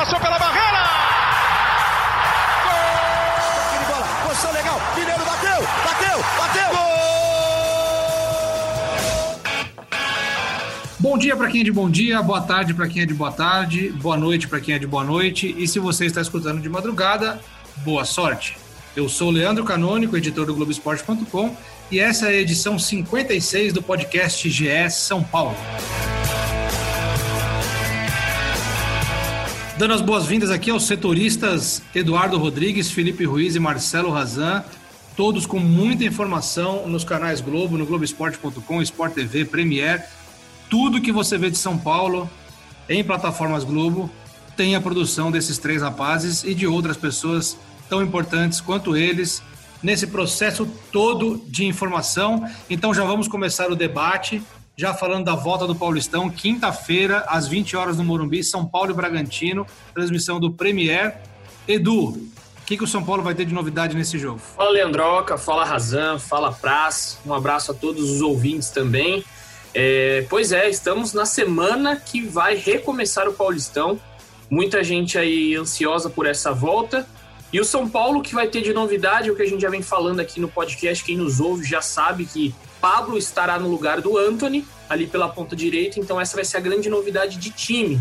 passou 0.00 0.18
pela 0.18 0.38
barreira! 0.38 0.82
Gol! 2.64 3.78
de 3.78 3.84
bola, 3.84 4.06
posição 4.26 4.50
legal, 4.52 4.80
Mineiro 4.96 5.22
bateu, 5.26 5.60
bateu, 5.84 6.24
bateu! 6.38 6.70
Gol! 6.70 6.80
Bom 10.98 11.18
dia 11.18 11.36
para 11.36 11.48
quem 11.48 11.60
é 11.60 11.64
de 11.64 11.72
bom 11.72 11.90
dia, 11.90 12.22
boa 12.22 12.40
tarde 12.40 12.72
para 12.72 12.88
quem 12.88 13.02
é 13.02 13.06
de 13.06 13.12
boa 13.12 13.30
tarde, 13.30 13.90
boa 13.90 14.16
noite 14.16 14.48
para 14.48 14.58
quem 14.58 14.74
é 14.74 14.78
de 14.78 14.86
boa 14.86 15.04
noite. 15.04 15.54
E 15.58 15.68
se 15.68 15.78
você 15.78 16.06
está 16.06 16.22
escutando 16.22 16.62
de 16.62 16.68
madrugada, 16.70 17.38
boa 17.84 18.06
sorte. 18.06 18.56
Eu 18.96 19.06
sou 19.06 19.30
Leandro 19.30 19.64
Canônico, 19.64 20.16
editor 20.16 20.46
do 20.46 20.54
Globoesporte.com, 20.54 21.54
e 21.90 22.00
essa 22.00 22.28
é 22.28 22.30
a 22.30 22.40
edição 22.40 22.78
56 22.78 23.74
do 23.74 23.82
podcast 23.82 24.48
GE 24.48 24.88
São 24.88 25.22
Paulo. 25.22 25.54
Dando 29.80 29.94
as 29.94 30.02
boas-vindas 30.02 30.50
aqui 30.50 30.70
aos 30.70 30.82
setoristas 30.82 31.80
Eduardo 31.94 32.36
Rodrigues, 32.36 32.90
Felipe 32.90 33.24
Ruiz 33.24 33.56
e 33.56 33.58
Marcelo 33.58 34.10
Razan, 34.10 34.62
todos 35.16 35.46
com 35.46 35.58
muita 35.58 36.04
informação 36.04 36.86
nos 36.86 37.02
canais 37.02 37.40
Globo, 37.40 37.78
no 37.78 37.86
Globoesporte.com, 37.86 38.82
Sport 38.82 39.14
TV, 39.14 39.46
Premier, 39.46 40.04
tudo 40.68 41.00
que 41.00 41.10
você 41.10 41.38
vê 41.38 41.48
de 41.48 41.56
São 41.56 41.78
Paulo 41.78 42.28
em 42.90 43.02
plataformas 43.02 43.64
Globo 43.64 44.10
tem 44.54 44.76
a 44.76 44.82
produção 44.82 45.30
desses 45.30 45.56
três 45.56 45.80
rapazes 45.80 46.44
e 46.44 46.54
de 46.54 46.66
outras 46.66 46.98
pessoas 46.98 47.56
tão 47.88 48.02
importantes 48.02 48.60
quanto 48.60 48.94
eles 48.94 49.42
nesse 49.82 50.08
processo 50.08 50.66
todo 50.92 51.42
de 51.48 51.64
informação. 51.64 52.46
Então 52.68 52.92
já 52.92 53.02
vamos 53.02 53.28
começar 53.28 53.70
o 53.70 53.74
debate, 53.74 54.42
já 54.80 54.94
falando 54.94 55.26
da 55.26 55.34
volta 55.34 55.66
do 55.66 55.74
Paulistão, 55.74 56.30
quinta-feira, 56.30 57.22
às 57.28 57.46
20 57.46 57.76
horas 57.76 57.98
no 57.98 58.04
Morumbi, 58.04 58.42
São 58.42 58.64
Paulo 58.64 58.92
e 58.92 58.94
Bragantino, 58.94 59.66
transmissão 59.92 60.40
do 60.40 60.50
Premier. 60.50 61.18
Edu, 61.68 62.04
o 62.04 62.30
que, 62.64 62.78
que 62.78 62.84
o 62.84 62.86
São 62.86 63.04
Paulo 63.04 63.22
vai 63.22 63.34
ter 63.34 63.44
de 63.44 63.52
novidade 63.52 63.94
nesse 63.94 64.18
jogo? 64.18 64.38
Fala 64.38 64.70
Leandroca, 64.70 65.36
fala 65.36 65.66
Razan, 65.66 66.18
fala 66.18 66.50
Praz, 66.50 67.18
um 67.26 67.34
abraço 67.34 67.72
a 67.72 67.74
todos 67.74 68.08
os 68.10 68.22
ouvintes 68.22 68.70
também. 68.70 69.22
É, 69.74 70.24
pois 70.30 70.50
é, 70.50 70.70
estamos 70.70 71.12
na 71.12 71.26
semana 71.26 71.96
que 71.96 72.22
vai 72.22 72.56
recomeçar 72.56 73.28
o 73.28 73.34
Paulistão. 73.34 74.00
Muita 74.48 74.82
gente 74.82 75.18
aí 75.18 75.56
ansiosa 75.56 76.08
por 76.08 76.24
essa 76.24 76.52
volta. 76.52 77.06
E 77.52 77.60
o 77.60 77.66
São 77.66 77.86
Paulo, 77.86 78.22
que 78.22 78.34
vai 78.34 78.48
ter 78.48 78.62
de 78.62 78.72
novidade, 78.72 79.30
o 79.30 79.36
que 79.36 79.42
a 79.42 79.46
gente 79.46 79.60
já 79.60 79.68
vem 79.68 79.82
falando 79.82 80.20
aqui 80.20 80.40
no 80.40 80.48
podcast, 80.48 81.04
quem 81.04 81.18
nos 81.18 81.38
ouve 81.38 81.66
já 81.66 81.82
sabe 81.82 82.24
que 82.24 82.54
Pablo 82.80 83.18
estará 83.18 83.58
no 83.58 83.68
lugar 83.68 84.00
do 84.00 84.16
Anthony, 84.16 84.66
ali 84.88 85.06
pela 85.06 85.28
ponta 85.28 85.54
direita, 85.54 86.00
então 86.00 86.20
essa 86.20 86.34
vai 86.34 86.44
ser 86.44 86.56
a 86.56 86.60
grande 86.60 86.88
novidade 86.88 87.36
de 87.36 87.50
time. 87.50 88.00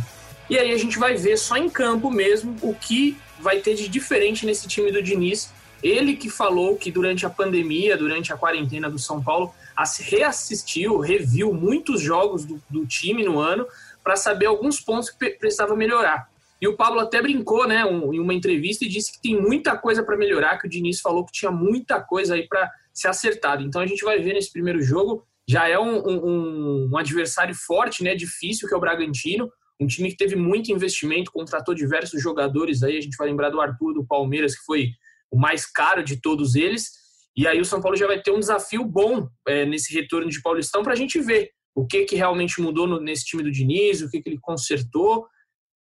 E 0.50 0.58
aí 0.58 0.72
a 0.72 0.78
gente 0.78 0.98
vai 0.98 1.16
ver 1.16 1.38
só 1.38 1.58
em 1.58 1.70
campo 1.70 2.10
mesmo 2.10 2.56
o 2.62 2.74
que 2.74 3.18
vai 3.40 3.60
ter 3.60 3.76
de 3.76 3.88
diferente 3.88 4.46
nesse 4.46 4.68
time 4.68 4.92
do 4.92 5.02
Diniz. 5.02 5.52
Ele 5.84 6.16
que 6.16 6.30
falou 6.30 6.76
que 6.76 6.92
durante 6.92 7.26
a 7.26 7.30
pandemia, 7.30 7.96
durante 7.96 8.34
a 8.34 8.38
quarentena 8.38 8.90
do 8.90 8.98
São 8.98 9.24
Paulo, 9.24 9.54
reassistiu, 10.00 11.00
reviu 11.00 11.54
muitos 11.54 12.02
jogos 12.02 12.44
do, 12.44 12.62
do 12.70 12.86
time 12.86 13.24
no 13.24 13.40
ano 13.40 13.66
para 14.04 14.16
saber 14.16 14.48
alguns 14.48 14.80
pontos 14.80 15.10
que 15.10 15.30
precisava 15.30 15.76
melhorar. 15.76 16.28
E 16.62 16.68
o 16.68 16.76
Pablo 16.76 17.00
até 17.00 17.22
brincou, 17.22 17.66
né, 17.68 17.86
um, 17.86 18.14
em 18.14 18.20
uma 18.20 18.34
entrevista 18.34 18.84
e 18.84 18.90
disse 18.90 19.14
que 19.14 19.22
tem 19.22 19.40
muita 19.40 19.78
coisa 19.78 20.04
para 20.04 20.18
melhorar, 20.18 20.58
que 20.58 20.68
o 20.68 20.70
Diniz 20.70 21.00
falou 21.00 21.24
que 21.24 21.32
tinha 21.32 21.52
muita 21.52 22.02
coisa 22.02 22.34
aí 22.36 22.48
para 22.48 22.70
ser 22.94 23.08
acertado. 23.08 23.64
Então 23.64 23.82
a 23.82 23.88
gente 23.88 24.04
vai 24.04 24.20
ver 24.20 24.34
nesse 24.34 24.52
primeiro 24.52 24.82
jogo, 24.82 25.26
já 25.48 25.68
é 25.68 25.80
um, 25.80 25.98
um, 26.08 26.90
um, 26.92 26.98
adversário 26.98 27.56
forte, 27.56 28.04
né, 28.04 28.16
difícil, 28.16 28.68
que 28.68 28.74
é 28.74 28.78
o 28.78 28.82
Bragantino, 28.82 29.50
um 29.80 29.88
time 29.88 30.10
que 30.10 30.18
teve 30.18 30.36
muito 30.36 30.72
investimento, 30.72 31.32
contratou 31.32 31.74
diversos 31.74 32.22
jogadores 32.22 32.84
aí, 32.84 32.98
a 32.98 33.02
gente 33.02 33.18
vai 33.18 33.28
lembrar 33.28 33.50
do 33.50 33.62
Arthur 33.62 33.94
do 33.94 34.06
Palmeiras, 34.06 34.56
que 34.56 34.66
foi 34.66 34.90
o 35.32 35.40
mais 35.40 35.66
caro 35.66 36.04
de 36.04 36.22
todos 36.22 36.56
eles, 36.56 36.92
e 37.36 37.48
aí 37.48 37.60
o 37.62 37.66
São 37.66 37.82
Paulo 37.82 37.96
já 37.96 38.06
vai 38.06 38.22
ter 38.22 38.32
um 38.32 38.40
desafio 38.40 38.84
bom 38.84 39.28
é, 39.48 39.66
nesse 39.66 39.94
retorno 39.94 40.30
de 40.30 40.42
Paulistão 40.42 40.84
para 40.84 40.94
a 40.94 40.96
gente 40.96 41.20
ver 41.22 41.52
o 41.74 41.86
que, 41.86 42.04
que 42.04 42.16
realmente 42.16 42.62
mudou 42.62 42.86
no, 42.86 43.00
nesse 43.00 43.24
time 43.26 43.42
do 43.42 43.52
Diniz, 43.52 44.02
o 44.02 44.10
que, 44.10 44.22
que 44.22 44.30
ele 44.30 44.40
consertou, 44.42 45.26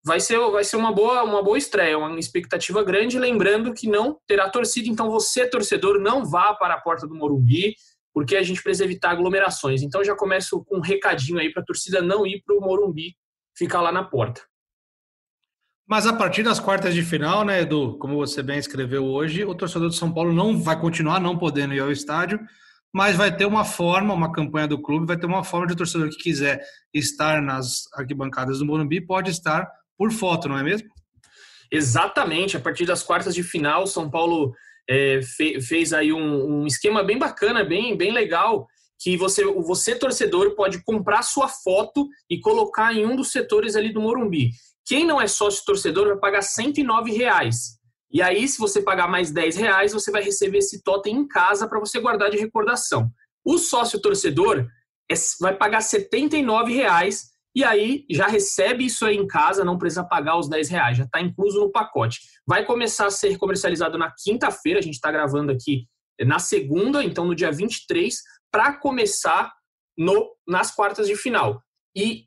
vai 0.03 0.19
ser, 0.19 0.39
vai 0.51 0.63
ser 0.63 0.77
uma, 0.77 0.91
boa, 0.91 1.23
uma 1.23 1.43
boa 1.43 1.57
estreia, 1.57 1.97
uma 1.97 2.19
expectativa 2.19 2.83
grande, 2.83 3.19
lembrando 3.19 3.73
que 3.73 3.87
não 3.87 4.19
terá 4.27 4.49
torcida, 4.49 4.89
então 4.89 5.09
você, 5.09 5.47
torcedor, 5.47 5.99
não 5.99 6.25
vá 6.25 6.53
para 6.53 6.75
a 6.75 6.81
porta 6.81 7.07
do 7.07 7.15
Morumbi, 7.15 7.75
porque 8.13 8.35
a 8.35 8.43
gente 8.43 8.61
precisa 8.61 8.85
evitar 8.85 9.11
aglomerações. 9.11 9.81
Então 9.81 10.03
já 10.03 10.15
começo 10.15 10.63
com 10.65 10.77
um 10.77 10.81
recadinho 10.81 11.39
aí 11.39 11.51
para 11.51 11.61
a 11.61 11.65
torcida 11.65 12.01
não 12.01 12.25
ir 12.25 12.41
para 12.45 12.55
o 12.55 12.61
Morumbi, 12.61 13.15
ficar 13.55 13.81
lá 13.81 13.91
na 13.91 14.03
porta. 14.03 14.41
Mas 15.87 16.05
a 16.05 16.13
partir 16.13 16.43
das 16.43 16.59
quartas 16.59 16.93
de 16.93 17.01
final, 17.01 17.43
né, 17.43 17.61
Edu, 17.61 17.97
como 17.97 18.15
você 18.15 18.43
bem 18.43 18.59
escreveu 18.59 19.05
hoje, 19.05 19.43
o 19.43 19.55
torcedor 19.55 19.89
de 19.89 19.95
São 19.95 20.13
Paulo 20.13 20.31
não 20.31 20.61
vai 20.61 20.79
continuar 20.79 21.19
não 21.19 21.37
podendo 21.37 21.73
ir 21.73 21.79
ao 21.79 21.91
estádio, 21.91 22.39
mas 22.93 23.15
vai 23.15 23.35
ter 23.35 23.45
uma 23.45 23.65
forma, 23.65 24.13
uma 24.13 24.31
campanha 24.31 24.67
do 24.67 24.81
clube, 24.81 25.07
vai 25.07 25.17
ter 25.17 25.25
uma 25.25 25.43
forma 25.43 25.65
de 25.65 25.73
o 25.73 25.75
torcedor 25.75 26.09
que 26.09 26.17
quiser 26.17 26.61
estar 26.93 27.41
nas 27.41 27.91
arquibancadas 27.93 28.59
do 28.59 28.65
Morumbi 28.65 29.01
pode 29.01 29.31
estar 29.31 29.67
por 29.99 30.13
foto, 30.13 30.47
não 30.47 30.57
é 30.57 30.63
mesmo? 30.63 30.87
Exatamente. 31.69 32.55
A 32.55 32.59
partir 32.61 32.85
das 32.85 33.03
quartas 33.03 33.35
de 33.35 33.43
final, 33.43 33.85
São 33.85 34.09
Paulo 34.09 34.53
é, 34.89 35.21
fe, 35.21 35.59
fez 35.59 35.91
aí 35.91 36.13
um, 36.13 36.61
um, 36.61 36.65
esquema 36.65 37.03
bem 37.03 37.19
bacana, 37.19 37.65
bem, 37.65 37.97
bem 37.97 38.13
legal, 38.13 38.65
que 38.97 39.17
você, 39.17 39.43
você, 39.43 39.95
torcedor, 39.95 40.55
pode 40.55 40.81
comprar 40.85 41.21
sua 41.21 41.49
foto 41.49 42.07
e 42.29 42.39
colocar 42.39 42.93
em 42.93 43.05
um 43.05 43.13
dos 43.13 43.31
setores 43.31 43.75
ali 43.75 43.91
do 43.91 43.99
Morumbi. 43.99 44.51
Quem 44.85 45.05
não 45.05 45.21
é 45.21 45.27
sócio 45.27 45.65
torcedor 45.65 46.07
vai 46.07 46.17
pagar 46.17 46.43
109 46.43 47.11
reais. 47.11 47.77
E 48.11 48.21
aí, 48.21 48.47
se 48.47 48.57
você 48.57 48.81
pagar 48.81 49.07
mais 49.07 49.31
10 49.31 49.57
reais, 49.57 49.93
você 49.93 50.09
vai 50.11 50.23
receber 50.23 50.59
esse 50.59 50.81
totem 50.81 51.15
em 51.15 51.27
casa 51.27 51.67
para 51.67 51.79
você 51.79 51.99
guardar 51.99 52.31
de 52.31 52.37
recordação. 52.37 53.11
O 53.45 53.57
sócio 53.57 54.01
torcedor 54.01 54.65
é, 55.11 55.13
vai 55.39 55.55
pagar 55.55 55.81
79 55.81 56.73
reais 56.73 57.29
e 57.55 57.63
aí 57.63 58.05
já 58.09 58.27
recebe 58.27 58.85
isso 58.85 59.05
aí 59.05 59.17
em 59.17 59.27
casa, 59.27 59.65
não 59.65 59.77
precisa 59.77 60.03
pagar 60.03 60.37
os 60.37 60.47
10 60.47 60.69
reais, 60.69 60.97
já 60.97 61.03
está 61.03 61.19
incluso 61.19 61.59
no 61.59 61.71
pacote. 61.71 62.19
Vai 62.45 62.65
começar 62.65 63.07
a 63.07 63.11
ser 63.11 63.37
comercializado 63.37 63.97
na 63.97 64.13
quinta-feira, 64.23 64.79
a 64.79 64.83
gente 64.83 64.95
está 64.95 65.11
gravando 65.11 65.51
aqui 65.51 65.87
na 66.25 66.39
segunda, 66.39 67.03
então 67.03 67.25
no 67.25 67.35
dia 67.35 67.51
23, 67.51 68.15
para 68.51 68.73
começar 68.73 69.51
no, 69.97 70.35
nas 70.47 70.71
quartas 70.71 71.07
de 71.07 71.15
final. 71.15 71.61
E 71.95 72.25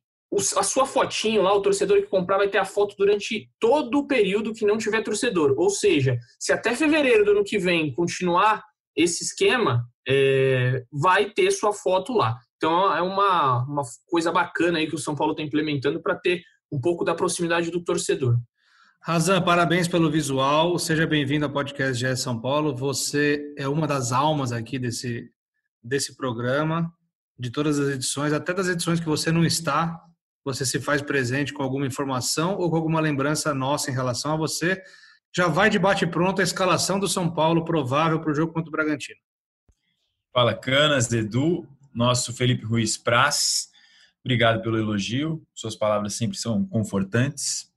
a 0.57 0.63
sua 0.63 0.87
fotinho 0.87 1.43
lá, 1.43 1.53
o 1.53 1.61
torcedor 1.61 2.01
que 2.01 2.07
comprar 2.07 2.39
vai 2.39 2.49
ter 2.49 2.59
a 2.59 2.65
foto 2.65 2.97
durante 2.97 3.51
todo 3.61 3.99
o 3.99 4.07
período 4.07 4.55
que 4.55 4.65
não 4.65 4.79
tiver 4.79 5.03
torcedor. 5.03 5.55
Ou 5.59 5.69
seja, 5.69 6.19
se 6.39 6.53
até 6.53 6.75
fevereiro 6.75 7.25
do 7.25 7.33
ano 7.33 7.45
que 7.45 7.59
vem 7.59 7.93
continuar 7.95 8.65
esse 8.97 9.25
esquema, 9.25 9.87
é, 10.09 10.85
vai 10.91 11.31
ter 11.31 11.51
sua 11.51 11.73
foto 11.73 12.13
lá. 12.15 12.39
Então 12.63 12.95
é 12.95 13.03
uma, 13.03 13.65
uma 13.65 13.83
coisa 14.07 14.31
bacana 14.31 14.79
aí 14.79 14.87
que 14.87 14.95
o 14.95 14.99
São 14.99 15.17
Paulo 15.17 15.33
está 15.33 15.43
implementando 15.43 16.01
para 16.01 16.15
ter 16.15 16.45
um 16.71 16.81
pouco 16.81 17.05
da 17.05 17.13
proximidade 17.13 17.73
do 17.73 17.83
torcedor. 17.83 18.39
Razan, 19.01 19.43
parabéns 19.43 19.89
pelo 19.89 20.09
visual. 20.09 20.79
Seja 20.79 21.05
bem-vindo 21.05 21.45
ao 21.45 21.51
podcast 21.51 21.99
GE 21.99 22.17
São 22.17 22.41
Paulo. 22.41 22.77
Você 22.77 23.53
é 23.59 23.67
uma 23.67 23.85
das 23.85 24.13
almas 24.13 24.53
aqui 24.53 24.79
desse, 24.79 25.29
desse 25.83 26.17
programa, 26.17 26.89
de 27.37 27.51
todas 27.51 27.81
as 27.81 27.89
edições, 27.89 28.33
até 28.33 28.55
das 28.55 28.69
edições 28.69 29.01
que 29.01 29.07
você 29.07 29.33
não 29.33 29.45
está, 29.45 30.01
você 30.45 30.65
se 30.65 30.81
faz 30.81 31.03
presente 31.03 31.53
com 31.53 31.65
alguma 31.65 31.85
informação 31.85 32.57
ou 32.59 32.71
com 32.71 32.77
alguma 32.77 33.01
lembrança 33.01 33.53
nossa 33.53 33.91
em 33.91 33.95
relação 33.95 34.35
a 34.35 34.37
você. 34.37 34.81
Já 35.35 35.49
vai 35.49 35.69
de 35.69 35.81
bate-pronto 35.81 36.41
a 36.41 36.45
escalação 36.45 37.01
do 37.01 37.09
São 37.09 37.29
Paulo 37.29 37.65
provável 37.65 38.21
para 38.21 38.31
o 38.31 38.35
jogo 38.35 38.53
contra 38.53 38.69
o 38.69 38.73
Bragantino. 38.73 39.19
Fala, 40.33 40.55
Canas, 40.55 41.13
Edu 41.13 41.67
nosso 41.95 42.33
Felipe 42.33 42.65
Ruiz 42.65 42.97
Praz. 42.97 43.69
Obrigado 44.25 44.63
pelo 44.63 44.79
elogio, 44.79 45.43
suas 45.55 45.75
palavras 45.75 46.15
sempre 46.15 46.39
são 46.39 46.65
confortantes. 46.65 47.71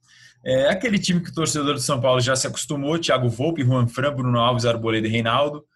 É 0.44 0.68
aquele 0.68 0.98
time 0.98 1.20
que 1.20 1.30
o 1.30 1.34
torcedor 1.34 1.74
do 1.74 1.80
São 1.80 2.00
Paulo 2.00 2.20
já 2.20 2.36
se 2.36 2.46
acostumou: 2.46 2.98
Thiago 2.98 3.28
Volpe, 3.28 3.64
Juan 3.64 3.88
Fran, 3.88 4.14
Bruno 4.14 4.38
Alves, 4.38 4.64
Arboleda 4.64 5.08
e 5.08 5.10
Reinaldo, 5.10 5.66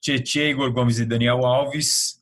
Tietê, 0.00 0.50
Igor 0.50 0.70
Gomes 0.72 0.98
e 0.98 1.06
Daniel 1.06 1.46
Alves, 1.46 2.20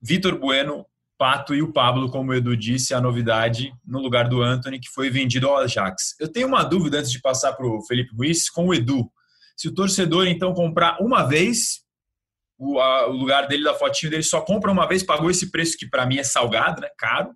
Vitor 0.00 0.38
Bueno, 0.38 0.86
Pato 1.16 1.54
e 1.54 1.62
o 1.62 1.72
Pablo, 1.72 2.10
como 2.10 2.30
o 2.30 2.34
Edu 2.34 2.56
disse, 2.56 2.92
a 2.92 3.00
novidade 3.00 3.72
no 3.86 4.00
lugar 4.00 4.28
do 4.28 4.42
Anthony, 4.42 4.78
que 4.78 4.88
foi 4.90 5.10
vendido 5.10 5.48
ao 5.48 5.58
Ajax. 5.58 6.14
Eu 6.20 6.28
tenho 6.28 6.48
uma 6.48 6.62
dúvida 6.64 6.98
antes 6.98 7.10
de 7.10 7.20
passar 7.20 7.52
para 7.54 7.66
o 7.66 7.82
Felipe 7.82 8.14
Ruiz 8.14 8.50
com 8.50 8.66
o 8.68 8.74
Edu. 8.74 9.10
Se 9.56 9.68
o 9.68 9.74
torcedor, 9.74 10.26
então, 10.26 10.52
comprar 10.52 10.98
uma 11.00 11.22
vez, 11.22 11.83
o, 12.64 12.80
a, 12.80 13.08
o, 13.08 13.12
lugar 13.12 13.46
dele 13.46 13.64
da 13.64 13.74
fotinho 13.74 14.10
dele 14.10 14.22
só 14.22 14.40
compra 14.40 14.70
uma 14.70 14.86
vez, 14.86 15.02
pagou 15.02 15.30
esse 15.30 15.50
preço 15.50 15.76
que 15.76 15.88
para 15.88 16.06
mim 16.06 16.18
é 16.18 16.24
salgado, 16.24 16.80
né? 16.80 16.88
Caro, 16.96 17.32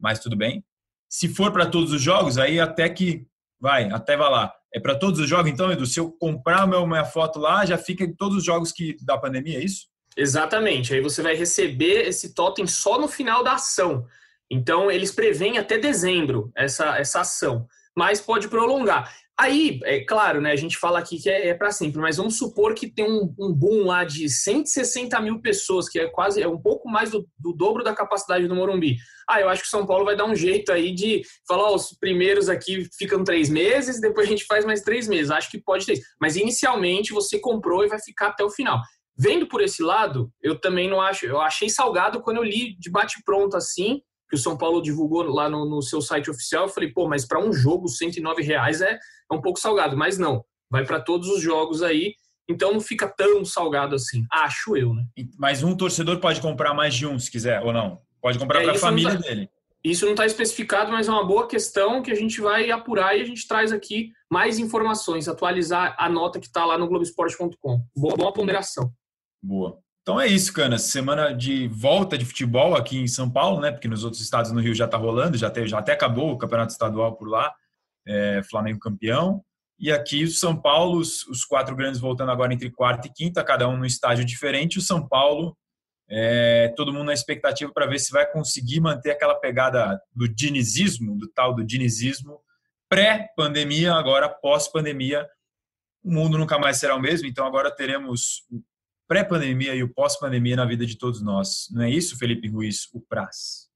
mas 0.00 0.20
tudo 0.20 0.36
bem. 0.36 0.64
Se 1.10 1.28
for 1.28 1.52
para 1.52 1.66
todos 1.66 1.92
os 1.92 2.00
jogos, 2.00 2.38
aí 2.38 2.60
até 2.60 2.88
que 2.88 3.26
vai, 3.60 3.90
até 3.90 4.16
vai 4.16 4.30
lá. 4.30 4.52
É 4.72 4.78
para 4.78 4.94
todos 4.94 5.18
os 5.18 5.28
jogos, 5.28 5.50
então, 5.50 5.72
Edu? 5.72 5.86
Se 5.86 5.98
eu 5.98 6.12
comprar 6.12 6.66
meu, 6.66 6.86
minha 6.86 7.04
foto 7.04 7.38
lá, 7.38 7.64
já 7.64 7.78
fica 7.78 8.04
em 8.04 8.14
todos 8.14 8.36
os 8.36 8.44
jogos 8.44 8.70
que 8.70 8.96
da 9.02 9.16
pandemia, 9.16 9.58
é 9.58 9.64
isso? 9.64 9.86
Exatamente. 10.16 10.92
Aí 10.92 11.00
você 11.00 11.22
vai 11.22 11.34
receber 11.34 12.06
esse 12.06 12.34
totem 12.34 12.66
só 12.66 13.00
no 13.00 13.08
final 13.08 13.42
da 13.42 13.52
ação. 13.54 14.06
Então, 14.50 14.90
eles 14.90 15.10
preveem 15.10 15.58
até 15.58 15.78
dezembro 15.78 16.52
essa, 16.54 16.98
essa 16.98 17.20
ação. 17.20 17.66
mas 17.96 18.20
pode 18.20 18.48
prolongar. 18.48 19.12
Aí, 19.40 19.78
é 19.84 20.00
claro, 20.00 20.40
né, 20.40 20.50
a 20.50 20.56
gente 20.56 20.76
fala 20.76 20.98
aqui 20.98 21.16
que 21.16 21.30
é, 21.30 21.46
é 21.48 21.54
para 21.54 21.70
sempre, 21.70 22.00
mas 22.00 22.16
vamos 22.16 22.36
supor 22.36 22.74
que 22.74 22.90
tem 22.90 23.04
um, 23.04 23.32
um, 23.38 23.52
boom 23.52 23.84
lá 23.84 24.02
de 24.02 24.28
160 24.28 25.20
mil 25.20 25.40
pessoas, 25.40 25.88
que 25.88 26.00
é 26.00 26.08
quase 26.08 26.42
é 26.42 26.48
um 26.48 26.60
pouco 26.60 26.88
mais 26.88 27.12
do, 27.12 27.24
do, 27.38 27.52
dobro 27.52 27.84
da 27.84 27.94
capacidade 27.94 28.48
do 28.48 28.56
Morumbi. 28.56 28.96
Ah, 29.30 29.40
eu 29.40 29.48
acho 29.48 29.62
que 29.62 29.68
São 29.68 29.86
Paulo 29.86 30.04
vai 30.04 30.16
dar 30.16 30.24
um 30.24 30.34
jeito 30.34 30.72
aí 30.72 30.92
de 30.92 31.22
falar, 31.46 31.70
ó, 31.70 31.74
os 31.76 31.96
primeiros 32.00 32.48
aqui 32.48 32.88
ficam 32.98 33.22
três 33.22 33.48
meses, 33.48 34.00
depois 34.00 34.26
a 34.26 34.30
gente 34.30 34.44
faz 34.44 34.64
mais 34.64 34.80
três 34.80 35.06
meses. 35.06 35.30
Acho 35.30 35.50
que 35.50 35.62
pode 35.62 35.86
ter. 35.86 36.00
Mas 36.20 36.34
inicialmente 36.34 37.12
você 37.12 37.38
comprou 37.38 37.84
e 37.84 37.88
vai 37.88 38.00
ficar 38.00 38.28
até 38.28 38.42
o 38.42 38.50
final. 38.50 38.80
Vendo 39.16 39.46
por 39.46 39.60
esse 39.60 39.84
lado, 39.84 40.32
eu 40.42 40.60
também 40.60 40.90
não 40.90 41.00
acho. 41.00 41.26
Eu 41.26 41.40
achei 41.40 41.68
salgado 41.68 42.20
quando 42.22 42.38
eu 42.38 42.44
li 42.44 42.76
de 42.76 42.90
bate-pronto 42.90 43.56
assim, 43.56 44.00
que 44.28 44.36
o 44.36 44.38
São 44.38 44.56
Paulo 44.56 44.82
divulgou 44.82 45.22
lá 45.22 45.48
no, 45.48 45.64
no 45.64 45.82
seu 45.82 46.00
site 46.00 46.30
oficial. 46.30 46.64
Eu 46.64 46.68
falei, 46.68 46.90
pô, 46.92 47.08
mas 47.08 47.26
para 47.26 47.42
um 47.42 47.52
jogo, 47.52 47.88
109 47.88 48.42
reais 48.42 48.80
é, 48.80 48.98
é 49.30 49.34
um 49.34 49.40
pouco 49.40 49.58
salgado. 49.58 49.96
Mas 49.96 50.18
não, 50.18 50.44
vai 50.70 50.84
para 50.84 51.00
todos 51.00 51.28
os 51.28 51.40
jogos 51.40 51.82
aí. 51.82 52.14
Então 52.48 52.72
não 52.72 52.80
fica 52.80 53.06
tão 53.06 53.44
salgado 53.44 53.94
assim, 53.94 54.24
acho 54.32 54.74
eu, 54.74 54.94
né? 54.94 55.04
Mas 55.38 55.62
um 55.62 55.76
torcedor 55.76 56.18
pode 56.18 56.40
comprar 56.40 56.72
mais 56.72 56.94
de 56.94 57.06
um, 57.06 57.18
se 57.18 57.30
quiser, 57.30 57.60
ou 57.62 57.72
não? 57.72 58.00
Pode 58.22 58.38
comprar 58.38 58.62
é, 58.62 58.64
para 58.64 58.72
a 58.72 58.78
família 58.78 59.12
tá, 59.12 59.18
dele. 59.18 59.50
Isso 59.84 60.04
não 60.04 60.12
está 60.12 60.26
especificado, 60.26 60.90
mas 60.90 61.08
é 61.08 61.10
uma 61.10 61.26
boa 61.26 61.46
questão 61.46 62.02
que 62.02 62.10
a 62.10 62.14
gente 62.14 62.40
vai 62.40 62.70
apurar 62.70 63.16
e 63.16 63.20
a 63.20 63.24
gente 63.24 63.46
traz 63.46 63.70
aqui 63.70 64.12
mais 64.30 64.58
informações, 64.58 65.28
atualizar 65.28 65.94
a 65.98 66.08
nota 66.08 66.40
que 66.40 66.46
está 66.46 66.64
lá 66.64 66.76
no 66.76 66.88
Globoesporte.com. 66.88 67.82
Boa, 67.96 68.16
boa 68.16 68.32
ponderação. 68.32 68.90
Boa. 69.42 69.78
Então 70.08 70.18
é 70.18 70.26
isso, 70.26 70.54
Canas. 70.54 70.84
Semana 70.84 71.34
de 71.34 71.68
volta 71.68 72.16
de 72.16 72.24
futebol 72.24 72.74
aqui 72.74 72.96
em 72.96 73.06
São 73.06 73.30
Paulo, 73.30 73.60
né? 73.60 73.70
Porque 73.70 73.86
nos 73.86 74.04
outros 74.04 74.22
estados 74.22 74.50
no 74.50 74.58
Rio 74.58 74.74
já 74.74 74.86
está 74.86 74.96
rolando, 74.96 75.36
já, 75.36 75.50
teve, 75.50 75.68
já 75.68 75.80
até 75.80 75.92
acabou 75.92 76.32
o 76.32 76.38
campeonato 76.38 76.72
estadual 76.72 77.14
por 77.14 77.28
lá, 77.28 77.54
é, 78.06 78.40
Flamengo 78.48 78.78
campeão. 78.78 79.44
E 79.78 79.92
aqui 79.92 80.24
o 80.24 80.30
São 80.30 80.58
Paulo, 80.58 80.98
os, 80.98 81.26
os, 81.26 81.44
quatro 81.44 81.76
grandes 81.76 82.00
voltando 82.00 82.30
agora 82.30 82.54
entre 82.54 82.70
quarta 82.70 83.06
e 83.06 83.12
quinta, 83.12 83.44
cada 83.44 83.68
um 83.68 83.76
no 83.76 83.84
estágio 83.84 84.24
diferente. 84.24 84.78
O 84.78 84.80
São 84.80 85.06
Paulo, 85.06 85.54
é, 86.08 86.72
todo 86.74 86.90
mundo 86.90 87.04
na 87.04 87.12
expectativa 87.12 87.70
para 87.70 87.84
ver 87.84 87.98
se 87.98 88.10
vai 88.10 88.24
conseguir 88.32 88.80
manter 88.80 89.10
aquela 89.10 89.34
pegada 89.34 90.00
do 90.16 90.26
dinizismo, 90.26 91.18
do 91.18 91.28
tal 91.28 91.54
do 91.54 91.62
dinizismo, 91.62 92.40
pré-pandemia, 92.88 93.92
agora 93.92 94.26
pós-pandemia. 94.26 95.28
O 96.02 96.10
mundo 96.10 96.38
nunca 96.38 96.58
mais 96.58 96.78
será 96.78 96.94
o 96.94 96.98
mesmo, 96.98 97.28
então 97.28 97.44
agora 97.44 97.70
teremos 97.70 98.46
pré-pandemia 99.08 99.74
e 99.74 99.82
o 99.82 99.92
pós-pandemia 99.92 100.54
na 100.54 100.66
vida 100.66 100.86
de 100.86 100.96
todos 100.96 101.22
nós. 101.22 101.66
Não 101.72 101.82
é 101.82 101.90
isso, 101.90 102.18
Felipe 102.18 102.48
Ruiz, 102.48 102.86
o 102.92 103.00
Praz? 103.00 103.68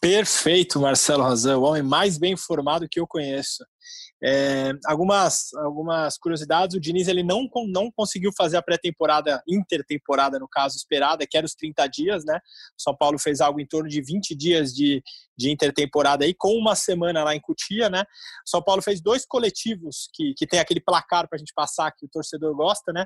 Perfeito, 0.00 0.80
Marcelo 0.80 1.22
Razão, 1.22 1.62
o 1.62 1.64
homem 1.64 1.82
mais 1.82 2.18
bem 2.18 2.32
informado 2.32 2.86
que 2.90 3.00
eu 3.00 3.06
conheço. 3.06 3.64
É, 4.22 4.72
algumas, 4.86 5.52
algumas 5.54 6.16
curiosidades, 6.16 6.76
o 6.76 6.80
Diniz 6.80 7.08
ele 7.08 7.22
não, 7.22 7.48
não 7.68 7.90
conseguiu 7.90 8.30
fazer 8.36 8.56
a 8.56 8.62
pré-temporada, 8.62 9.42
intertemporada 9.46 10.38
no 10.38 10.48
caso, 10.48 10.76
esperada, 10.76 11.26
que 11.26 11.36
era 11.36 11.44
os 11.44 11.54
30 11.54 11.86
dias, 11.88 12.24
né? 12.24 12.38
O 12.78 12.82
São 12.82 12.96
Paulo 12.96 13.18
fez 13.18 13.40
algo 13.40 13.60
em 13.60 13.66
torno 13.66 13.88
de 13.88 14.00
20 14.02 14.34
dias 14.34 14.72
de, 14.72 15.02
de 15.36 15.50
intertemporada 15.50 16.24
aí, 16.24 16.34
com 16.34 16.52
uma 16.56 16.74
semana 16.74 17.22
lá 17.22 17.34
em 17.34 17.40
Cutia, 17.40 17.88
né? 17.90 18.02
O 18.46 18.50
São 18.50 18.62
Paulo 18.62 18.82
fez 18.82 19.00
dois 19.00 19.26
coletivos 19.26 20.08
que, 20.14 20.32
que 20.36 20.46
tem 20.46 20.58
aquele 20.58 20.80
placar 20.80 21.28
para 21.28 21.36
a 21.36 21.38
gente 21.38 21.52
passar 21.54 21.92
que 21.92 22.06
o 22.06 22.08
torcedor 22.10 22.54
gosta, 22.54 22.92
né? 22.92 23.04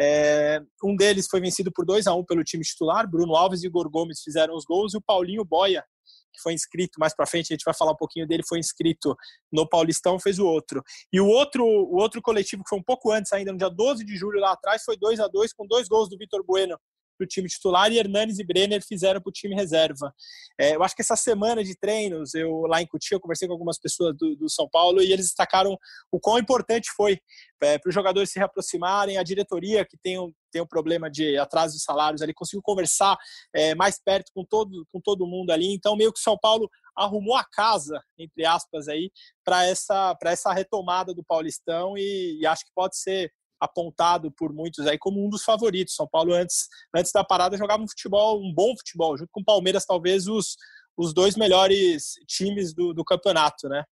É, 0.00 0.60
um 0.84 0.94
deles 0.94 1.26
foi 1.28 1.40
vencido 1.40 1.72
por 1.72 1.84
2 1.84 2.06
a 2.06 2.14
1 2.14 2.18
um 2.18 2.24
pelo 2.24 2.44
time 2.44 2.62
titular. 2.62 3.08
Bruno 3.10 3.34
Alves 3.34 3.62
e 3.62 3.66
Igor 3.66 3.90
Gomes 3.90 4.22
fizeram 4.22 4.54
os 4.54 4.64
gols 4.64 4.94
e 4.94 4.96
o 4.96 5.02
Paulinho 5.02 5.44
Boia, 5.44 5.84
que 6.32 6.40
foi 6.40 6.52
inscrito 6.52 7.00
mais 7.00 7.14
para 7.14 7.26
frente, 7.26 7.52
a 7.52 7.54
gente 7.54 7.64
vai 7.64 7.74
falar 7.74 7.92
um 7.92 7.96
pouquinho 7.96 8.26
dele, 8.26 8.44
foi 8.48 8.60
inscrito 8.60 9.16
no 9.52 9.68
Paulistão, 9.68 10.20
fez 10.20 10.38
o 10.38 10.46
outro. 10.46 10.82
E 11.12 11.20
o 11.20 11.26
outro, 11.26 11.64
o 11.64 11.96
outro 11.96 12.22
coletivo 12.22 12.62
que 12.62 12.68
foi 12.68 12.78
um 12.78 12.82
pouco 12.82 13.10
antes 13.10 13.32
ainda, 13.32 13.50
no 13.50 13.58
dia 13.58 13.68
12 13.68 14.04
de 14.04 14.16
julho 14.16 14.38
lá 14.38 14.52
atrás, 14.52 14.84
foi 14.84 14.96
2 14.96 15.18
a 15.18 15.26
2 15.26 15.52
com 15.52 15.66
dois 15.66 15.88
gols 15.88 16.08
do 16.08 16.16
Vitor 16.16 16.44
Bueno 16.44 16.78
para 17.18 17.24
o 17.24 17.28
time 17.28 17.48
titular 17.48 17.90
e 17.90 17.98
Hernanes 17.98 18.38
e 18.38 18.44
Brenner 18.44 18.80
fizeram 18.86 19.20
para 19.20 19.28
o 19.28 19.32
time 19.32 19.54
reserva. 19.54 20.14
É, 20.58 20.76
eu 20.76 20.82
acho 20.84 20.94
que 20.94 21.02
essa 21.02 21.16
semana 21.16 21.64
de 21.64 21.76
treinos, 21.76 22.34
eu 22.34 22.60
lá 22.62 22.80
em 22.80 22.86
Cutia, 22.86 23.16
eu 23.16 23.20
conversei 23.20 23.48
com 23.48 23.54
algumas 23.54 23.78
pessoas 23.78 24.16
do, 24.16 24.36
do 24.36 24.48
São 24.48 24.68
Paulo 24.70 25.02
e 25.02 25.12
eles 25.12 25.26
destacaram 25.26 25.76
o 26.12 26.20
quão 26.20 26.38
importante 26.38 26.88
foi 26.96 27.18
é, 27.60 27.78
para 27.78 27.88
os 27.88 27.94
jogadores 27.94 28.30
se 28.30 28.38
reaproximarem, 28.38 29.18
a 29.18 29.22
diretoria 29.22 29.84
que 29.84 29.98
tem 29.98 30.18
um, 30.18 30.32
tem 30.52 30.62
um 30.62 30.66
problema 30.66 31.10
de 31.10 31.36
atraso 31.36 31.76
de 31.76 31.82
salários 31.82 32.22
ali, 32.22 32.32
conseguiu 32.32 32.62
conversar 32.62 33.16
é, 33.52 33.74
mais 33.74 34.00
perto 34.00 34.30
com 34.32 34.44
todo, 34.44 34.86
com 34.92 35.00
todo 35.00 35.26
mundo 35.26 35.50
ali, 35.50 35.74
então 35.74 35.96
meio 35.96 36.12
que 36.12 36.20
o 36.20 36.22
São 36.22 36.38
Paulo 36.38 36.70
arrumou 36.96 37.36
a 37.36 37.44
casa, 37.44 38.02
entre 38.18 38.44
aspas, 38.44 38.88
aí, 38.88 39.10
para 39.44 39.64
essa, 39.64 40.16
essa 40.24 40.52
retomada 40.52 41.14
do 41.14 41.24
Paulistão 41.24 41.96
e, 41.96 42.40
e 42.40 42.46
acho 42.46 42.64
que 42.64 42.72
pode 42.74 42.96
ser 42.96 43.32
apontado 43.60 44.30
por 44.30 44.52
muitos 44.52 44.86
aí 44.86 44.98
como 44.98 45.24
um 45.24 45.28
dos 45.28 45.42
favoritos. 45.42 45.94
São 45.94 46.08
Paulo 46.08 46.32
antes, 46.34 46.68
antes 46.94 47.12
da 47.12 47.24
parada 47.24 47.56
jogava 47.56 47.82
um 47.82 47.88
futebol, 47.88 48.40
um 48.40 48.52
bom 48.52 48.74
futebol, 48.76 49.16
junto 49.16 49.30
com 49.32 49.40
o 49.40 49.44
Palmeiras 49.44 49.84
talvez 49.84 50.26
os, 50.26 50.56
os 50.96 51.12
dois 51.12 51.36
melhores 51.36 52.14
times 52.26 52.74
do, 52.74 52.92
do 52.92 53.04
campeonato, 53.04 53.68
né? 53.68 53.84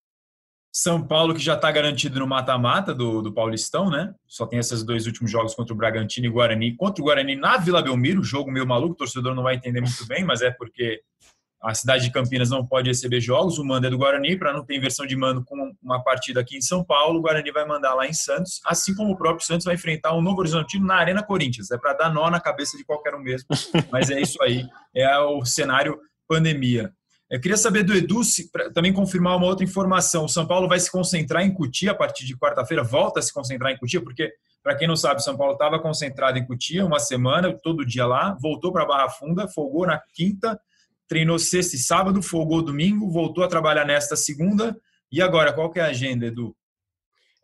São 0.78 1.02
Paulo 1.08 1.34
que 1.34 1.40
já 1.40 1.56
está 1.56 1.72
garantido 1.72 2.20
no 2.20 2.28
mata-mata 2.28 2.94
do, 2.94 3.22
do 3.22 3.34
Paulistão, 3.34 3.90
né? 3.90 4.14
Só 4.28 4.46
tem 4.46 4.60
esses 4.60 4.84
dois 4.84 5.06
últimos 5.06 5.32
jogos 5.32 5.56
contra 5.56 5.74
o 5.74 5.78
Bragantino 5.78 6.28
e 6.28 6.30
Guarani. 6.30 6.76
Contra 6.76 7.02
o 7.02 7.06
Guarani 7.06 7.34
na 7.34 7.56
Vila 7.56 7.82
Belmiro, 7.82 8.22
jogo 8.22 8.52
meio 8.52 8.68
maluco, 8.68 8.92
o 8.92 8.98
torcedor 8.98 9.34
não 9.34 9.44
vai 9.44 9.56
entender 9.56 9.80
muito 9.80 10.06
bem, 10.06 10.26
mas 10.26 10.42
é 10.42 10.52
porque 10.52 11.02
a 11.66 11.74
cidade 11.74 12.04
de 12.04 12.12
Campinas 12.12 12.50
não 12.50 12.66
pode 12.66 12.90
receber 12.90 13.20
jogos, 13.20 13.58
o 13.58 13.66
mando 13.66 13.88
é 13.88 13.90
do 13.90 13.98
Guarani, 13.98 14.38
para 14.38 14.54
não 14.54 14.64
ter 14.64 14.76
inversão 14.76 15.06
de 15.06 15.16
mando 15.16 15.44
com 15.44 15.74
uma 15.82 16.04
partida 16.04 16.40
aqui 16.40 16.58
em 16.58 16.62
São 16.62 16.84
Paulo, 16.84 17.20
o 17.20 17.22
Guarani 17.22 17.52
vai 17.52 17.66
mandar 17.66 17.96
lá 17.96 18.06
em 18.08 18.14
Santos, 18.14 18.62
assim 18.66 18.94
como 18.94 19.14
o 19.14 19.18
próprio 19.18 19.46
Santos 19.46 19.66
vai 19.66 19.76
enfrentar 19.76 20.14
o 20.14 20.22
Novo 20.22 20.40
Horizontino 20.40 20.86
na 20.86 20.96
Arena 20.96 21.24
Corinthians. 21.24 21.72
É 21.72 21.78
para 21.78 21.94
dar 21.94 22.14
nó 22.14 22.30
na 22.30 22.40
cabeça 22.40 22.78
de 22.78 22.86
qualquer 22.86 23.16
um 23.16 23.20
mesmo, 23.20 23.48
mas 23.92 24.10
é 24.10 24.22
isso 24.22 24.42
aí, 24.44 24.66
é 24.94 25.18
o 25.20 25.44
cenário 25.44 26.00
pandemia. 26.28 26.94
Eu 27.30 27.42
queria 27.42 27.58
saber 27.58 27.82
do 27.82 27.94
Edu, 27.94 28.22
também 28.74 28.94
confirmar 28.94 29.36
uma 29.36 29.48
outra 29.48 29.66
informação. 29.66 30.26
O 30.26 30.30
São 30.30 30.46
Paulo 30.46 30.68
vai 30.68 30.80
se 30.80 30.92
concentrar 30.92 31.44
em 31.44 31.52
Cutia 31.52 31.92
a 31.92 31.96
partir 31.96 32.24
de 32.26 32.38
quarta-feira, 32.38 32.84
volta 32.84 33.20
a 33.20 33.24
se 33.24 33.34
concentrar 33.34 33.72
em 33.72 33.78
Cutia, 33.78 34.00
porque, 34.00 34.32
para 34.62 34.76
quem 34.76 34.88
não 34.88 34.96
sabe, 34.96 35.24
São 35.24 35.36
Paulo 35.36 35.54
estava 35.54 35.80
concentrado 35.80 36.38
em 36.38 36.46
Cutia 36.46 36.86
uma 36.86 37.00
semana, 37.00 37.52
todo 37.64 37.86
dia 37.86 38.06
lá, 38.06 38.38
voltou 38.40 38.72
para 38.72 38.86
Barra 38.86 39.10
Funda, 39.10 39.48
folgou 39.48 39.88
na 39.88 40.00
quinta, 40.14 40.60
treinou 41.08 41.38
sexta 41.40 41.76
e 41.76 41.80
sábado, 41.80 42.22
folgou 42.22 42.62
domingo, 42.62 43.12
voltou 43.12 43.44
a 43.44 43.48
trabalhar 43.48 43.86
nesta 43.86 44.16
segunda. 44.16 44.76
E 45.12 45.22
agora, 45.22 45.54
qual 45.54 45.70
que 45.70 45.80
é 45.80 45.84
a 45.84 45.88
agenda, 45.88 46.26
Edu? 46.26 46.56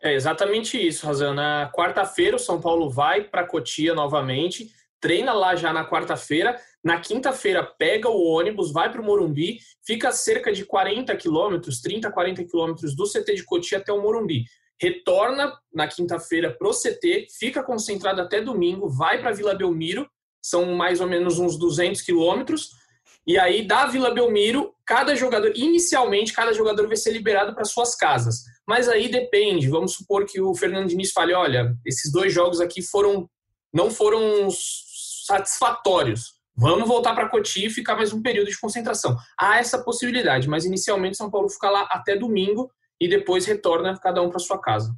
É 0.01 0.13
exatamente 0.13 0.77
isso, 0.77 1.05
Razan. 1.05 1.35
Na 1.35 1.71
quarta-feira, 1.71 2.35
o 2.35 2.39
São 2.39 2.59
Paulo 2.59 2.89
vai 2.89 3.23
para 3.23 3.45
Cotia 3.45 3.93
novamente, 3.93 4.71
treina 4.99 5.31
lá 5.31 5.55
já 5.55 5.71
na 5.71 5.87
quarta-feira. 5.87 6.59
Na 6.83 6.99
quinta-feira, 6.99 7.63
pega 7.63 8.09
o 8.09 8.23
ônibus, 8.23 8.71
vai 8.71 8.91
para 8.91 8.99
o 8.99 9.05
Morumbi, 9.05 9.59
fica 9.85 10.11
cerca 10.11 10.51
de 10.51 10.65
40 10.65 11.15
quilômetros, 11.15 11.81
30, 11.81 12.11
40 12.11 12.43
quilômetros 12.45 12.95
do 12.95 13.03
CT 13.03 13.35
de 13.35 13.45
Cotia 13.45 13.77
até 13.77 13.93
o 13.93 14.01
Morumbi. 14.01 14.45
Retorna 14.81 15.53
na 15.71 15.87
quinta-feira 15.87 16.51
para 16.51 16.67
o 16.67 16.71
CT, 16.71 17.27
fica 17.37 17.61
concentrado 17.61 18.19
até 18.19 18.41
domingo, 18.41 18.89
vai 18.89 19.21
para 19.21 19.31
Vila 19.31 19.53
Belmiro, 19.53 20.09
são 20.41 20.73
mais 20.73 20.99
ou 20.99 21.07
menos 21.07 21.37
uns 21.37 21.55
200 21.55 22.01
quilômetros 22.01 22.80
e 23.25 23.37
aí, 23.37 23.65
da 23.65 23.85
Vila 23.85 24.13
Belmiro, 24.13 24.73
cada 24.85 25.15
jogador, 25.15 25.51
inicialmente, 25.55 26.33
cada 26.33 26.53
jogador 26.53 26.87
vai 26.87 26.97
ser 26.97 27.11
liberado 27.11 27.53
para 27.53 27.65
suas 27.65 27.95
casas. 27.95 28.43
Mas 28.67 28.89
aí 28.89 29.09
depende. 29.09 29.69
Vamos 29.69 29.93
supor 29.93 30.25
que 30.25 30.41
o 30.41 30.55
Fernando 30.55 30.87
Diniz 30.87 31.11
fale: 31.11 31.33
olha, 31.33 31.75
esses 31.85 32.11
dois 32.11 32.33
jogos 32.33 32.59
aqui 32.59 32.81
foram 32.81 33.29
não 33.73 33.89
foram 33.89 34.49
satisfatórios. 34.51 36.33
Vamos 36.57 36.87
voltar 36.87 37.15
para 37.15 37.29
Cotia 37.29 37.67
e 37.67 37.71
ficar 37.71 37.95
mais 37.95 38.11
um 38.11 38.21
período 38.21 38.49
de 38.49 38.59
concentração. 38.59 39.15
Há 39.39 39.57
essa 39.59 39.81
possibilidade, 39.81 40.49
mas 40.49 40.65
inicialmente 40.65 41.15
São 41.15 41.31
Paulo 41.31 41.47
fica 41.47 41.69
lá 41.69 41.83
até 41.89 42.17
domingo 42.17 42.69
e 42.99 43.07
depois 43.07 43.45
retorna 43.45 43.97
cada 43.97 44.21
um 44.21 44.29
para 44.29 44.39
sua 44.39 44.59
casa. 44.59 44.93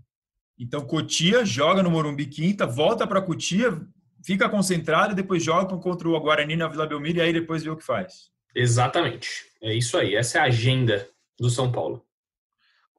Então 0.57 0.85
Cotia 0.85 1.45
joga 1.45 1.83
no 1.83 1.91
Morumbi 1.91 2.25
quinta, 2.25 2.65
volta 2.65 3.05
para 3.05 3.21
Cotia, 3.21 3.79
fica 4.23 4.49
concentrado 4.49 5.13
e 5.13 5.15
depois 5.15 5.43
joga 5.43 5.75
contra 5.77 6.07
o 6.07 6.19
Guarani 6.19 6.55
na 6.55 6.67
Vila 6.67 6.87
Belmiro 6.87 7.19
e 7.19 7.21
aí 7.21 7.33
depois 7.33 7.63
vê 7.63 7.69
o 7.69 7.77
que 7.77 7.85
faz. 7.85 8.31
Exatamente. 8.55 9.45
É 9.61 9.73
isso 9.73 9.97
aí. 9.97 10.15
Essa 10.15 10.37
é 10.37 10.41
a 10.41 10.45
agenda 10.45 11.07
do 11.39 11.49
São 11.49 11.71
Paulo. 11.71 12.05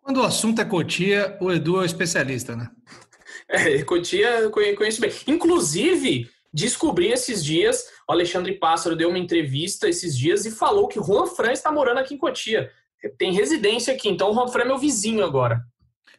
Quando 0.03 0.21
o 0.21 0.25
assunto 0.25 0.61
é 0.61 0.65
Cotia, 0.65 1.39
o 1.41 1.51
Edu 1.51 1.77
é 1.77 1.81
o 1.81 1.85
especialista, 1.85 2.55
né? 2.57 2.71
É, 3.47 3.83
Cotia 3.83 4.49
conheço 4.51 5.03
bem. 5.03 5.13
Inclusive, 5.27 6.31
descobri 6.51 7.09
esses 7.09 7.45
dias, 7.45 7.85
o 8.09 8.13
Alexandre 8.13 8.55
Pássaro 8.55 8.97
deu 8.97 9.11
uma 9.11 9.19
entrevista 9.19 9.87
esses 9.87 10.17
dias 10.17 10.47
e 10.47 10.51
falou 10.51 10.89
que 10.89 10.99
Juan 10.99 11.27
Fran 11.27 11.53
está 11.53 11.71
morando 11.71 11.99
aqui 11.99 12.15
em 12.15 12.19
Cotia. 12.19 12.71
Tem 13.19 13.35
residência 13.35 13.93
aqui, 13.93 14.09
então 14.09 14.31
o 14.31 14.35
Juan 14.35 14.49
Fran 14.49 14.63
é 14.63 14.67
meu 14.67 14.79
vizinho 14.79 15.23
agora. 15.23 15.63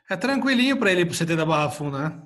É 0.08 0.16
tranquilinho 0.16 0.78
para 0.78 0.92
ele 0.92 1.02
ir 1.02 1.06
pro 1.06 1.18
CT 1.18 1.36
da 1.36 1.46
Barra 1.46 1.72
Funda, 1.72 1.98
né? 1.98 2.22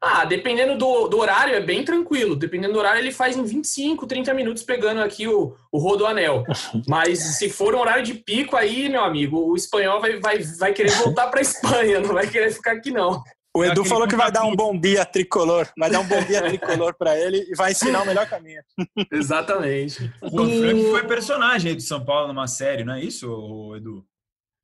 Ah, 0.00 0.24
dependendo 0.24 0.78
do, 0.78 1.08
do 1.08 1.18
horário, 1.18 1.54
é 1.54 1.60
bem 1.60 1.84
tranquilo. 1.84 2.36
Dependendo 2.36 2.72
do 2.72 2.78
horário, 2.78 3.00
ele 3.00 3.10
faz 3.10 3.36
em 3.36 3.42
25, 3.42 4.06
30 4.06 4.32
minutos 4.32 4.62
pegando 4.62 5.00
aqui 5.00 5.26
o, 5.26 5.56
o 5.72 5.78
rodoanel. 5.78 6.44
Mas 6.86 7.18
se 7.36 7.50
for 7.50 7.74
um 7.74 7.80
horário 7.80 8.04
de 8.04 8.14
pico 8.14 8.56
aí, 8.56 8.88
meu 8.88 9.02
amigo, 9.02 9.38
o 9.38 9.56
espanhol 9.56 10.00
vai, 10.00 10.20
vai, 10.20 10.38
vai 10.38 10.72
querer 10.72 10.92
voltar 10.92 11.26
para 11.26 11.40
Espanha, 11.40 12.00
não 12.00 12.14
vai 12.14 12.28
querer 12.28 12.52
ficar 12.52 12.72
aqui 12.72 12.92
não. 12.92 13.22
O 13.56 13.64
Edu 13.64 13.84
falou 13.84 14.06
que 14.06 14.14
vai 14.14 14.30
dar 14.30 14.44
um 14.44 14.54
bom 14.54 14.78
dia 14.78 15.04
tricolor, 15.04 15.68
vai 15.76 15.90
dar 15.90 15.98
um 15.98 16.06
bom 16.06 16.22
dia 16.22 16.42
tricolor 16.42 16.94
para 16.94 17.18
ele 17.18 17.44
e 17.50 17.56
vai 17.56 17.72
ensinar 17.72 18.02
o 18.02 18.06
melhor 18.06 18.28
caminho. 18.28 18.62
Exatamente. 19.10 20.12
O 20.22 20.30
Juan 20.30 20.90
foi 20.92 21.06
personagem 21.08 21.74
do 21.74 21.82
São 21.82 22.04
Paulo 22.04 22.28
numa 22.28 22.46
série, 22.46 22.84
não 22.84 22.94
é 22.94 23.02
isso, 23.02 23.74
Edu? 23.74 24.06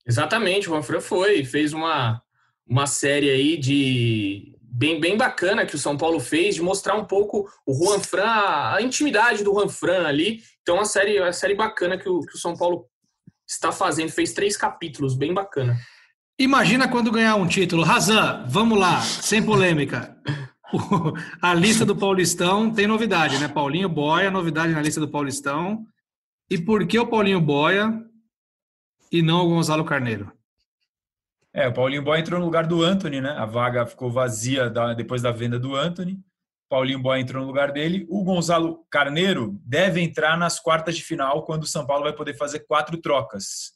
Exatamente, 0.07 0.69
o 0.71 0.81
Juan 0.81 1.01
foi, 1.01 1.45
fez 1.45 1.73
uma, 1.73 2.23
uma 2.69 2.87
série 2.87 3.31
aí 3.31 3.57
de 3.57 4.54
bem, 4.75 5.01
bem 5.01 5.17
bacana 5.17 5.65
que 5.65 5.77
o 5.77 5.79
São 5.79 5.97
Paulo 5.97 6.19
fez, 6.19 6.57
de 6.57 6.63
mostrar 6.63 6.97
um 6.97 7.05
pouco 7.05 7.49
o 7.65 7.73
Juan 7.73 8.01
Fran, 8.01 8.25
a, 8.27 8.83
intimidade 8.83 9.45
do 9.45 9.53
Juan 9.53 9.69
Fran 9.69 10.07
ali. 10.07 10.43
Então, 10.63 10.75
uma 10.75 10.85
série, 10.85 11.21
uma 11.21 11.33
série 11.33 11.55
bacana 11.55 11.97
que 11.97 12.09
o, 12.09 12.21
que 12.21 12.35
o 12.35 12.39
São 12.39 12.57
Paulo 12.57 12.87
está 13.49 13.71
fazendo, 13.71 14.11
fez 14.11 14.33
três 14.33 14.57
capítulos, 14.57 15.15
bem 15.15 15.33
bacana. 15.33 15.77
Imagina 16.39 16.89
quando 16.89 17.13
ganhar 17.13 17.37
um 17.37 17.47
título. 17.47 17.85
Razan, 17.85 18.45
vamos 18.49 18.79
lá, 18.79 19.01
sem 19.01 19.41
polêmica. 19.41 20.17
a 21.41 21.55
lista 21.55 21.87
do 21.87 21.95
Paulistão 21.95 22.73
tem 22.73 22.89
novidade, 22.89 23.39
né? 23.39 23.47
Paulinho 23.47 23.89
Boia, 23.89 24.31
novidade 24.31 24.73
na 24.73 24.83
lista 24.83 25.01
do 25.01 25.09
Paulistão. 25.09 25.87
E 26.51 26.59
por 26.59 26.85
que 26.87 26.99
o 26.99 27.07
Paulinho 27.07 27.41
Boia 27.41 28.03
e 29.13 29.23
não 29.23 29.47
o 29.47 29.49
Gonzalo 29.49 29.85
Carneiro? 29.85 30.33
É, 31.55 31.69
o 31.69 31.73
Paulinho 31.73 32.03
Boia 32.03 32.21
entrou 32.21 32.41
no 32.41 32.47
lugar 32.47 32.67
do 32.67 32.83
Anthony, 32.83 33.21
né? 33.21 33.31
A 33.31 33.47
vaga 33.47 33.87
ficou 33.87 34.11
vazia 34.11 34.69
depois 34.97 35.23
da 35.23 35.31
venda 35.31 35.57
do 35.57 35.77
Anthony. 35.77 36.19
Paulinho 36.69 36.99
Boia 36.99 37.21
entrou 37.21 37.43
no 37.43 37.47
lugar 37.47 37.71
dele. 37.71 38.05
O 38.11 38.25
Gonzalo 38.25 38.85
Carneiro 38.91 39.57
deve 39.65 40.01
entrar 40.01 40.37
nas 40.37 40.59
quartas 40.59 40.97
de 40.97 41.05
final, 41.05 41.45
quando 41.45 41.63
o 41.63 41.67
São 41.67 41.87
Paulo 41.87 42.03
vai 42.03 42.13
poder 42.13 42.35
fazer 42.35 42.61
quatro 42.67 42.97
trocas. 42.97 43.73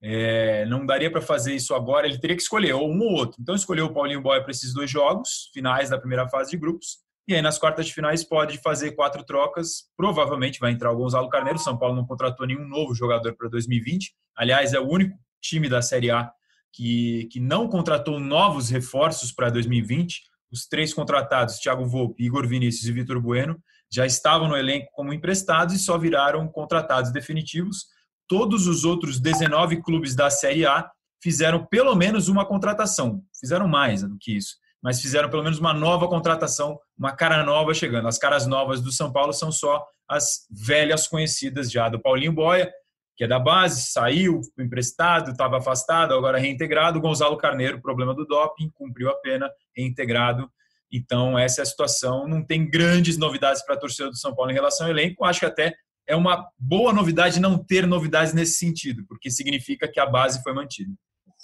É, 0.00 0.64
não 0.66 0.86
daria 0.86 1.10
para 1.10 1.20
fazer 1.20 1.54
isso 1.54 1.74
agora, 1.74 2.06
ele 2.06 2.18
teria 2.18 2.36
que 2.36 2.42
escolher 2.42 2.72
ou 2.72 2.88
um 2.88 3.00
ou 3.00 3.12
outro. 3.12 3.36
Então 3.38 3.54
escolheu 3.54 3.86
o 3.86 3.92
Paulinho 3.92 4.22
Boia 4.22 4.40
para 4.40 4.52
esses 4.52 4.72
dois 4.72 4.90
jogos, 4.90 5.50
finais 5.52 5.90
da 5.90 5.98
primeira 5.98 6.26
fase 6.30 6.52
de 6.52 6.56
grupos. 6.56 6.98
E 7.26 7.34
aí 7.34 7.42
nas 7.42 7.58
quartas 7.58 7.86
de 7.86 7.92
finais 7.92 8.24
pode 8.24 8.56
fazer 8.62 8.92
quatro 8.92 9.22
trocas. 9.22 9.90
Provavelmente 9.98 10.60
vai 10.60 10.72
entrar 10.72 10.90
o 10.92 10.96
Gonzalo 10.96 11.28
Carneiro. 11.28 11.58
São 11.58 11.76
Paulo 11.76 11.94
não 11.94 12.06
contratou 12.06 12.46
nenhum 12.46 12.66
novo 12.66 12.94
jogador 12.94 13.36
para 13.36 13.50
2020. 13.50 14.14
Aliás, 14.34 14.72
é 14.72 14.80
o 14.80 14.88
único 14.88 15.18
time 15.42 15.68
da 15.68 15.82
Série 15.82 16.10
A 16.10 16.32
que, 16.72 17.28
que 17.30 17.40
não 17.40 17.68
contratou 17.68 18.18
novos 18.20 18.68
reforços 18.70 19.32
para 19.32 19.50
2020. 19.50 20.22
Os 20.50 20.66
três 20.66 20.94
contratados, 20.94 21.58
Thiago 21.58 21.86
Volpe, 21.86 22.24
Igor 22.24 22.46
Vinícius 22.46 22.86
e 22.86 22.92
Vitor 22.92 23.20
Bueno, 23.20 23.62
já 23.92 24.06
estavam 24.06 24.48
no 24.48 24.56
elenco 24.56 24.88
como 24.92 25.12
emprestados 25.12 25.74
e 25.74 25.78
só 25.78 25.98
viraram 25.98 26.46
contratados 26.48 27.12
definitivos 27.12 27.86
todos 28.28 28.66
os 28.66 28.84
outros 28.84 29.18
19 29.18 29.82
clubes 29.82 30.14
da 30.14 30.30
Série 30.30 30.66
A 30.66 30.88
fizeram 31.20 31.64
pelo 31.64 31.96
menos 31.96 32.28
uma 32.28 32.44
contratação. 32.44 33.22
Fizeram 33.40 33.66
mais 33.66 34.02
do 34.02 34.16
que 34.20 34.36
isso, 34.36 34.56
mas 34.82 35.00
fizeram 35.00 35.30
pelo 35.30 35.42
menos 35.42 35.58
uma 35.58 35.72
nova 35.72 36.06
contratação, 36.06 36.78
uma 36.96 37.12
cara 37.12 37.42
nova 37.42 37.74
chegando. 37.74 38.06
As 38.06 38.18
caras 38.18 38.46
novas 38.46 38.80
do 38.80 38.92
São 38.92 39.10
Paulo 39.10 39.32
são 39.32 39.50
só 39.50 39.84
as 40.06 40.46
velhas 40.50 41.08
conhecidas 41.08 41.72
já 41.72 41.88
do 41.88 42.00
Paulinho 42.00 42.32
Boia, 42.32 42.70
que 43.18 43.24
é 43.24 43.26
da 43.26 43.40
base, 43.40 43.90
saiu 43.90 44.40
emprestado, 44.56 45.32
estava 45.32 45.58
afastado, 45.58 46.14
agora 46.14 46.38
reintegrado. 46.38 47.00
Gonzalo 47.00 47.36
Carneiro, 47.36 47.82
problema 47.82 48.14
do 48.14 48.24
doping, 48.24 48.70
cumpriu 48.72 49.10
a 49.10 49.14
pena, 49.16 49.50
reintegrado. 49.76 50.48
Então, 50.90 51.36
essa 51.36 51.60
é 51.60 51.62
a 51.62 51.66
situação. 51.66 52.28
Não 52.28 52.46
tem 52.46 52.70
grandes 52.70 53.18
novidades 53.18 53.60
para 53.66 53.74
a 53.74 53.78
torcida 53.78 54.08
do 54.08 54.16
São 54.16 54.36
Paulo 54.36 54.52
em 54.52 54.54
relação 54.54 54.86
ao 54.86 54.92
elenco. 54.92 55.24
Acho 55.24 55.40
que 55.40 55.46
até 55.46 55.74
é 56.06 56.14
uma 56.14 56.46
boa 56.56 56.92
novidade 56.92 57.40
não 57.40 57.58
ter 57.58 57.88
novidades 57.88 58.32
nesse 58.32 58.56
sentido, 58.56 59.04
porque 59.08 59.32
significa 59.32 59.88
que 59.88 59.98
a 59.98 60.06
base 60.06 60.40
foi 60.40 60.54
mantida. 60.54 60.92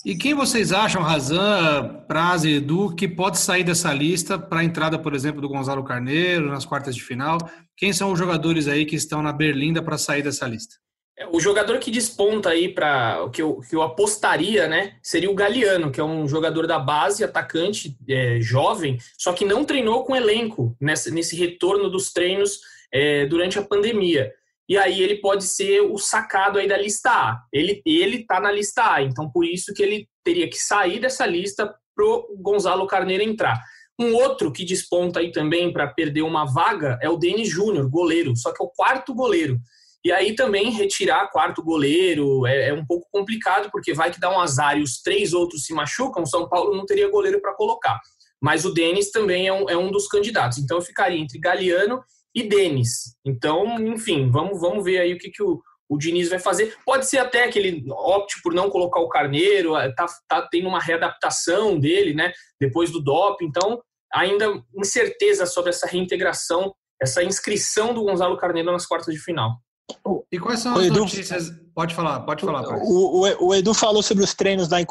E 0.07 0.15
quem 0.15 0.33
vocês 0.33 0.71
acham, 0.71 1.03
Razan, 1.03 2.05
Praze 2.07 2.53
Edu, 2.53 2.95
que 2.95 3.09
pode 3.09 3.39
sair 3.39 3.65
dessa 3.65 3.93
lista 3.93 4.39
para 4.39 4.61
a 4.61 4.65
entrada, 4.65 4.97
por 4.97 5.13
exemplo, 5.13 5.41
do 5.41 5.49
Gonzalo 5.49 5.83
Carneiro 5.83 6.49
nas 6.49 6.65
quartas 6.65 6.95
de 6.95 7.03
final? 7.03 7.39
Quem 7.77 7.93
são 7.93 8.13
os 8.13 8.19
jogadores 8.19 8.69
aí 8.69 8.87
que 8.87 8.95
estão 8.95 9.21
na 9.21 9.33
berlinda 9.33 9.83
para 9.83 9.99
sair 9.99 10.23
dessa 10.23 10.47
lista? 10.47 10.84
É, 11.17 11.27
o 11.29 11.41
jogador 11.41 11.79
que 11.79 11.91
desponta 11.91 12.51
aí 12.51 12.69
para 12.69 13.23
o 13.25 13.31
que 13.31 13.43
que 13.69 13.77
eu 13.77 13.83
apostaria, 13.83 14.67
né, 14.67 14.97
seria 15.03 15.31
o 15.31 15.35
Galeano, 15.35 15.91
que 15.91 16.01
é 16.01 16.05
um 16.05 16.27
jogador 16.27 16.67
da 16.67 16.79
base, 16.79 17.23
atacante, 17.23 17.97
é, 18.09 18.41
jovem, 18.41 18.99
só 19.17 19.33
que 19.33 19.45
não 19.45 19.65
treinou 19.65 20.05
com 20.05 20.17
elenco 20.17 20.77
nesse, 20.81 21.11
nesse 21.11 21.37
retorno 21.37 21.89
dos 21.89 22.13
treinos 22.13 22.59
é, 22.93 23.27
durante 23.27 23.59
a 23.59 23.63
pandemia 23.63 24.33
e 24.69 24.79
aí 24.79 25.03
ele 25.03 25.17
pode 25.17 25.45
ser 25.45 25.81
o 25.83 25.99
sacado 25.99 26.59
aí 26.59 26.67
da 26.67 26.77
lista 26.77 27.11
A. 27.11 27.43
Ele 27.53 27.83
ele 27.85 28.25
tá 28.25 28.41
na 28.41 28.51
lista 28.51 28.95
A, 28.95 29.03
então 29.03 29.31
por 29.31 29.45
isso 29.45 29.75
que 29.75 29.83
ele 29.83 30.09
teria 30.23 30.49
que 30.49 30.57
sair 30.57 31.01
dessa 31.01 31.27
lista 31.27 31.73
pro 31.95 32.35
Gonzalo 32.41 32.87
Carneiro 32.87 33.23
entrar. 33.23 33.61
Um 33.99 34.15
outro 34.15 34.51
que 34.51 34.65
desponta 34.65 35.21
aí 35.21 35.31
também 35.31 35.73
para 35.73 35.87
perder 35.87 36.23
uma 36.23 36.45
vaga 36.45 36.99
é 37.01 37.09
o 37.09 37.17
Denis 37.17 37.49
Júnior, 37.49 37.89
goleiro, 37.89 38.35
só 38.37 38.53
que 38.53 38.63
é 38.63 38.67
o 38.67 38.71
quarto 38.71 39.15
goleiro. 39.15 39.61
E 40.05 40.13
aí 40.13 40.35
também 40.35 40.71
retirar 40.71 41.31
quarto 41.31 41.63
goleiro 41.63 42.47
é, 42.47 42.69
é, 42.69 42.75
um 42.75 42.85
pouco 42.85 43.09
complicado, 43.11 43.71
porque 43.71 43.95
vai 43.95 44.11
que 44.11 44.21
dá 44.21 44.31
um 44.31 44.39
azar 44.39 44.77
e 44.79 44.83
os 44.83 45.01
três 45.01 45.33
outros 45.33 45.65
se 45.65 45.73
machucam, 45.73 46.27
São 46.27 46.47
Paulo 46.49 46.77
não 46.77 46.85
teria 46.85 47.11
goleiro 47.11 47.41
para 47.41 47.55
colocar. 47.55 47.99
Mas 48.41 48.67
o 48.67 48.75
Denis 48.75 49.11
também 49.11 49.49
é 49.49 49.53
um, 49.53 49.71
é 49.71 49.77
um 49.77 49.91
dos 49.91 50.07
candidatos. 50.07 50.59
Então 50.59 50.77
eu 50.77 50.83
ficaria 50.83 51.19
entre 51.19 51.39
Galeano 51.39 52.03
e 52.35 52.43
Denis. 52.43 53.17
Então, 53.25 53.81
enfim, 53.81 54.31
vamos, 54.31 54.61
vamos 54.61 54.85
ver 54.85 54.99
aí 54.99 55.15
o 55.15 55.19
que, 55.19 55.31
que 55.31 55.43
o, 55.43 55.63
o 55.89 55.97
Diniz 55.97 56.29
vai 56.29 56.39
fazer. 56.39 56.77
Pode 56.85 57.09
ser 57.09 57.19
até 57.19 57.49
que 57.49 57.59
ele 57.59 57.85
opte 57.91 58.43
por 58.43 58.53
não 58.53 58.69
colocar 58.69 59.01
o 59.01 59.09
Carneiro, 59.09 59.75
é, 59.75 59.91
tá, 59.95 60.07
tá 60.29 60.47
tendo 60.51 60.69
uma 60.69 60.81
readaptação 60.81 61.79
dele, 61.79 62.13
né, 62.13 62.33
depois 62.61 62.91
do 62.91 63.01
DOP. 63.01 63.43
Então, 63.43 63.81
ainda 64.13 64.63
incerteza 64.77 65.47
sobre 65.47 65.71
essa 65.71 65.87
reintegração, 65.87 66.75
essa 67.01 67.23
inscrição 67.23 67.95
do 67.95 68.05
Gonzalo 68.05 68.37
Carneiro 68.37 68.71
nas 68.71 68.85
quartas 68.85 69.15
de 69.15 69.21
final. 69.21 69.64
E 70.33 70.39
quais 70.39 70.61
são 70.61 70.77
as 70.77 70.87
Edu, 70.87 71.01
notícias? 71.01 71.53
Pode 71.75 71.95
falar, 71.95 72.21
pode 72.21 72.45
falar. 72.45 72.63
O, 72.83 73.21
o, 73.21 73.49
o, 73.49 73.55
Edu 73.55 73.75
falou 73.75 74.03
sobre 74.03 74.25
os 74.25 74.35
treinos 74.35 74.69
lá 74.69 74.81
em. 74.81 74.87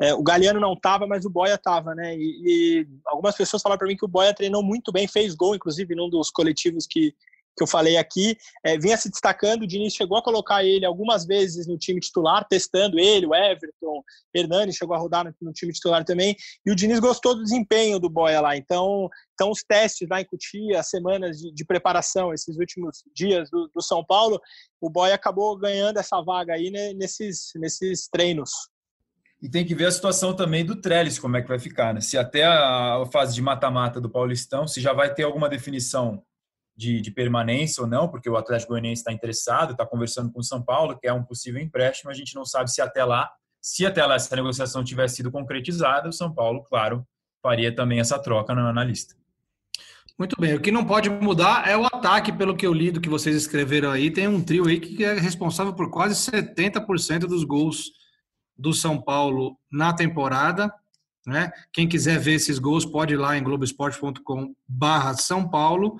É, 0.00 0.14
o 0.14 0.22
Galeano 0.22 0.60
não 0.60 0.74
estava, 0.74 1.06
mas 1.06 1.24
o 1.24 1.30
Boia 1.30 1.54
estava, 1.54 1.94
né? 1.94 2.16
E, 2.16 2.42
e, 2.44 2.88
algumas 3.06 3.36
pessoas 3.36 3.62
falaram 3.62 3.78
para 3.78 3.88
mim 3.88 3.96
que 3.96 4.04
o 4.04 4.08
Boia 4.08 4.34
treinou 4.34 4.62
muito 4.62 4.92
bem, 4.92 5.06
fez 5.08 5.34
gol, 5.34 5.54
inclusive, 5.54 5.94
num 5.94 6.08
dos 6.08 6.30
coletivos 6.30 6.86
que, 6.86 7.14
que 7.56 7.62
eu 7.62 7.66
falei 7.66 7.96
aqui, 7.96 8.36
é, 8.64 8.78
vinha 8.78 8.96
se 8.96 9.10
destacando. 9.10 9.62
O 9.62 9.66
Diniz 9.66 9.94
chegou 9.94 10.18
a 10.18 10.22
colocar 10.22 10.64
ele 10.64 10.84
algumas 10.84 11.24
vezes 11.24 11.66
no 11.66 11.78
time 11.78 12.00
titular, 12.00 12.46
testando 12.48 12.98
ele, 12.98 13.26
o 13.26 13.34
Everton, 13.34 14.02
Hernani 14.34 14.72
chegou 14.72 14.94
a 14.94 14.98
rodar 14.98 15.24
no, 15.24 15.34
no, 15.40 15.52
time 15.52 15.72
titular 15.72 16.04
também. 16.04 16.36
E 16.66 16.70
o 16.70 16.74
Diniz 16.74 16.98
gostou 16.98 17.34
do 17.34 17.42
desempenho 17.42 17.98
do 17.98 18.10
Boia 18.10 18.40
lá. 18.40 18.56
Então, 18.56 19.08
então 19.34 19.50
os 19.50 19.62
testes 19.62 20.08
lá 20.08 20.20
em 20.20 20.24
Cutia, 20.24 20.80
as 20.80 20.88
semanas 20.88 21.38
de, 21.38 21.52
de 21.52 21.64
preparação, 21.64 22.32
esses 22.32 22.56
últimos 22.58 23.02
dias 23.14 23.48
do, 23.50 23.70
do, 23.74 23.82
São 23.82 24.04
Paulo, 24.04 24.40
o 24.80 24.90
Boia 24.90 25.14
acabou 25.14 25.56
ganhando 25.56 25.98
essa 25.98 26.20
vaga 26.22 26.54
aí 26.54 26.70
né, 26.70 26.92
nesses, 26.94 27.52
nesses 27.56 28.08
treinos. 28.08 28.50
E 29.40 29.48
tem 29.48 29.64
que 29.64 29.74
ver 29.74 29.86
a 29.86 29.92
situação 29.92 30.34
também 30.34 30.64
do 30.64 30.80
Trellis, 30.80 31.18
como 31.18 31.36
é 31.36 31.42
que 31.42 31.48
vai 31.48 31.58
ficar, 31.58 31.92
né? 31.92 32.00
Se 32.00 32.16
até 32.16 32.44
a 32.44 33.04
fase 33.12 33.34
de 33.34 33.42
mata-mata 33.42 34.00
do 34.00 34.08
Paulistão, 34.08 34.66
se 34.66 34.80
já 34.80 34.94
vai 34.94 35.12
ter 35.12 35.24
alguma 35.24 35.50
definição 35.50 36.24
de, 36.76 37.00
de, 37.00 37.10
permanência 37.10 37.82
ou 37.82 37.88
não, 37.88 38.08
porque 38.08 38.28
o 38.28 38.36
Atlético 38.36 38.72
Goianiense 38.72 39.00
está 39.00 39.12
interessado, 39.12 39.72
está 39.72 39.86
conversando 39.86 40.32
com 40.32 40.40
o 40.40 40.44
São 40.44 40.62
Paulo, 40.62 40.98
que 40.98 41.06
é 41.06 41.12
um 41.12 41.22
possível 41.22 41.60
empréstimo. 41.60 42.10
A 42.10 42.14
gente 42.14 42.34
não 42.34 42.44
sabe 42.44 42.70
se 42.70 42.80
até 42.80 43.04
lá, 43.04 43.30
se 43.60 43.86
até 43.86 44.04
lá 44.04 44.16
essa 44.16 44.34
negociação 44.34 44.82
tivesse 44.82 45.16
sido 45.16 45.30
concretizada, 45.30 46.08
o 46.08 46.12
São 46.12 46.32
Paulo, 46.32 46.64
claro, 46.64 47.06
faria 47.42 47.74
também 47.74 48.00
essa 48.00 48.18
troca 48.18 48.54
na, 48.54 48.72
na 48.72 48.84
lista. 48.84 49.14
Muito 50.18 50.40
bem. 50.40 50.54
O 50.54 50.60
que 50.60 50.70
não 50.70 50.84
pode 50.84 51.10
mudar 51.10 51.68
é 51.68 51.76
o 51.76 51.84
ataque, 51.86 52.32
pelo 52.32 52.56
que 52.56 52.64
eu 52.64 52.72
li 52.72 52.90
do 52.92 53.00
que 53.00 53.08
vocês 53.08 53.34
escreveram 53.34 53.90
aí. 53.90 54.10
Tem 54.10 54.28
um 54.28 54.42
trio 54.42 54.66
aí 54.66 54.78
que 54.78 55.02
é 55.04 55.14
responsável 55.14 55.74
por 55.74 55.90
quase 55.90 56.14
70% 56.14 57.20
dos 57.20 57.42
gols 57.42 57.90
do 58.56 58.72
São 58.72 59.00
Paulo 59.00 59.58
na 59.70 59.92
temporada. 59.92 60.72
Né? 61.26 61.50
Quem 61.72 61.88
quiser 61.88 62.18
ver 62.20 62.34
esses 62.34 62.60
gols 62.60 62.84
pode 62.84 63.14
ir 63.14 63.16
lá 63.16 63.36
em 63.36 63.42
globesport.com 63.42 64.54
barra 64.68 65.14
São 65.14 65.48
Paulo. 65.48 65.98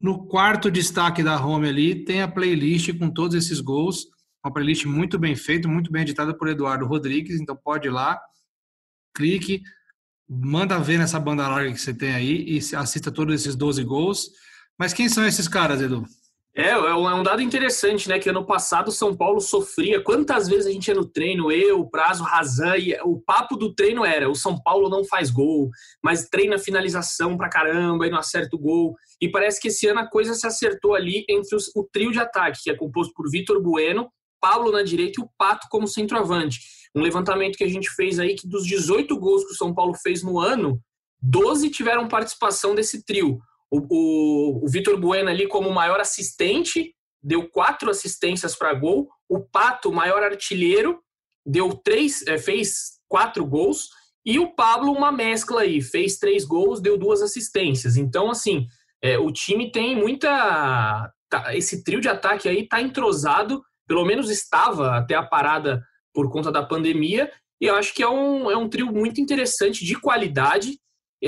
No 0.00 0.26
quarto 0.26 0.70
destaque 0.70 1.22
da 1.22 1.42
home 1.44 1.68
ali 1.68 2.04
tem 2.04 2.22
a 2.22 2.28
playlist 2.28 2.96
com 2.98 3.10
todos 3.10 3.34
esses 3.34 3.60
gols, 3.60 4.06
uma 4.44 4.52
playlist 4.52 4.84
muito 4.84 5.18
bem 5.18 5.34
feita, 5.34 5.66
muito 5.66 5.90
bem 5.90 6.02
editada 6.02 6.36
por 6.36 6.48
Eduardo 6.48 6.86
Rodrigues, 6.86 7.40
então 7.40 7.56
pode 7.56 7.88
ir 7.88 7.90
lá, 7.90 8.20
clique, 9.14 9.62
manda 10.28 10.78
ver 10.78 10.98
nessa 10.98 11.18
banda 11.18 11.48
larga 11.48 11.72
que 11.72 11.80
você 11.80 11.94
tem 11.94 12.14
aí 12.14 12.44
e 12.46 12.76
assista 12.76 13.10
todos 13.10 13.34
esses 13.34 13.56
12 13.56 13.82
gols. 13.84 14.30
Mas 14.78 14.92
quem 14.92 15.08
são 15.08 15.26
esses 15.26 15.48
caras, 15.48 15.80
Edu? 15.80 16.04
É, 16.58 16.70
é 16.70 16.94
um 16.94 17.22
dado 17.22 17.42
interessante, 17.42 18.08
né? 18.08 18.18
Que 18.18 18.30
ano 18.30 18.42
passado 18.42 18.90
São 18.90 19.14
Paulo 19.14 19.42
sofria. 19.42 20.02
Quantas 20.02 20.48
vezes 20.48 20.64
a 20.64 20.70
gente 20.70 20.88
ia 20.88 20.94
no 20.94 21.04
treino, 21.04 21.52
eu, 21.52 21.80
o 21.80 21.90
Prazo, 21.90 22.24
Razan, 22.24 22.78
e 22.78 22.98
o 23.04 23.20
papo 23.20 23.56
do 23.56 23.74
treino 23.74 24.06
era: 24.06 24.30
o 24.30 24.34
São 24.34 24.58
Paulo 24.58 24.88
não 24.88 25.04
faz 25.04 25.30
gol, 25.30 25.68
mas 26.02 26.30
treina 26.30 26.58
finalização 26.58 27.36
pra 27.36 27.50
caramba 27.50 28.06
e 28.06 28.10
não 28.10 28.16
acerta 28.16 28.56
o 28.56 28.58
gol. 28.58 28.94
E 29.20 29.28
parece 29.28 29.60
que 29.60 29.68
esse 29.68 29.86
ano 29.86 30.00
a 30.00 30.08
coisa 30.08 30.32
se 30.32 30.46
acertou 30.46 30.94
ali 30.94 31.26
entre 31.28 31.54
os, 31.54 31.70
o 31.76 31.86
trio 31.92 32.10
de 32.10 32.20
ataque, 32.20 32.62
que 32.64 32.70
é 32.70 32.74
composto 32.74 33.12
por 33.12 33.30
Vitor 33.30 33.60
Bueno, 33.62 34.10
Pablo 34.40 34.72
na 34.72 34.82
direita 34.82 35.20
e 35.20 35.24
o 35.24 35.28
Pato 35.36 35.66
como 35.70 35.86
centroavante. 35.86 36.60
Um 36.94 37.02
levantamento 37.02 37.58
que 37.58 37.64
a 37.64 37.68
gente 37.68 37.90
fez 37.90 38.18
aí 38.18 38.34
que 38.34 38.48
dos 38.48 38.66
18 38.66 39.14
gols 39.18 39.44
que 39.44 39.52
o 39.52 39.56
São 39.56 39.74
Paulo 39.74 39.92
fez 39.94 40.22
no 40.22 40.40
ano, 40.40 40.80
12 41.20 41.68
tiveram 41.68 42.08
participação 42.08 42.74
desse 42.74 43.04
trio. 43.04 43.38
O, 43.70 43.80
o, 43.90 44.64
o 44.64 44.68
Vitor 44.68 44.98
Bueno 44.98 45.28
ali 45.28 45.46
como 45.48 45.70
maior 45.72 46.00
assistente, 46.00 46.94
deu 47.22 47.48
quatro 47.48 47.90
assistências 47.90 48.56
para 48.56 48.74
gol. 48.74 49.08
O 49.28 49.40
Pato, 49.40 49.92
maior 49.92 50.22
artilheiro, 50.22 51.00
deu 51.44 51.74
três, 51.74 52.26
é, 52.26 52.38
fez 52.38 52.98
quatro 53.08 53.44
gols. 53.44 53.88
E 54.24 54.38
o 54.38 54.54
Pablo, 54.54 54.92
uma 54.92 55.12
mescla 55.12 55.62
aí, 55.62 55.80
fez 55.80 56.18
três 56.18 56.44
gols, 56.44 56.80
deu 56.80 56.98
duas 56.98 57.22
assistências. 57.22 57.96
Então, 57.96 58.30
assim, 58.30 58.66
é, 59.02 59.18
o 59.18 59.30
time 59.30 59.70
tem 59.70 59.96
muita. 59.96 61.12
Tá, 61.28 61.54
esse 61.56 61.82
trio 61.82 62.00
de 62.00 62.08
ataque 62.08 62.48
aí 62.48 62.68
tá 62.68 62.80
entrosado, 62.80 63.62
pelo 63.86 64.04
menos 64.04 64.30
estava 64.30 64.96
até 64.96 65.14
a 65.14 65.22
parada 65.22 65.82
por 66.12 66.30
conta 66.30 66.50
da 66.50 66.62
pandemia. 66.62 67.30
E 67.60 67.66
eu 67.66 67.74
acho 67.74 67.94
que 67.94 68.02
é 68.02 68.08
um, 68.08 68.50
é 68.50 68.56
um 68.56 68.68
trio 68.68 68.86
muito 68.86 69.20
interessante, 69.20 69.84
de 69.84 69.98
qualidade, 69.98 70.78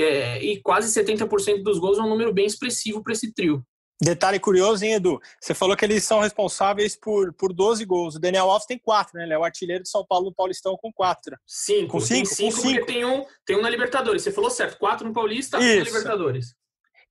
é, 0.01 0.43
e 0.43 0.61
quase 0.61 0.87
70% 0.99 1.63
dos 1.63 1.79
gols 1.79 1.97
é 1.97 2.01
um 2.01 2.09
número 2.09 2.33
bem 2.33 2.45
expressivo 2.45 3.03
para 3.03 3.13
esse 3.13 3.33
trio. 3.33 3.63
Detalhe 4.01 4.39
curioso, 4.39 4.85
hein, 4.85 4.93
Edu? 4.93 5.19
Você 5.41 5.53
falou 5.53 5.75
que 5.75 5.83
eles 5.83 6.05
são 6.05 6.21
responsáveis 6.21 6.95
por, 6.95 7.33
por 7.33 7.51
12 7.51 7.83
gols. 7.83 8.15
O 8.15 8.19
Daniel 8.19 8.49
Alves 8.49 8.65
tem 8.65 8.79
4, 8.79 9.17
né? 9.17 9.25
Ele 9.25 9.33
é 9.33 9.37
o 9.37 9.43
artilheiro 9.43 9.83
de 9.83 9.89
São 9.89 10.05
Paulo 10.05 10.27
no 10.27 10.33
Paulistão 10.33 10.77
com 10.77 10.91
4. 10.91 11.35
5. 11.45 11.91
Com 11.91 11.99
5? 11.99 12.25
Cinco, 12.25 12.51
com 12.51 12.61
cinco, 12.61 12.73
porque 12.75 12.85
tem 12.85 13.03
um, 13.03 13.25
tem 13.45 13.57
um 13.57 13.61
na 13.61 13.69
Libertadores. 13.69 14.21
Você 14.21 14.31
falou 14.31 14.49
certo. 14.49 14.77
4 14.77 15.05
no 15.05 15.13
Paulista, 15.13 15.57
1 15.57 15.61
na 15.61 15.83
Libertadores. 15.83 16.55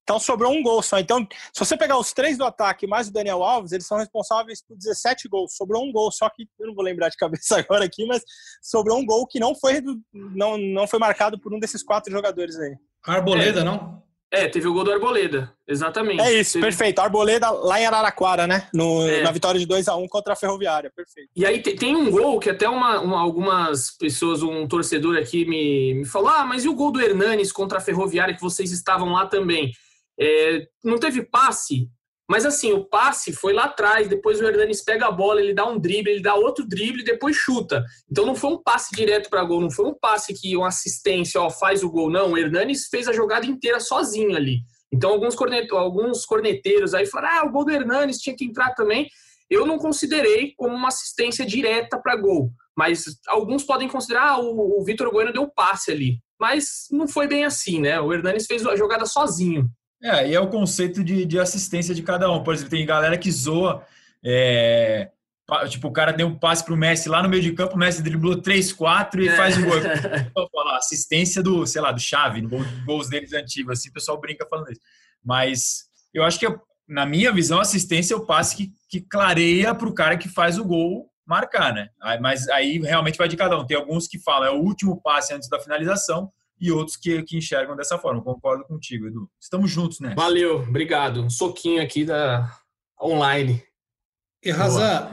Então 0.09 0.19
sobrou 0.19 0.51
um 0.51 0.63
gol 0.63 0.81
só. 0.81 0.99
Então, 0.99 1.29
se 1.53 1.59
você 1.59 1.77
pegar 1.77 1.99
os 1.99 2.15
três 2.15 2.39
do 2.39 2.45
ataque 2.47 2.87
mais 2.87 3.09
o 3.09 3.13
Daniel 3.13 3.43
Alves, 3.43 3.73
eles 3.73 3.87
são 3.87 3.99
responsáveis 3.99 4.65
por 4.67 4.75
17 4.75 5.29
gols. 5.29 5.55
Sobrou 5.55 5.85
um 5.85 5.93
gol, 5.93 6.11
só 6.11 6.31
que 6.31 6.49
eu 6.59 6.69
não 6.69 6.75
vou 6.75 6.83
lembrar 6.83 7.11
de 7.11 7.17
cabeça 7.19 7.59
agora 7.61 7.85
aqui, 7.85 8.07
mas 8.07 8.23
sobrou 8.63 8.99
um 8.99 9.05
gol 9.05 9.27
que 9.27 9.39
não 9.39 9.55
foi, 9.55 9.83
não, 10.15 10.57
não 10.57 10.89
foi 10.89 10.99
marcado 10.99 11.39
por 11.39 11.53
um 11.53 11.61
desses 11.61 11.83
quatro 11.83 12.11
jogadores 12.11 12.59
aí. 12.59 12.75
Arboleda, 13.05 13.61
é. 13.61 13.65
não? 13.65 14.03
É, 14.31 14.49
teve 14.49 14.67
o 14.67 14.73
gol 14.73 14.85
do 14.85 14.93
Arboleda, 14.93 15.53
exatamente. 15.67 16.23
É 16.23 16.33
isso, 16.33 16.55
teve... 16.55 16.65
perfeito. 16.65 17.01
Arboleda 17.01 17.51
lá 17.51 17.79
em 17.79 17.85
Araraquara, 17.85 18.47
né? 18.47 18.67
No, 18.73 19.07
é. 19.07 19.23
Na 19.23 19.31
vitória 19.31 19.61
de 19.61 19.67
2 19.67 19.89
a 19.89 19.97
1 19.97 20.03
um 20.03 20.09
contra 20.09 20.33
a 20.33 20.37
Ferroviária, 20.37 20.91
perfeito. 20.95 21.31
E 21.37 21.45
aí 21.45 21.61
tem 21.61 21.95
um 21.95 22.11
gol 22.11 22.41
que 22.41 22.49
até 22.49 22.67
uma, 22.67 22.99
uma, 22.99 23.21
algumas 23.21 23.91
pessoas, 23.91 24.43
um 24.43 24.67
torcedor 24.67 25.19
aqui 25.19 25.45
me, 25.45 25.95
me 25.95 26.05
falou: 26.07 26.29
ah, 26.29 26.47
mas 26.47 26.65
e 26.65 26.69
o 26.69 26.75
gol 26.75 26.93
do 26.93 27.01
Hernanes 27.01 27.53
contra 27.53 27.77
a 27.77 27.81
Ferroviária 27.81 28.35
que 28.35 28.41
vocês 28.41 28.73
estavam 28.73 29.13
lá 29.13 29.27
também? 29.27 29.71
É, 30.21 30.67
não 30.85 30.99
teve 30.99 31.23
passe, 31.23 31.89
mas 32.31 32.45
assim, 32.45 32.73
o 32.73 32.85
passe 32.85 33.33
foi 33.33 33.55
lá 33.55 33.65
atrás, 33.65 34.07
depois 34.07 34.39
o 34.39 34.45
Hernanes 34.45 34.85
pega 34.85 35.07
a 35.07 35.11
bola, 35.11 35.41
ele 35.41 35.55
dá 35.55 35.67
um 35.67 35.79
drible, 35.79 36.13
ele 36.13 36.23
dá 36.23 36.35
outro 36.35 36.67
drible 36.69 37.01
e 37.01 37.05
depois 37.05 37.35
chuta. 37.35 37.83
Então 38.11 38.27
não 38.27 38.35
foi 38.35 38.51
um 38.51 38.63
passe 38.63 38.95
direto 38.95 39.31
para 39.31 39.43
gol, 39.45 39.63
não 39.63 39.71
foi 39.71 39.87
um 39.87 39.95
passe 39.95 40.35
que 40.35 40.55
uma 40.55 40.69
assistência, 40.69 41.41
ó, 41.41 41.49
faz 41.49 41.83
o 41.83 41.91
gol, 41.91 42.11
não. 42.11 42.33
O 42.33 42.39
Hernanes 42.39 42.89
fez 42.89 43.09
a 43.09 43.15
jogada 43.15 43.47
inteira 43.47 43.81
sozinho 43.81 44.37
ali. 44.37 44.59
Então 44.93 45.11
alguns, 45.11 45.35
cornet, 45.35 45.73
alguns 45.73 46.27
corneteiros 46.27 46.93
aí 46.93 47.07
falaram: 47.07 47.47
ah, 47.47 47.49
o 47.49 47.53
gol 47.53 47.65
do 47.65 47.73
Hernanes 47.73 48.19
tinha 48.19 48.37
que 48.37 48.45
entrar 48.45 48.75
também. 48.75 49.09
Eu 49.49 49.65
não 49.65 49.79
considerei 49.79 50.53
como 50.55 50.75
uma 50.75 50.89
assistência 50.89 51.47
direta 51.47 51.99
para 51.99 52.17
gol, 52.17 52.51
mas 52.77 53.05
alguns 53.27 53.65
podem 53.65 53.89
considerar 53.89 54.33
ah, 54.33 54.39
o, 54.39 54.79
o 54.79 54.85
Vitor 54.85 55.11
Bueno 55.11 55.33
deu 55.33 55.49
passe 55.49 55.91
ali. 55.91 56.19
Mas 56.39 56.87
não 56.91 57.09
foi 57.09 57.27
bem 57.27 57.47
assim, 57.47 57.81
né? 57.81 57.99
O 57.99 58.13
Hernanes 58.13 58.47
fez 58.47 58.67
a 58.67 58.77
jogada 58.77 59.07
sozinho. 59.07 59.67
É, 60.03 60.29
e 60.29 60.35
é 60.35 60.41
o 60.41 60.49
conceito 60.49 61.03
de, 61.03 61.25
de 61.25 61.39
assistência 61.39 61.95
de 61.95 62.03
cada 62.03 62.31
um. 62.31 62.43
Por 62.43 62.55
exemplo, 62.55 62.71
tem 62.71 62.87
galera 62.87 63.19
que 63.19 63.31
zoa. 63.31 63.85
É, 64.25 65.11
tipo, 65.69 65.89
o 65.89 65.93
cara 65.93 66.13
deu 66.13 66.27
um 66.27 66.39
passe 66.39 66.65
pro 66.65 66.77
Messi 66.77 67.09
lá 67.09 67.23
no 67.23 67.29
meio 67.29 67.43
de 67.43 67.53
campo, 67.53 67.75
o 67.75 67.79
Messi 67.79 68.03
driblou 68.03 68.41
3, 68.41 68.73
4 68.73 69.23
e 69.23 69.29
é. 69.29 69.37
faz 69.37 69.57
o 69.57 69.63
gol. 69.63 69.73
falar, 70.53 70.77
assistência 70.77 71.43
do, 71.43 71.67
sei 71.67 71.81
lá, 71.81 71.91
do 71.91 72.01
Chave, 72.01 72.43
no 72.43 72.51
gols 72.85 73.09
deles 73.09 73.33
antigos, 73.33 73.79
assim, 73.79 73.89
o 73.89 73.93
pessoal 73.93 74.21
brinca 74.21 74.47
falando 74.49 74.71
isso. 74.71 74.81
Mas 75.25 75.85
eu 76.13 76.23
acho 76.23 76.39
que, 76.39 76.47
na 76.87 77.07
minha 77.07 77.33
visão, 77.33 77.61
assistência 77.61 78.15
é 78.15 78.17
o 78.17 78.27
passe 78.27 78.57
que, 78.57 78.73
que 78.89 79.01
clareia 79.01 79.75
pro 79.75 79.95
cara 79.95 80.17
que 80.17 80.29
faz 80.29 80.59
o 80.59 80.65
gol 80.65 81.11
marcar, 81.27 81.75
né? 81.75 81.89
Mas 82.21 82.49
aí 82.49 82.79
realmente 82.79 83.19
vai 83.19 83.29
de 83.29 83.37
cada 83.37 83.59
um. 83.59 83.67
Tem 83.67 83.77
alguns 83.77 84.07
que 84.07 84.19
falam, 84.19 84.49
é 84.49 84.51
o 84.51 84.63
último 84.63 85.01
passe 85.01 85.35
antes 85.35 85.49
da 85.49 85.61
finalização, 85.61 86.33
e 86.61 86.73
outros 86.73 86.97
que, 86.97 87.23
que 87.23 87.37
enxergam 87.37 87.77
dessa 87.77 87.99
forma. 87.99 88.23
Concordo 88.23 88.65
contigo, 88.65 89.07
Edu. 89.07 89.31
Estamos 89.41 89.71
juntos, 89.71 90.01
né? 90.01 90.15
Valeu, 90.17 90.61
obrigado. 90.61 91.23
Um 91.23 91.31
soquinho 91.31 91.83
aqui 91.83 92.05
da 92.05 92.51
online. 93.01 93.63
E 94.43 94.51
Razan, 94.51 95.11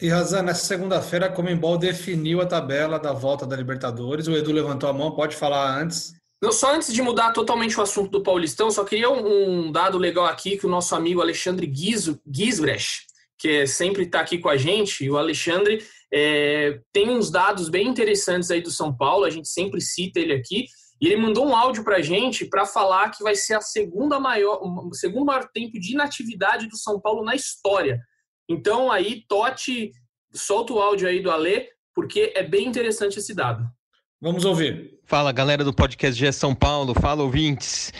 e 0.00 0.08
Razan, 0.08 0.42
nessa 0.42 0.66
segunda-feira 0.66 1.26
a 1.26 1.32
Comembol 1.32 1.78
definiu 1.78 2.40
a 2.40 2.46
tabela 2.46 2.98
da 2.98 3.12
volta 3.12 3.46
da 3.46 3.56
Libertadores. 3.56 4.26
O 4.26 4.36
Edu 4.36 4.52
levantou 4.52 4.88
a 4.88 4.92
mão, 4.92 5.12
pode 5.12 5.36
falar 5.36 5.80
antes. 5.80 6.12
Não, 6.42 6.52
só 6.52 6.74
antes 6.74 6.92
de 6.92 7.00
mudar 7.00 7.32
totalmente 7.32 7.78
o 7.78 7.82
assunto 7.82 8.10
do 8.10 8.22
Paulistão, 8.22 8.70
só 8.70 8.84
queria 8.84 9.08
um, 9.08 9.72
dado 9.72 9.96
legal 9.96 10.26
aqui 10.26 10.58
que 10.58 10.66
o 10.66 10.68
nosso 10.68 10.94
amigo 10.94 11.22
Alexandre 11.22 11.72
Gisbrecht, 11.74 13.06
que 13.38 13.66
sempre 13.66 14.02
está 14.02 14.20
aqui 14.20 14.36
com 14.36 14.48
a 14.50 14.56
gente, 14.56 15.08
o 15.08 15.16
Alexandre 15.16 15.82
é, 16.16 16.78
tem 16.92 17.10
uns 17.10 17.28
dados 17.28 17.68
bem 17.68 17.88
interessantes 17.88 18.48
aí 18.48 18.62
do 18.62 18.70
São 18.70 18.96
Paulo, 18.96 19.24
a 19.24 19.30
gente 19.30 19.48
sempre 19.48 19.80
cita 19.80 20.20
ele 20.20 20.32
aqui, 20.32 20.66
e 21.00 21.06
ele 21.06 21.16
mandou 21.16 21.44
um 21.44 21.56
áudio 21.56 21.82
para 21.82 21.96
a 21.96 22.02
gente 22.02 22.44
para 22.44 22.64
falar 22.64 23.10
que 23.10 23.22
vai 23.24 23.34
ser 23.34 23.54
a 23.54 23.60
segunda 23.60 24.20
maior, 24.20 24.60
o 24.62 24.94
segundo 24.94 25.26
maior 25.26 25.48
tempo 25.52 25.78
de 25.80 25.92
inatividade 25.92 26.68
do 26.68 26.76
São 26.76 27.00
Paulo 27.00 27.24
na 27.24 27.34
história. 27.34 27.98
Então 28.48 28.92
aí, 28.92 29.24
Totti, 29.28 29.90
solta 30.32 30.72
o 30.72 30.80
áudio 30.80 31.08
aí 31.08 31.20
do 31.20 31.32
Alê, 31.32 31.66
porque 31.92 32.32
é 32.36 32.44
bem 32.44 32.68
interessante 32.68 33.18
esse 33.18 33.34
dado. 33.34 33.68
Vamos 34.20 34.44
ouvir. 34.44 35.00
Fala 35.04 35.32
galera 35.32 35.64
do 35.64 35.74
podcast 35.74 36.18
GE 36.18 36.32
São 36.32 36.54
Paulo, 36.54 36.94
fala 36.94 37.24
ouvintes. 37.24 37.92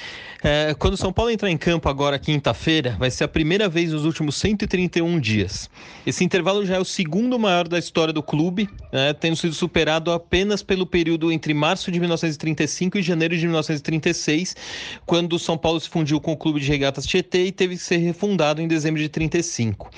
É, 0.47 0.75
quando 0.75 0.95
São 0.95 1.11
Paulo 1.11 1.31
entrar 1.31 1.51
em 1.51 1.57
campo 1.57 1.89
agora, 1.89 2.19
quinta-feira, 2.19 2.95
vai 2.99 3.11
ser 3.11 3.25
a 3.25 3.29
primeira 3.29 3.67
vez 3.67 3.93
nos 3.93 4.05
últimos 4.05 4.37
131 4.37 5.19
dias. 5.19 5.71
Esse 6.07 6.23
intervalo 6.23 6.67
já 6.67 6.77
é 6.77 6.79
o 6.79 6.85
segundo 6.85 7.39
maior 7.39 7.67
da 7.67 7.79
história 7.79 8.13
do 8.13 8.23
clube, 8.23 8.69
né, 8.93 9.15
tendo 9.15 9.37
sido 9.37 9.55
superado 9.55 10.13
apenas 10.13 10.63
pelo 10.63 10.85
período 10.85 11.33
entre 11.33 11.55
março 11.55 11.91
de 11.91 11.99
1935 11.99 12.99
e 12.99 13.03
janeiro 13.03 13.35
de 13.35 13.47
1936, 13.47 14.55
quando 15.07 15.33
o 15.33 15.39
São 15.39 15.57
Paulo 15.57 15.81
se 15.81 15.89
fundiu 15.89 16.21
com 16.21 16.33
o 16.33 16.37
Clube 16.37 16.61
de 16.61 16.69
Regatas 16.69 17.07
Tietê 17.07 17.47
e 17.47 17.51
teve 17.51 17.77
que 17.77 17.83
ser 17.83 17.97
refundado 17.97 18.61
em 18.61 18.69
dezembro 18.69 19.01
de 19.01 19.09
35. 19.09 19.89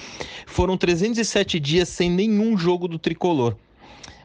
Foram 0.47 0.77
307 0.77 1.59
dias 1.59 1.89
sem 1.89 2.09
nenhum 2.09 2.57
jogo 2.57 2.87
do 2.87 3.01
tricolor. 3.01 3.57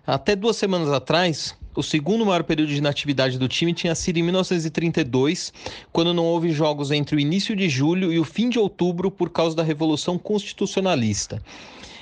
Até 0.06 0.36
duas 0.36 0.56
semanas 0.56 0.92
atrás, 0.92 1.56
o 1.76 1.82
segundo 1.82 2.26
maior 2.26 2.44
período 2.44 2.70
de 2.70 2.78
inatividade 2.78 3.38
do 3.38 3.48
time 3.48 3.74
tinha 3.74 3.96
sido 3.96 4.18
em 4.18 4.24
1932, 4.24 5.54
quando 5.92 6.14
não 6.14 6.26
houve 6.26 6.52
jogos 6.52 6.92
entre 6.92 7.16
o 7.16 7.20
início 7.20 7.56
de 7.56 7.70
julho 7.70 8.12
e 8.12 8.20
o 8.20 8.24
fim 8.24 8.50
de 8.50 8.60
outubro 8.60 9.10
por 9.10 9.30
causa 9.30 9.56
da 9.56 9.64
Revolução 9.64 10.18
Constitucionalista. 10.18 11.42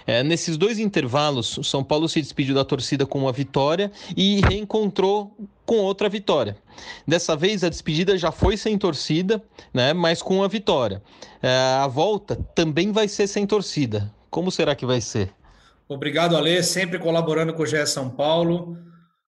É, 0.07 0.23
nesses 0.23 0.57
dois 0.57 0.79
intervalos, 0.79 1.55
o 1.57 1.63
São 1.63 1.83
Paulo 1.83 2.09
se 2.09 2.19
despediu 2.19 2.55
da 2.55 2.65
torcida 2.65 3.05
com 3.05 3.19
uma 3.19 3.31
vitória 3.31 3.91
e 4.17 4.41
reencontrou 4.41 5.35
com 5.67 5.77
outra 5.77 6.09
vitória. 6.09 6.57
Dessa 7.07 7.35
vez 7.35 7.63
a 7.63 7.69
despedida 7.69 8.17
já 8.17 8.31
foi 8.31 8.57
sem 8.57 8.75
torcida, 8.75 9.39
né, 9.71 9.93
mas 9.93 10.23
com 10.23 10.37
uma 10.37 10.47
vitória. 10.47 11.03
É, 11.43 11.77
a 11.79 11.85
volta 11.85 12.35
também 12.55 12.91
vai 12.91 13.07
ser 13.07 13.27
sem 13.27 13.45
torcida. 13.45 14.11
Como 14.31 14.49
será 14.49 14.73
que 14.73 14.83
vai 14.83 14.99
ser? 14.99 15.31
Obrigado, 15.87 16.35
Alê, 16.35 16.63
sempre 16.63 16.97
colaborando 16.97 17.53
com 17.53 17.61
o 17.61 17.65
GE 17.67 17.85
São 17.85 18.09
Paulo 18.09 18.77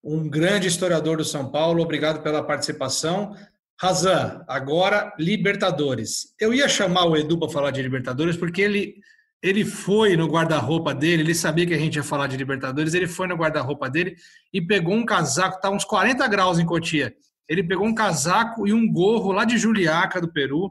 um 0.02 0.28
grande 0.28 0.66
historiador 0.66 1.16
do 1.16 1.24
São 1.24 1.50
Paulo. 1.50 1.82
Obrigado 1.82 2.22
pela 2.22 2.42
participação. 2.42 3.36
Razan, 3.80 4.44
agora 4.48 5.14
Libertadores. 5.18 6.34
Eu 6.40 6.52
ia 6.52 6.68
chamar 6.68 7.06
o 7.06 7.16
Edu 7.16 7.38
para 7.38 7.48
falar 7.48 7.70
de 7.70 7.82
Libertadores 7.82 8.36
porque 8.36 8.62
ele 8.62 8.94
ele 9.42 9.64
foi 9.64 10.16
no 10.16 10.28
guarda-roupa 10.28 10.94
dele, 10.94 11.24
ele 11.24 11.34
sabia 11.34 11.66
que 11.66 11.74
a 11.74 11.78
gente 11.78 11.96
ia 11.96 12.04
falar 12.04 12.28
de 12.28 12.36
Libertadores, 12.36 12.94
ele 12.94 13.08
foi 13.08 13.26
no 13.26 13.34
guarda-roupa 13.34 13.90
dele 13.90 14.14
e 14.52 14.62
pegou 14.62 14.94
um 14.94 15.04
casaco, 15.04 15.60
tá 15.60 15.68
uns 15.68 15.84
40 15.84 16.28
graus 16.28 16.60
em 16.60 16.64
Cotia. 16.64 17.12
Ele 17.48 17.64
pegou 17.64 17.84
um 17.84 17.94
casaco 17.94 18.68
e 18.68 18.72
um 18.72 18.90
gorro 18.90 19.32
lá 19.32 19.44
de 19.44 19.58
Juliaca, 19.58 20.20
do 20.20 20.32
Peru, 20.32 20.70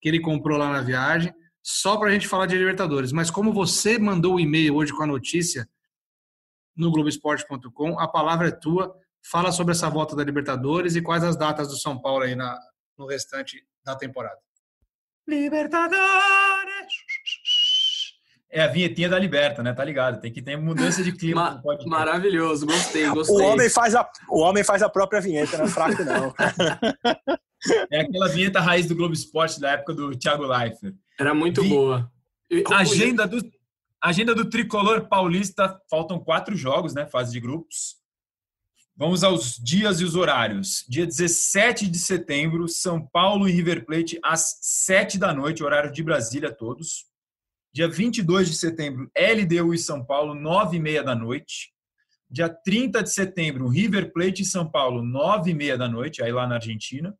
que 0.00 0.08
ele 0.08 0.20
comprou 0.20 0.56
lá 0.56 0.72
na 0.72 0.80
viagem, 0.80 1.34
só 1.60 1.96
para 1.96 2.08
a 2.08 2.12
gente 2.12 2.28
falar 2.28 2.46
de 2.46 2.56
Libertadores. 2.56 3.10
Mas 3.10 3.32
como 3.32 3.52
você 3.52 3.98
mandou 3.98 4.36
o 4.36 4.40
e-mail 4.40 4.76
hoje 4.76 4.92
com 4.92 5.02
a 5.02 5.08
notícia, 5.08 5.68
no 6.76 6.90
Globoesporte.com. 6.90 7.98
A 7.98 8.08
palavra 8.08 8.48
é 8.48 8.50
tua. 8.50 8.94
Fala 9.30 9.52
sobre 9.52 9.72
essa 9.72 9.88
volta 9.88 10.14
da 10.14 10.22
Libertadores 10.22 10.96
e 10.96 11.02
quais 11.02 11.24
as 11.24 11.36
datas 11.36 11.68
do 11.68 11.76
São 11.76 11.98
Paulo 12.00 12.24
aí 12.24 12.34
na, 12.34 12.58
no 12.98 13.06
restante 13.06 13.64
da 13.84 13.96
temporada. 13.96 14.38
Libertadores! 15.26 16.04
É 18.50 18.62
a 18.62 18.68
vinhetinha 18.68 19.08
da 19.08 19.18
Liberta, 19.18 19.62
né? 19.62 19.72
Tá 19.72 19.84
ligado? 19.84 20.20
Tem 20.20 20.32
que 20.32 20.40
ter 20.40 20.56
mudança 20.56 21.02
de 21.02 21.10
clima. 21.10 21.60
Ma 21.64 21.78
maravilhoso, 21.86 22.66
gostei, 22.66 23.08
gostei. 23.08 23.34
O 23.34 23.42
homem, 23.42 23.68
faz 23.68 23.96
a, 23.96 24.08
o 24.30 24.40
homem 24.40 24.62
faz 24.62 24.80
a 24.80 24.88
própria 24.88 25.20
vinheta, 25.20 25.58
não 25.58 25.64
é 25.64 25.68
fraco, 25.68 26.04
não. 26.04 26.32
é 27.90 28.00
aquela 28.00 28.28
vinheta 28.28 28.60
raiz 28.60 28.86
do 28.86 28.94
Globo 28.94 29.12
Esporte 29.12 29.58
da 29.58 29.72
época 29.72 29.94
do 29.94 30.16
Thiago 30.16 30.44
Leifert. 30.44 30.94
Era 31.18 31.34
muito 31.34 31.62
Vi... 31.62 31.68
boa. 31.68 32.08
Agenda 32.72 33.26
do, 33.26 33.40
agenda 34.08 34.34
do 34.34 34.48
tricolor 34.50 35.08
paulista, 35.08 35.80
faltam 35.88 36.18
quatro 36.18 36.54
jogos, 36.54 36.92
né? 36.92 37.06
Fase 37.06 37.32
de 37.32 37.40
grupos. 37.40 37.96
Vamos 38.94 39.24
aos 39.24 39.56
dias 39.56 40.00
e 40.00 40.04
os 40.04 40.14
horários. 40.14 40.84
Dia 40.88 41.06
17 41.06 41.88
de 41.88 41.98
setembro, 41.98 42.68
São 42.68 43.04
Paulo 43.04 43.48
e 43.48 43.52
River 43.52 43.86
Plate, 43.86 44.20
às 44.22 44.58
7 44.60 45.18
da 45.18 45.32
noite, 45.32 45.64
horário 45.64 45.90
de 45.90 46.02
Brasília, 46.02 46.52
todos. 46.52 47.06
Dia 47.72 47.88
22 47.88 48.50
de 48.50 48.56
setembro, 48.56 49.10
LDU 49.16 49.74
e 49.74 49.78
São 49.78 50.04
Paulo, 50.04 50.34
9 50.34 50.76
e 50.76 50.80
meia 50.80 51.02
da 51.02 51.14
noite. 51.14 51.72
Dia 52.30 52.48
30 52.48 53.02
de 53.02 53.10
setembro, 53.10 53.68
River 53.68 54.12
Plate 54.12 54.42
e 54.42 54.46
São 54.46 54.70
Paulo, 54.70 55.02
9 55.02 55.50
e 55.50 55.54
meia 55.54 55.78
da 55.78 55.88
noite, 55.88 56.22
aí 56.22 56.30
lá 56.30 56.46
na 56.46 56.56
Argentina. 56.56 57.16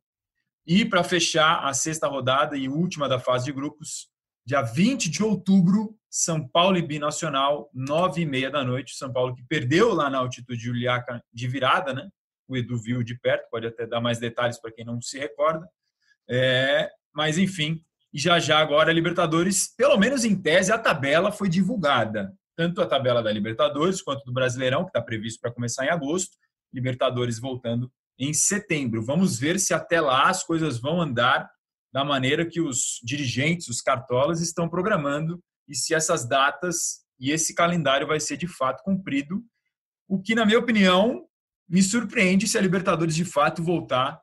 E 0.67 0.85
para 0.85 1.03
fechar 1.03 1.65
a 1.65 1.73
sexta 1.73 2.07
rodada 2.07 2.55
e 2.55 2.69
última 2.69 3.09
da 3.09 3.19
fase 3.19 3.45
de 3.45 3.51
grupos, 3.51 4.07
dia 4.45 4.61
20 4.61 5.09
de 5.09 5.23
outubro, 5.23 5.97
São 6.09 6.47
Paulo 6.47 6.77
e 6.77 6.81
Binacional, 6.81 7.69
9 7.73 8.21
e 8.21 8.25
meia 8.25 8.51
da 8.51 8.63
noite. 8.63 8.95
São 8.95 9.11
Paulo 9.11 9.35
que 9.35 9.43
perdeu 9.43 9.93
lá 9.93 10.09
na 10.09 10.19
altitude 10.19 10.59
de 10.59 10.65
Juliaca 10.65 11.23
de 11.33 11.47
virada, 11.47 11.93
né? 11.93 12.07
O 12.47 12.55
Edu 12.55 12.77
viu 12.77 13.01
de 13.01 13.19
perto, 13.19 13.49
pode 13.49 13.65
até 13.65 13.87
dar 13.87 13.99
mais 13.99 14.19
detalhes 14.19 14.59
para 14.59 14.71
quem 14.71 14.85
não 14.85 15.01
se 15.01 15.17
recorda. 15.17 15.67
É, 16.29 16.91
mas, 17.13 17.37
enfim, 17.39 17.83
já 18.13 18.39
já 18.39 18.59
agora 18.59 18.91
a 18.91 18.93
Libertadores, 18.93 19.73
pelo 19.75 19.97
menos 19.97 20.23
em 20.23 20.39
tese, 20.39 20.71
a 20.71 20.77
tabela 20.77 21.31
foi 21.31 21.49
divulgada. 21.49 22.31
Tanto 22.55 22.81
a 22.81 22.85
tabela 22.85 23.21
da 23.23 23.31
Libertadores 23.31 24.01
quanto 24.01 24.23
do 24.23 24.31
Brasileirão, 24.31 24.83
que 24.83 24.89
está 24.89 25.01
previsto 25.01 25.41
para 25.41 25.51
começar 25.51 25.85
em 25.85 25.89
agosto. 25.89 26.37
Libertadores 26.71 27.39
voltando 27.39 27.91
em 28.17 28.33
setembro. 28.33 29.03
Vamos 29.03 29.39
ver 29.39 29.59
se 29.59 29.73
até 29.73 29.99
lá 29.99 30.29
as 30.29 30.43
coisas 30.43 30.79
vão 30.79 31.01
andar 31.01 31.49
da 31.95 32.03
maneira 32.03 32.45
que 32.45 32.59
os 32.59 32.99
dirigentes, 33.01 33.69
os 33.69 33.79
cartolas, 33.79 34.41
estão 34.41 34.67
programando 34.67 35.41
e 35.65 35.73
se 35.73 35.93
essas 35.93 36.27
datas 36.27 37.05
e 37.17 37.31
esse 37.31 37.55
calendário 37.55 38.05
vai 38.05 38.19
ser 38.19 38.35
de 38.35 38.49
fato 38.49 38.83
cumprido. 38.83 39.41
O 40.05 40.21
que, 40.21 40.35
na 40.35 40.45
minha 40.45 40.59
opinião, 40.59 41.25
me 41.69 41.81
surpreende 41.81 42.49
se 42.49 42.57
a 42.57 42.61
Libertadores 42.61 43.15
de 43.15 43.23
fato 43.23 43.63
voltar 43.63 44.19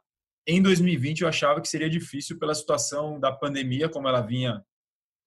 em 0.46 0.60
2020 0.60 1.22
eu 1.22 1.28
achava 1.28 1.62
que 1.62 1.68
seria 1.68 1.88
difícil 1.88 2.38
pela 2.38 2.54
situação 2.54 3.18
da 3.18 3.32
pandemia, 3.32 3.88
como 3.88 4.06
ela 4.06 4.20
vinha 4.20 4.62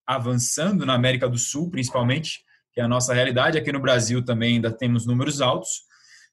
avançando 0.06 0.86
na 0.86 0.94
América 0.94 1.28
do 1.28 1.40
Sul, 1.40 1.72
principalmente, 1.72 2.44
que 2.72 2.80
é 2.80 2.84
a 2.84 2.88
nossa 2.88 3.12
realidade. 3.12 3.58
Aqui 3.58 3.72
no 3.72 3.82
Brasil 3.82 4.24
também 4.24 4.58
ainda 4.58 4.72
temos 4.72 5.08
números 5.08 5.42
altos. 5.42 5.82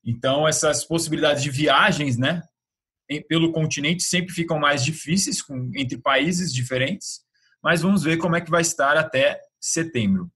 Então, 0.05 0.46
essas 0.46 0.85
possibilidades 0.85 1.42
de 1.42 1.51
viagens, 1.51 2.18
né, 2.18 2.42
pelo 3.20 3.53
continente 3.53 4.03
sempre 4.03 4.33
ficam 4.33 4.59
mais 4.59 4.85
difíceis 4.85 5.42
com, 5.42 5.70
entre 5.77 5.98
países 5.98 6.53
diferentes. 6.53 7.20
Mas 7.62 7.83
vamos 7.83 8.03
ver 8.03 8.16
como 8.16 8.37
é 8.37 8.40
que 8.40 8.51
vai 8.51 8.62
estar 8.62 8.96
até 8.96 9.40
setembro. 9.61 10.31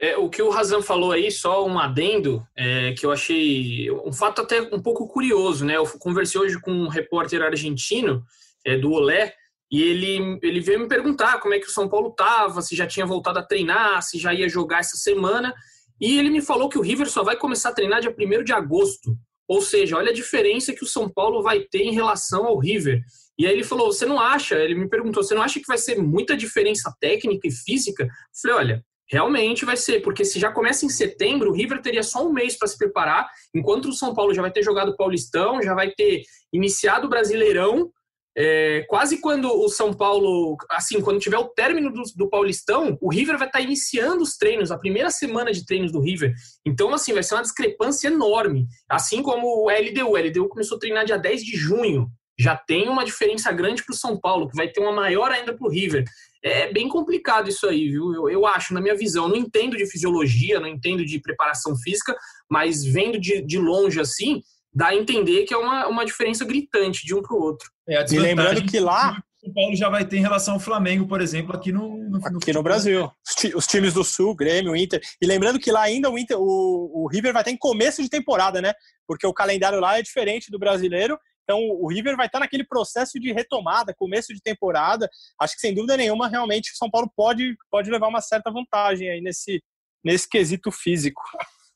É, 0.00 0.16
o 0.16 0.28
que 0.28 0.42
o 0.42 0.50
Razan 0.50 0.82
falou 0.82 1.12
aí, 1.12 1.30
só 1.30 1.64
um 1.66 1.78
adendo, 1.78 2.44
é, 2.56 2.92
que 2.92 3.06
eu 3.06 3.12
achei 3.12 3.88
um 3.90 4.12
fato 4.12 4.40
até 4.40 4.60
um 4.60 4.82
pouco 4.82 5.06
curioso, 5.06 5.64
né? 5.64 5.76
Eu 5.76 5.86
conversei 5.98 6.40
hoje 6.40 6.60
com 6.60 6.72
um 6.72 6.88
repórter 6.88 7.40
argentino 7.40 8.24
é, 8.66 8.76
do 8.76 8.90
Olé 8.90 9.32
e 9.70 9.80
ele, 9.80 10.38
ele 10.42 10.60
veio 10.60 10.80
me 10.80 10.88
perguntar 10.88 11.38
como 11.40 11.54
é 11.54 11.58
que 11.58 11.68
o 11.68 11.70
São 11.70 11.88
Paulo 11.88 12.08
estava, 12.08 12.60
se 12.60 12.74
já 12.74 12.86
tinha 12.86 13.06
voltado 13.06 13.38
a 13.38 13.42
treinar, 13.42 14.02
se 14.02 14.18
já 14.18 14.34
ia 14.34 14.48
jogar 14.48 14.80
essa 14.80 14.96
semana. 14.96 15.54
E 16.00 16.18
ele 16.18 16.30
me 16.30 16.42
falou 16.42 16.68
que 16.68 16.76
o 16.76 16.82
River 16.82 17.08
só 17.08 17.22
vai 17.22 17.36
começar 17.36 17.68
a 17.68 17.74
treinar 17.74 18.00
dia 18.00 18.14
1 18.14 18.42
de 18.42 18.52
agosto. 18.52 19.16
Ou 19.52 19.60
seja, 19.60 19.98
olha 19.98 20.08
a 20.08 20.14
diferença 20.14 20.72
que 20.72 20.82
o 20.82 20.86
São 20.86 21.10
Paulo 21.10 21.42
vai 21.42 21.60
ter 21.60 21.82
em 21.82 21.92
relação 21.92 22.46
ao 22.46 22.58
River. 22.58 23.02
E 23.38 23.46
aí 23.46 23.52
ele 23.52 23.62
falou: 23.62 23.92
Você 23.92 24.06
não 24.06 24.18
acha? 24.18 24.54
Ele 24.54 24.74
me 24.74 24.88
perguntou: 24.88 25.22
Você 25.22 25.34
não 25.34 25.42
acha 25.42 25.60
que 25.60 25.66
vai 25.66 25.76
ser 25.76 26.00
muita 26.00 26.34
diferença 26.34 26.90
técnica 26.98 27.46
e 27.46 27.50
física? 27.50 28.04
Eu 28.04 28.08
falei: 28.40 28.56
Olha, 28.56 28.84
realmente 29.10 29.66
vai 29.66 29.76
ser, 29.76 30.00
porque 30.00 30.24
se 30.24 30.40
já 30.40 30.50
começa 30.50 30.86
em 30.86 30.88
setembro, 30.88 31.50
o 31.50 31.52
River 31.52 31.82
teria 31.82 32.02
só 32.02 32.26
um 32.26 32.32
mês 32.32 32.56
para 32.56 32.66
se 32.66 32.78
preparar, 32.78 33.28
enquanto 33.54 33.90
o 33.90 33.92
São 33.92 34.14
Paulo 34.14 34.32
já 34.32 34.40
vai 34.40 34.50
ter 34.50 34.62
jogado 34.62 34.96
Paulistão, 34.96 35.60
já 35.60 35.74
vai 35.74 35.90
ter 35.90 36.22
iniciado 36.50 37.06
o 37.06 37.10
Brasileirão. 37.10 37.90
É, 38.36 38.84
quase 38.88 39.20
quando 39.20 39.46
o 39.52 39.68
São 39.68 39.92
Paulo, 39.92 40.56
assim, 40.70 41.00
quando 41.02 41.20
tiver 41.20 41.36
o 41.36 41.48
término 41.48 41.92
do, 41.92 42.02
do, 42.16 42.30
Paulistão, 42.30 42.96
o 43.00 43.10
River 43.10 43.36
vai 43.36 43.46
estar 43.46 43.58
tá 43.58 43.64
iniciando 43.64 44.22
os 44.22 44.36
treinos, 44.36 44.70
a 44.70 44.78
primeira 44.78 45.10
semana 45.10 45.52
de 45.52 45.66
treinos 45.66 45.92
do 45.92 46.00
River. 46.00 46.32
Então, 46.64 46.94
assim, 46.94 47.12
vai 47.12 47.22
ser 47.22 47.34
uma 47.34 47.42
discrepância 47.42 48.08
enorme. 48.08 48.66
Assim 48.88 49.22
como 49.22 49.46
o 49.46 49.70
LDU. 49.70 50.08
O 50.08 50.16
LDU 50.16 50.48
começou 50.48 50.76
a 50.76 50.80
treinar 50.80 51.04
dia 51.04 51.18
10 51.18 51.44
de 51.44 51.56
junho. 51.56 52.08
Já 52.38 52.56
tem 52.56 52.88
uma 52.88 53.04
diferença 53.04 53.52
grande 53.52 53.84
para 53.84 53.92
o 53.92 53.96
São 53.96 54.18
Paulo, 54.18 54.48
que 54.48 54.56
vai 54.56 54.68
ter 54.68 54.80
uma 54.80 54.92
maior 54.92 55.30
ainda 55.30 55.54
para 55.54 55.66
o 55.66 55.70
River. 55.70 56.04
É 56.42 56.72
bem 56.72 56.88
complicado 56.88 57.48
isso 57.48 57.68
aí, 57.68 57.90
viu? 57.90 58.14
Eu, 58.14 58.30
eu 58.30 58.46
acho, 58.46 58.72
na 58.72 58.80
minha 58.80 58.96
visão. 58.96 59.28
Não 59.28 59.36
entendo 59.36 59.76
de 59.76 59.86
fisiologia, 59.86 60.58
não 60.58 60.66
entendo 60.66 61.04
de 61.04 61.20
preparação 61.20 61.76
física, 61.76 62.16
mas 62.50 62.82
vendo 62.82 63.20
de, 63.20 63.42
de 63.42 63.58
longe 63.58 64.00
assim, 64.00 64.42
dá 64.72 64.88
a 64.88 64.96
entender 64.96 65.44
que 65.44 65.54
é 65.54 65.56
uma, 65.56 65.86
uma 65.86 66.04
diferença 66.04 66.44
gritante 66.44 67.04
de 67.04 67.14
um 67.14 67.22
para 67.22 67.36
o 67.36 67.40
outro. 67.40 67.70
É, 67.88 68.04
e 68.10 68.18
lembrando 68.18 68.64
que 68.64 68.78
lá. 68.80 69.22
O 69.44 69.52
Paulo 69.52 69.74
já 69.74 69.88
vai 69.88 70.04
ter 70.04 70.18
em 70.18 70.20
relação 70.20 70.54
ao 70.54 70.60
Flamengo, 70.60 71.04
por 71.08 71.20
exemplo, 71.20 71.56
aqui 71.56 71.72
no, 71.72 72.08
no 72.08 72.24
aqui 72.24 72.52
no, 72.52 72.62
Brasil. 72.62 73.10
Os 73.56 73.66
times 73.66 73.92
do 73.92 74.04
Sul, 74.04 74.36
Grêmio, 74.36 74.76
Inter. 74.76 75.00
E 75.20 75.26
lembrando 75.26 75.58
que 75.58 75.72
lá 75.72 75.82
ainda 75.82 76.08
o 76.08 76.16
Inter, 76.16 76.38
o, 76.38 77.02
o 77.02 77.08
River 77.08 77.32
vai 77.32 77.42
ter 77.42 77.50
em 77.50 77.56
começo 77.56 78.00
de 78.00 78.08
temporada, 78.08 78.62
né? 78.62 78.72
Porque 79.04 79.26
o 79.26 79.34
calendário 79.34 79.80
lá 79.80 79.98
é 79.98 80.02
diferente 80.02 80.48
do 80.48 80.60
brasileiro 80.60 81.18
então, 81.42 81.58
o 81.58 81.88
River 81.88 82.16
vai 82.16 82.26
estar 82.26 82.38
naquele 82.38 82.64
processo 82.64 83.18
de 83.18 83.32
retomada, 83.32 83.94
começo 83.94 84.32
de 84.32 84.40
temporada. 84.40 85.08
Acho 85.40 85.54
que, 85.54 85.60
sem 85.60 85.74
dúvida 85.74 85.96
nenhuma, 85.96 86.28
realmente 86.28 86.72
o 86.72 86.76
São 86.76 86.90
Paulo 86.90 87.10
pode, 87.14 87.56
pode 87.70 87.90
levar 87.90 88.08
uma 88.08 88.20
certa 88.20 88.50
vantagem 88.50 89.10
aí 89.10 89.20
nesse, 89.20 89.62
nesse 90.04 90.28
quesito 90.28 90.70
físico. 90.70 91.20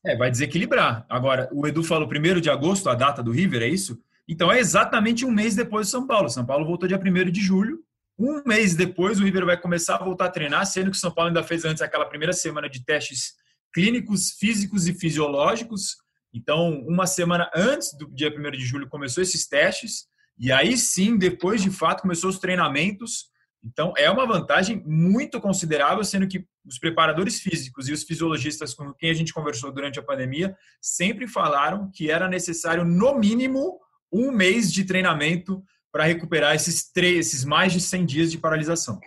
É, 0.06 0.16
vai 0.16 0.30
desequilibrar. 0.30 1.04
Agora, 1.08 1.48
o 1.52 1.66
Edu 1.66 1.82
falou 1.82 2.08
primeiro 2.08 2.40
de 2.40 2.48
agosto, 2.48 2.88
a 2.88 2.94
data 2.94 3.22
do 3.22 3.32
River, 3.32 3.62
é 3.62 3.68
isso? 3.68 4.00
Então, 4.28 4.50
é 4.50 4.58
exatamente 4.58 5.24
um 5.24 5.30
mês 5.30 5.54
depois 5.54 5.86
do 5.86 5.90
São 5.90 6.06
Paulo. 6.06 6.28
São 6.28 6.44
Paulo 6.44 6.64
voltou 6.64 6.88
dia 6.88 6.98
1 6.98 7.30
de 7.30 7.40
julho. 7.40 7.80
Um 8.18 8.42
mês 8.46 8.74
depois, 8.74 9.20
o 9.20 9.24
River 9.24 9.44
vai 9.44 9.60
começar 9.60 9.96
a 9.96 10.04
voltar 10.04 10.26
a 10.26 10.30
treinar, 10.30 10.64
sendo 10.66 10.90
que 10.90 10.96
o 10.96 11.00
São 11.00 11.10
Paulo 11.10 11.28
ainda 11.28 11.42
fez 11.42 11.64
antes 11.64 11.82
aquela 11.82 12.06
primeira 12.06 12.32
semana 12.32 12.68
de 12.68 12.84
testes 12.84 13.34
clínicos, 13.74 14.32
físicos 14.32 14.88
e 14.88 14.94
fisiológicos 14.94 15.96
então, 16.36 16.80
uma 16.86 17.06
semana 17.06 17.50
antes 17.56 17.94
do 17.94 18.06
dia 18.10 18.28
1 18.28 18.50
de 18.50 18.60
julho 18.60 18.86
começou 18.90 19.22
esses 19.22 19.48
testes, 19.48 20.04
e 20.38 20.52
aí 20.52 20.76
sim, 20.76 21.16
depois 21.16 21.62
de 21.62 21.70
fato, 21.70 22.02
começou 22.02 22.28
os 22.28 22.38
treinamentos. 22.38 23.30
Então, 23.66 23.92
é 23.96 24.08
uma 24.08 24.24
vantagem 24.24 24.80
muito 24.86 25.40
considerável, 25.40 26.04
sendo 26.04 26.28
que 26.28 26.46
os 26.64 26.78
preparadores 26.78 27.40
físicos 27.40 27.88
e 27.88 27.92
os 27.92 28.04
fisiologistas 28.04 28.72
com 28.72 28.92
quem 28.94 29.10
a 29.10 29.14
gente 29.14 29.34
conversou 29.34 29.72
durante 29.72 29.98
a 29.98 30.02
pandemia 30.02 30.56
sempre 30.80 31.26
falaram 31.26 31.90
que 31.92 32.08
era 32.08 32.28
necessário, 32.28 32.84
no 32.84 33.18
mínimo, 33.18 33.80
um 34.12 34.30
mês 34.30 34.72
de 34.72 34.84
treinamento 34.84 35.64
para 35.90 36.04
recuperar 36.04 36.54
esses, 36.54 36.90
três, 36.92 37.26
esses 37.26 37.44
mais 37.44 37.72
de 37.72 37.80
100 37.80 38.06
dias 38.06 38.30
de 38.30 38.38
paralisação 38.38 39.00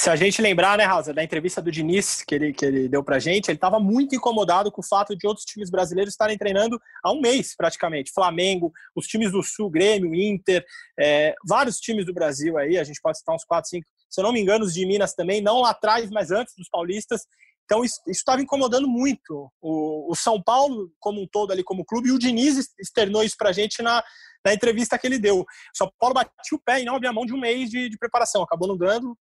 se 0.00 0.08
a 0.08 0.16
gente 0.16 0.40
lembrar, 0.40 0.78
né, 0.78 0.84
Raza, 0.84 1.12
da 1.12 1.22
entrevista 1.22 1.60
do 1.60 1.70
Diniz 1.70 2.22
que 2.22 2.34
ele, 2.34 2.54
que 2.54 2.64
ele 2.64 2.88
deu 2.88 3.04
pra 3.04 3.18
gente, 3.18 3.50
ele 3.50 3.58
estava 3.58 3.78
muito 3.78 4.14
incomodado 4.14 4.72
com 4.72 4.80
o 4.80 4.84
fato 4.84 5.14
de 5.14 5.26
outros 5.26 5.44
times 5.44 5.68
brasileiros 5.68 6.14
estarem 6.14 6.38
treinando 6.38 6.80
há 7.04 7.12
um 7.12 7.20
mês, 7.20 7.54
praticamente. 7.54 8.10
Flamengo, 8.10 8.72
os 8.96 9.06
times 9.06 9.30
do 9.30 9.42
Sul, 9.42 9.68
Grêmio, 9.68 10.14
Inter, 10.14 10.64
é, 10.98 11.34
vários 11.46 11.78
times 11.78 12.06
do 12.06 12.14
Brasil 12.14 12.56
aí, 12.56 12.78
a 12.78 12.82
gente 12.82 12.98
pode 13.02 13.18
citar 13.18 13.34
uns 13.34 13.44
4, 13.44 13.68
5, 13.68 13.86
se 14.08 14.18
eu 14.18 14.24
não 14.24 14.32
me 14.32 14.40
engano, 14.40 14.64
os 14.64 14.72
de 14.72 14.86
Minas 14.86 15.12
também, 15.12 15.42
não 15.42 15.60
lá 15.60 15.68
atrás, 15.68 16.10
mas 16.10 16.30
antes 16.30 16.54
dos 16.56 16.70
paulistas. 16.70 17.26
Então, 17.70 17.84
isso 17.84 18.00
estava 18.08 18.42
incomodando 18.42 18.88
muito 18.88 19.48
o, 19.62 20.10
o, 20.10 20.16
São 20.16 20.42
Paulo 20.42 20.92
como 20.98 21.22
um 21.22 21.26
todo 21.30 21.52
ali, 21.52 21.62
como 21.62 21.84
clube, 21.84 22.08
e 22.08 22.12
o 22.12 22.18
Diniz 22.18 22.68
externou 22.80 23.22
isso 23.22 23.36
pra 23.38 23.52
gente 23.52 23.80
na, 23.80 24.02
na 24.44 24.52
entrevista 24.52 24.98
que 24.98 25.06
ele 25.06 25.20
deu. 25.20 25.44
São 25.72 25.88
Paulo 25.96 26.12
batia 26.12 26.32
o 26.52 26.60
pé 26.60 26.82
e 26.82 26.84
não 26.84 26.96
abria 26.96 27.12
mão 27.12 27.24
de 27.24 27.32
um 27.32 27.38
mês 27.38 27.70
de, 27.70 27.88
de, 27.88 27.96
preparação. 27.96 28.42
Acabou 28.42 28.66
não 28.66 28.76
dando, 28.76 29.16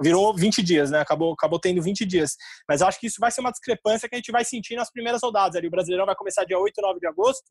virou 0.00 0.32
20 0.36 0.62
dias, 0.62 0.92
né? 0.92 1.00
Acabou, 1.00 1.32
acabou 1.32 1.58
tendo 1.58 1.82
20 1.82 2.06
dias. 2.06 2.36
Mas 2.68 2.80
acho 2.80 3.00
que 3.00 3.08
isso 3.08 3.16
vai 3.18 3.32
ser 3.32 3.40
uma 3.40 3.50
discrepância 3.50 4.08
que 4.08 4.14
a 4.14 4.18
gente 4.18 4.30
vai 4.30 4.44
sentir 4.44 4.76
nas 4.76 4.92
primeiras 4.92 5.20
rodadas. 5.20 5.56
Ali, 5.56 5.66
o 5.66 5.70
Brasileirão 5.72 6.06
vai 6.06 6.14
começar 6.14 6.44
dia 6.44 6.60
8 6.60 6.78
e 6.78 6.80
9 6.80 7.00
de 7.00 7.08
agosto. 7.08 7.42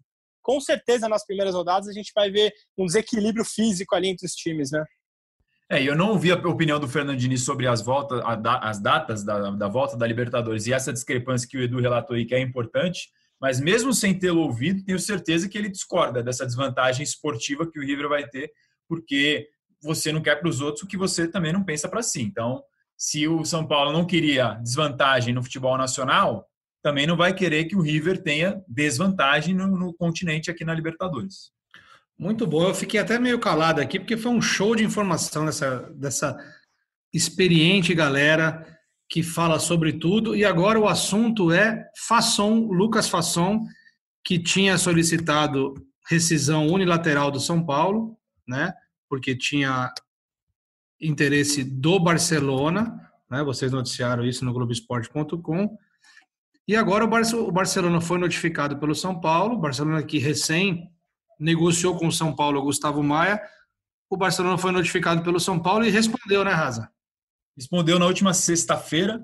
Com 0.41 0.61
certeza, 0.61 1.09
nas 1.09 1.25
primeiras 1.25 1.53
rodadas, 1.53 1.89
a 1.89 1.93
gente 1.93 2.13
vai 2.15 2.31
ver 2.31 2.53
um 2.77 2.85
desequilíbrio 2.85 3.43
físico 3.43 3.93
ali 3.93 4.07
entre 4.07 4.25
os 4.25 4.31
times, 4.31 4.71
né? 4.71 4.85
É, 5.69 5.83
eu 5.83 5.95
não 5.95 6.09
ouvi 6.09 6.31
a 6.31 6.35
opinião 6.35 6.79
do 6.79 6.87
Fernandini 6.87 7.37
sobre 7.37 7.67
as 7.67 7.81
voltas, 7.81 8.21
as 8.61 8.79
datas 8.79 9.23
da, 9.23 9.51
da 9.51 9.67
volta 9.67 9.97
da 9.97 10.07
Libertadores 10.07 10.65
e 10.65 10.73
essa 10.73 10.93
discrepância 10.93 11.47
que 11.47 11.57
o 11.57 11.61
Edu 11.61 11.79
relatou 11.79 12.15
aí, 12.15 12.25
que 12.25 12.33
é 12.33 12.39
importante. 12.39 13.09
Mas 13.39 13.59
mesmo 13.59 13.93
sem 13.93 14.17
tê-lo 14.17 14.41
ouvido, 14.41 14.83
tenho 14.83 14.97
certeza 14.97 15.47
que 15.49 15.57
ele 15.57 15.69
discorda 15.69 16.23
dessa 16.23 16.45
desvantagem 16.45 17.03
esportiva 17.03 17.69
que 17.69 17.79
o 17.79 17.83
River 17.83 18.07
vai 18.07 18.27
ter, 18.27 18.49
porque 18.87 19.47
você 19.83 20.11
não 20.11 20.21
quer 20.21 20.37
para 20.37 20.49
os 20.49 20.61
outros 20.61 20.83
o 20.83 20.87
que 20.87 20.97
você 20.97 21.27
também 21.27 21.51
não 21.51 21.63
pensa 21.63 21.89
para 21.89 22.01
si. 22.01 22.21
Então, 22.21 22.63
se 22.97 23.27
o 23.27 23.43
São 23.43 23.67
Paulo 23.67 23.91
não 23.91 24.05
queria 24.05 24.53
desvantagem 24.55 25.33
no 25.33 25.43
futebol 25.43 25.77
nacional, 25.77 26.47
também 26.81 27.05
não 27.05 27.17
vai 27.17 27.33
querer 27.33 27.65
que 27.65 27.75
o 27.75 27.81
River 27.81 28.23
tenha 28.23 28.63
desvantagem 28.67 29.53
no, 29.53 29.67
no 29.67 29.93
continente 29.93 30.49
aqui 30.49 30.63
na 30.63 30.73
Libertadores. 30.73 31.51
Muito 32.17 32.47
bom. 32.47 32.67
Eu 32.67 32.73
fiquei 32.73 32.99
até 32.99 33.19
meio 33.19 33.39
calado 33.39 33.79
aqui, 33.79 33.99
porque 33.99 34.17
foi 34.17 34.31
um 34.31 34.41
show 34.41 34.75
de 34.75 34.83
informação 34.83 35.45
dessa, 35.45 35.81
dessa 35.95 36.37
experiente 37.13 37.93
galera 37.93 38.65
que 39.09 39.21
fala 39.21 39.59
sobre 39.59 39.93
tudo. 39.93 40.35
E 40.35 40.43
agora 40.43 40.79
o 40.79 40.87
assunto 40.87 41.51
é 41.51 41.87
Fasson, 42.07 42.67
Lucas 42.71 43.07
Fasson, 43.07 43.63
que 44.23 44.39
tinha 44.39 44.77
solicitado 44.77 45.75
rescisão 46.09 46.67
unilateral 46.67 47.29
do 47.29 47.39
São 47.39 47.63
Paulo, 47.63 48.17
né? 48.47 48.73
Porque 49.09 49.35
tinha 49.35 49.93
interesse 50.99 51.63
do 51.63 51.99
Barcelona, 51.99 52.99
né? 53.29 53.43
Vocês 53.43 53.71
noticiaram 53.71 54.25
isso 54.25 54.43
no 54.43 54.53
Globoesporte.com. 54.53 55.77
E 56.67 56.75
agora 56.75 57.05
o 57.05 57.51
Barcelona 57.51 58.01
foi 58.01 58.17
notificado 58.17 58.77
pelo 58.77 58.95
São 58.95 59.21
Paulo, 59.21 59.57
Barcelona 59.57 60.03
que 60.03 60.17
recém 60.17 60.91
negociou 61.39 61.95
com 61.95 62.07
o 62.07 62.11
São 62.11 62.35
Paulo 62.35 62.61
Gustavo 62.61 63.03
Maia. 63.03 63.41
O 64.09 64.17
Barcelona 64.17 64.57
foi 64.57 64.71
notificado 64.71 65.21
pelo 65.21 65.39
São 65.39 65.59
Paulo 65.59 65.85
e 65.85 65.89
respondeu, 65.89 66.43
né, 66.43 66.51
Raza? 66.51 66.89
Respondeu 67.55 67.99
na 67.99 68.05
última 68.05 68.33
sexta-feira, 68.33 69.21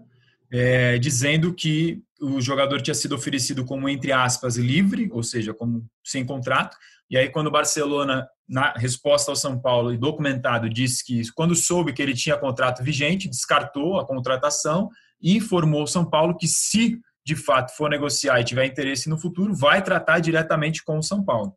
é, 0.51 0.97
dizendo 0.97 1.53
que 1.53 2.01
o 2.19 2.41
jogador 2.41 2.81
tinha 2.81 2.93
sido 2.93 3.15
oferecido 3.15 3.65
como, 3.65 3.87
entre 3.89 4.11
aspas, 4.11 4.57
livre, 4.57 5.09
ou 5.11 5.23
seja, 5.23 5.53
como 5.53 5.85
sem 6.03 6.25
contrato. 6.25 6.77
E 7.09 7.17
aí, 7.17 7.29
quando 7.29 7.47
o 7.47 7.51
Barcelona, 7.51 8.27
na 8.47 8.73
resposta 8.73 9.31
ao 9.31 9.35
São 9.35 9.59
Paulo 9.59 9.93
e 9.93 9.97
documentado, 9.97 10.69
disse 10.69 11.05
que, 11.05 11.21
quando 11.33 11.55
soube 11.55 11.93
que 11.93 12.01
ele 12.01 12.13
tinha 12.13 12.37
contrato 12.37 12.83
vigente, 12.83 13.29
descartou 13.29 13.99
a 13.99 14.05
contratação 14.05 14.89
e 15.21 15.35
informou 15.35 15.83
o 15.83 15.87
São 15.87 16.05
Paulo 16.09 16.37
que, 16.37 16.47
se 16.47 16.99
de 17.25 17.35
fato 17.35 17.75
for 17.75 17.89
negociar 17.89 18.39
e 18.41 18.43
tiver 18.43 18.65
interesse 18.65 19.09
no 19.09 19.17
futuro, 19.17 19.55
vai 19.55 19.81
tratar 19.81 20.19
diretamente 20.19 20.83
com 20.83 20.97
o 20.97 21.03
São 21.03 21.23
Paulo. 21.23 21.55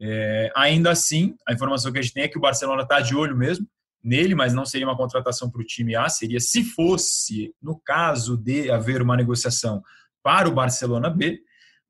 É, 0.00 0.50
ainda 0.56 0.90
assim, 0.90 1.34
a 1.46 1.52
informação 1.52 1.92
que 1.92 1.98
a 1.98 2.02
gente 2.02 2.14
tem 2.14 2.24
é 2.24 2.28
que 2.28 2.38
o 2.38 2.40
Barcelona 2.40 2.82
está 2.82 3.00
de 3.00 3.14
olho 3.14 3.36
mesmo 3.36 3.66
nele, 4.02 4.34
mas 4.34 4.52
não 4.52 4.66
seria 4.66 4.86
uma 4.86 4.96
contratação 4.96 5.48
para 5.50 5.62
o 5.62 5.64
time 5.64 5.94
A, 5.94 6.08
seria 6.08 6.40
se 6.40 6.64
fosse, 6.64 7.54
no 7.62 7.78
caso 7.78 8.36
de 8.36 8.70
haver 8.70 9.00
uma 9.00 9.16
negociação 9.16 9.82
para 10.22 10.48
o 10.48 10.52
Barcelona 10.52 11.08
B. 11.08 11.40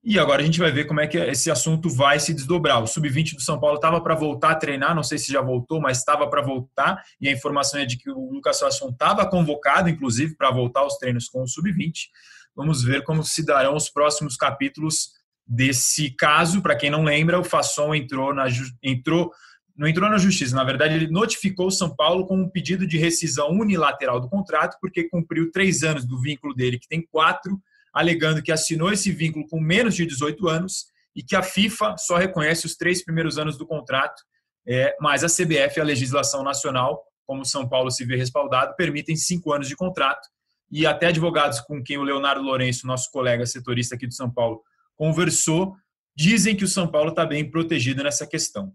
E 0.05 0.19
agora 0.19 0.43
a 0.43 0.45
gente 0.45 0.59
vai 0.59 0.73
ver 0.73 0.87
como 0.87 1.01
é 1.01 1.07
que 1.07 1.17
esse 1.17 1.49
assunto 1.49 1.89
vai 1.89 2.19
se 2.19 2.35
desdobrar. 2.35 2.83
O 2.83 2.89
sub-20 2.89 3.37
do 3.37 3.41
São 3.41 3.59
Paulo 3.59 3.77
estava 3.77 4.01
para 4.01 4.17
voltar 4.17 4.51
a 4.51 4.55
treinar, 4.57 4.97
não 4.97 5.03
sei 5.05 5.17
se 5.17 5.33
já 5.33 5.41
voltou, 5.41 5.81
mas 5.81 5.99
estava 5.99 6.29
para 6.29 6.43
voltar. 6.43 7.01
E 7.21 7.29
a 7.29 7.33
informação 7.33 7.79
é 7.79 7.87
de 7.87 7.97
que 7.97 8.11
o 8.11 8.31
Lucas 8.33 8.59
Fasson 8.59 8.89
estava 8.89 9.25
convocado, 9.31 9.89
inclusive, 9.89 10.35
para 10.37 10.51
voltar 10.51 10.81
aos 10.81 10.97
treinos 10.97 11.29
com 11.29 11.43
o 11.43 11.47
sub-20. 11.47 12.09
Vamos 12.55 12.83
ver 12.83 13.05
como 13.05 13.23
se 13.23 13.47
darão 13.47 13.77
os 13.77 13.89
próximos 13.89 14.37
capítulos 14.37 15.13
desse 15.47 16.11
caso. 16.11 16.63
Para 16.63 16.77
quem 16.77 16.91
não 16.91 17.05
lembra, 17.05 17.39
o 17.39 17.45
Fasson 17.45 17.95
entrou 17.95 18.35
na 18.35 18.47
entrou 18.83 19.31
não 19.75 19.89
entrou 19.89 20.09
na 20.09 20.19
justiça, 20.19 20.55
na 20.55 20.65
verdade 20.65 20.95
ele 20.95 21.11
notificou 21.11 21.69
o 21.69 21.71
São 21.71 21.97
Paulo 21.97 22.27
com 22.27 22.37
um 22.37 22.49
pedido 22.49 22.87
de 22.87 22.99
rescisão 22.99 23.49
unilateral 23.51 24.21
do 24.21 24.29
contrato 24.29 24.77
porque 24.81 25.09
cumpriu 25.09 25.51
três 25.51 25.83
anos 25.83 26.05
do 26.05 26.21
vínculo 26.21 26.55
dele, 26.55 26.79
que 26.79 26.87
tem 26.87 27.01
quatro, 27.11 27.59
alegando 27.93 28.43
que 28.43 28.53
assinou 28.53 28.93
esse 28.93 29.11
vínculo 29.11 29.47
com 29.49 29.59
menos 29.59 29.95
de 29.95 30.05
18 30.05 30.47
anos 30.47 30.87
e 31.17 31.23
que 31.23 31.35
a 31.35 31.43
FIFA 31.43 31.97
só 31.97 32.17
reconhece 32.17 32.67
os 32.67 32.77
três 32.77 33.05
primeiros 33.05 33.39
anos 33.39 33.57
do 33.57 33.67
contrato, 33.67 34.23
é, 34.67 34.95
mas 35.01 35.25
a 35.25 35.27
CBF, 35.27 35.81
a 35.81 35.85
legislação 35.85 36.43
nacional, 36.43 37.03
como 37.27 37.45
São 37.45 37.69
Paulo 37.69 37.91
se 37.91 38.05
vê 38.05 38.17
respaldado, 38.17 38.75
permitem 38.77 39.17
cinco 39.17 39.53
anos 39.53 39.69
de 39.69 39.77
contrato 39.77 40.29
e 40.71 40.87
até 40.87 41.07
advogados 41.09 41.61
com 41.61 41.83
quem 41.83 41.99
o 41.99 42.03
Leonardo 42.03 42.43
Lourenço, 42.43 42.87
nosso 42.87 43.11
colega 43.11 43.45
setorista 43.45 43.95
aqui 43.95 44.07
do 44.07 44.15
São 44.15 44.31
Paulo, 44.31 44.63
conversou, 44.97 45.75
dizem 46.17 46.57
que 46.57 46.65
o 46.65 46.69
São 46.69 46.87
Paulo 46.87 47.11
está 47.11 47.25
bem 47.25 47.49
protegido 47.51 48.03
nessa 48.03 48.27
questão. 48.27 48.73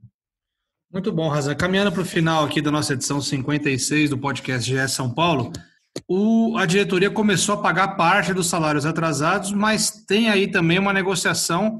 Muito 0.91 1.11
bom, 1.11 1.27
Razan. 1.27 1.53
Caminhando 1.55 1.91
para 1.91 2.01
o 2.01 2.05
final 2.05 2.45
aqui 2.45 2.61
da 2.61 2.71
nossa 2.71 2.93
edição 2.93 3.19
56 3.19 4.09
do 4.09 4.17
podcast 4.17 4.69
GE 4.69 4.87
São 4.87 5.13
Paulo, 5.13 5.51
o, 6.07 6.55
a 6.57 6.65
diretoria 6.65 7.09
começou 7.09 7.55
a 7.55 7.61
pagar 7.61 7.95
parte 7.95 8.33
dos 8.33 8.47
salários 8.47 8.85
atrasados, 8.85 9.51
mas 9.51 9.91
tem 10.05 10.29
aí 10.29 10.49
também 10.49 10.79
uma 10.79 10.93
negociação 10.93 11.79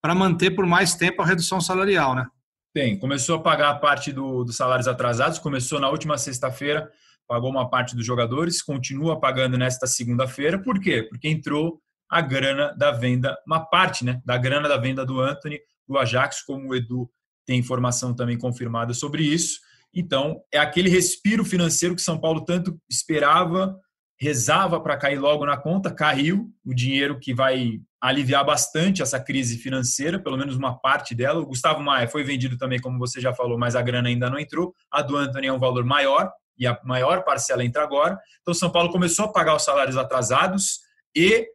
para 0.00 0.14
manter 0.14 0.52
por 0.52 0.66
mais 0.66 0.94
tempo 0.94 1.22
a 1.22 1.26
redução 1.26 1.60
salarial, 1.60 2.14
né? 2.14 2.26
Tem. 2.72 2.98
Começou 2.98 3.36
a 3.36 3.42
pagar 3.42 3.70
a 3.70 3.74
parte 3.74 4.12
do, 4.12 4.44
dos 4.44 4.56
salários 4.56 4.86
atrasados, 4.86 5.38
começou 5.38 5.80
na 5.80 5.88
última 5.90 6.16
sexta-feira, 6.16 6.90
pagou 7.26 7.50
uma 7.50 7.68
parte 7.68 7.96
dos 7.96 8.06
jogadores, 8.06 8.62
continua 8.62 9.18
pagando 9.18 9.58
nesta 9.58 9.86
segunda-feira. 9.86 10.62
Por 10.62 10.80
quê? 10.80 11.02
Porque 11.02 11.28
entrou 11.28 11.80
a 12.10 12.20
grana 12.20 12.74
da 12.76 12.90
venda, 12.90 13.36
uma 13.46 13.60
parte 13.60 14.04
né, 14.04 14.20
da 14.24 14.38
grana 14.38 14.68
da 14.68 14.76
venda 14.76 15.04
do 15.04 15.20
Anthony, 15.20 15.60
do 15.86 15.98
Ajax, 15.98 16.42
como 16.42 16.68
o 16.68 16.74
Edu 16.74 17.10
tem 17.46 17.58
informação 17.58 18.14
também 18.14 18.36
confirmada 18.36 18.92
sobre 18.92 19.22
isso. 19.22 19.60
Então, 19.94 20.42
é 20.52 20.58
aquele 20.58 20.90
respiro 20.90 21.44
financeiro 21.44 21.94
que 21.94 22.02
São 22.02 22.18
Paulo 22.20 22.44
tanto 22.44 22.78
esperava, 22.90 23.78
rezava 24.20 24.80
para 24.80 24.96
cair 24.96 25.18
logo 25.18 25.46
na 25.46 25.56
conta, 25.56 25.90
caiu 25.90 26.50
o 26.64 26.74
dinheiro 26.74 27.18
que 27.18 27.32
vai 27.32 27.80
aliviar 28.00 28.44
bastante 28.44 29.02
essa 29.02 29.18
crise 29.18 29.56
financeira, 29.58 30.18
pelo 30.18 30.36
menos 30.36 30.56
uma 30.56 30.78
parte 30.78 31.14
dela. 31.14 31.40
O 31.40 31.46
Gustavo 31.46 31.82
Maia 31.82 32.08
foi 32.08 32.22
vendido 32.22 32.56
também, 32.56 32.80
como 32.80 32.98
você 32.98 33.20
já 33.20 33.34
falou, 33.34 33.58
mas 33.58 33.74
a 33.74 33.82
grana 33.82 34.08
ainda 34.08 34.28
não 34.28 34.38
entrou. 34.38 34.74
A 34.90 35.02
do 35.02 35.16
Anthony 35.16 35.46
é 35.46 35.52
um 35.52 35.58
valor 35.58 35.84
maior 35.84 36.30
e 36.58 36.66
a 36.66 36.78
maior 36.84 37.24
parcela 37.24 37.64
entra 37.64 37.82
agora. 37.82 38.18
Então, 38.40 38.52
São 38.52 38.70
Paulo 38.70 38.90
começou 38.90 39.26
a 39.26 39.32
pagar 39.32 39.56
os 39.56 39.64
salários 39.64 39.96
atrasados 39.96 40.80
e 41.14 41.48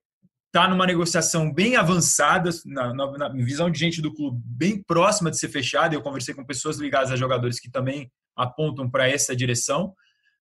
está 0.54 0.68
numa 0.68 0.86
negociação 0.86 1.52
bem 1.52 1.76
avançada, 1.76 2.52
na, 2.64 2.94
na, 2.94 3.18
na, 3.18 3.30
visão 3.30 3.72
de 3.72 3.80
gente 3.80 4.00
do 4.00 4.14
clube, 4.14 4.40
bem 4.46 4.84
próxima 4.84 5.32
de 5.32 5.40
ser 5.40 5.50
fechada. 5.50 5.96
Eu 5.96 6.02
conversei 6.04 6.36
com 6.36 6.46
pessoas 6.46 6.78
ligadas 6.78 7.10
a 7.10 7.16
jogadores 7.16 7.60
que 7.60 7.72
também 7.72 8.12
apontam 8.36 8.88
para 8.88 9.10
essa 9.10 9.36
direção, 9.36 9.96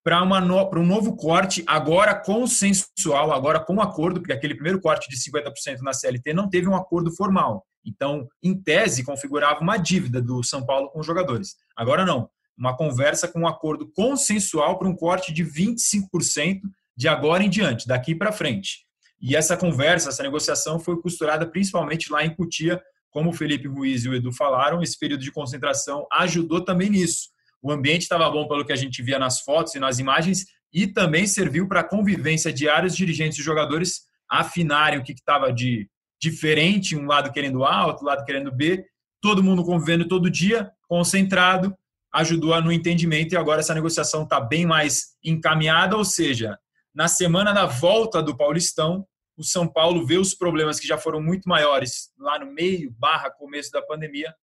para 0.04 0.20
no, 0.26 0.70
um 0.78 0.86
novo 0.86 1.16
corte, 1.16 1.64
agora 1.66 2.14
consensual, 2.14 3.32
agora 3.32 3.62
com 3.62 3.80
acordo, 3.80 4.20
porque 4.20 4.34
aquele 4.34 4.56
primeiro 4.56 4.82
corte 4.82 5.10
de 5.10 5.16
50% 5.16 5.80
na 5.80 5.94
CLT 5.94 6.34
não 6.34 6.50
teve 6.50 6.68
um 6.68 6.76
acordo 6.76 7.10
formal. 7.16 7.66
Então, 7.86 8.28
em 8.44 8.62
tese, 8.62 9.06
configurava 9.06 9.62
uma 9.62 9.78
dívida 9.78 10.22
do 10.22 10.44
São 10.44 10.66
Paulo 10.66 10.90
com 10.90 11.00
os 11.00 11.06
jogadores. 11.06 11.56
Agora 11.78 12.06
não. 12.06 12.30
Uma 12.58 12.76
conversa 12.76 13.26
com 13.26 13.40
um 13.40 13.48
acordo 13.48 13.90
consensual 13.94 14.78
para 14.78 14.90
um 14.90 14.96
corte 14.96 15.32
de 15.32 15.46
25% 15.46 16.60
de 16.96 17.08
agora 17.08 17.42
em 17.42 17.50
diante, 17.50 17.88
daqui 17.88 18.14
para 18.14 18.34
frente. 18.34 18.83
E 19.26 19.38
essa 19.38 19.56
conversa, 19.56 20.10
essa 20.10 20.22
negociação 20.22 20.78
foi 20.78 21.02
costurada 21.02 21.50
principalmente 21.50 22.12
lá 22.12 22.26
em 22.26 22.36
Cutia, 22.36 22.84
como 23.10 23.30
o 23.30 23.34
Felipe 23.34 23.70
Ruiz 23.70 24.04
e 24.04 24.10
o 24.10 24.14
Edu 24.14 24.34
falaram, 24.34 24.84
esse 24.84 25.00
período 25.00 25.22
de 25.22 25.32
concentração 25.32 26.06
ajudou 26.12 26.60
também 26.60 26.90
nisso. 26.90 27.30
O 27.62 27.72
ambiente 27.72 28.02
estava 28.02 28.30
bom 28.30 28.46
pelo 28.50 28.66
que 28.66 28.74
a 28.74 28.76
gente 28.76 29.02
via 29.02 29.18
nas 29.18 29.40
fotos 29.40 29.76
e 29.76 29.80
nas 29.80 29.98
imagens 29.98 30.46
e 30.74 30.88
também 30.88 31.26
serviu 31.26 31.70
para 31.70 31.80
a 31.80 31.88
convivência 31.88 32.52
diária 32.52 32.90
dos 32.90 32.98
dirigentes 32.98 33.40
e 33.40 33.44
jogadores 33.44 34.02
afinarem 34.30 35.00
o 35.00 35.04
que 35.04 35.14
estava 35.14 35.54
de 35.54 35.90
diferente, 36.20 36.96
um 36.96 37.06
lado 37.06 37.32
querendo 37.32 37.64
A, 37.64 37.86
outro 37.86 38.06
lado 38.06 38.26
querendo 38.26 38.52
B, 38.52 38.84
todo 39.22 39.44
mundo 39.44 39.64
convivendo 39.64 40.06
todo 40.06 40.30
dia, 40.30 40.70
concentrado, 40.86 41.74
ajudou 42.14 42.60
no 42.62 42.74
entendimento 42.74 43.34
e 43.34 43.38
agora 43.38 43.62
essa 43.62 43.74
negociação 43.74 44.24
está 44.24 44.42
bem 44.42 44.66
mais 44.66 45.16
encaminhada, 45.24 45.96
ou 45.96 46.04
seja, 46.04 46.58
na 46.94 47.08
semana 47.08 47.54
da 47.54 47.66
volta 47.66 48.22
do 48.22 48.36
Paulistão, 48.36 49.06
o 49.36 49.44
São 49.44 49.68
Paulo 49.68 50.06
vê 50.06 50.18
os 50.18 50.34
problemas 50.34 50.80
que 50.80 50.88
já 50.88 50.98
foram 50.98 51.22
muito 51.22 51.48
maiores 51.48 52.12
lá 52.18 52.40
no 52.40 52.46
meio, 52.46 52.92
barra 52.98 53.32
começo 53.32 53.72
da 53.72 53.82
pandemia, 53.82 54.34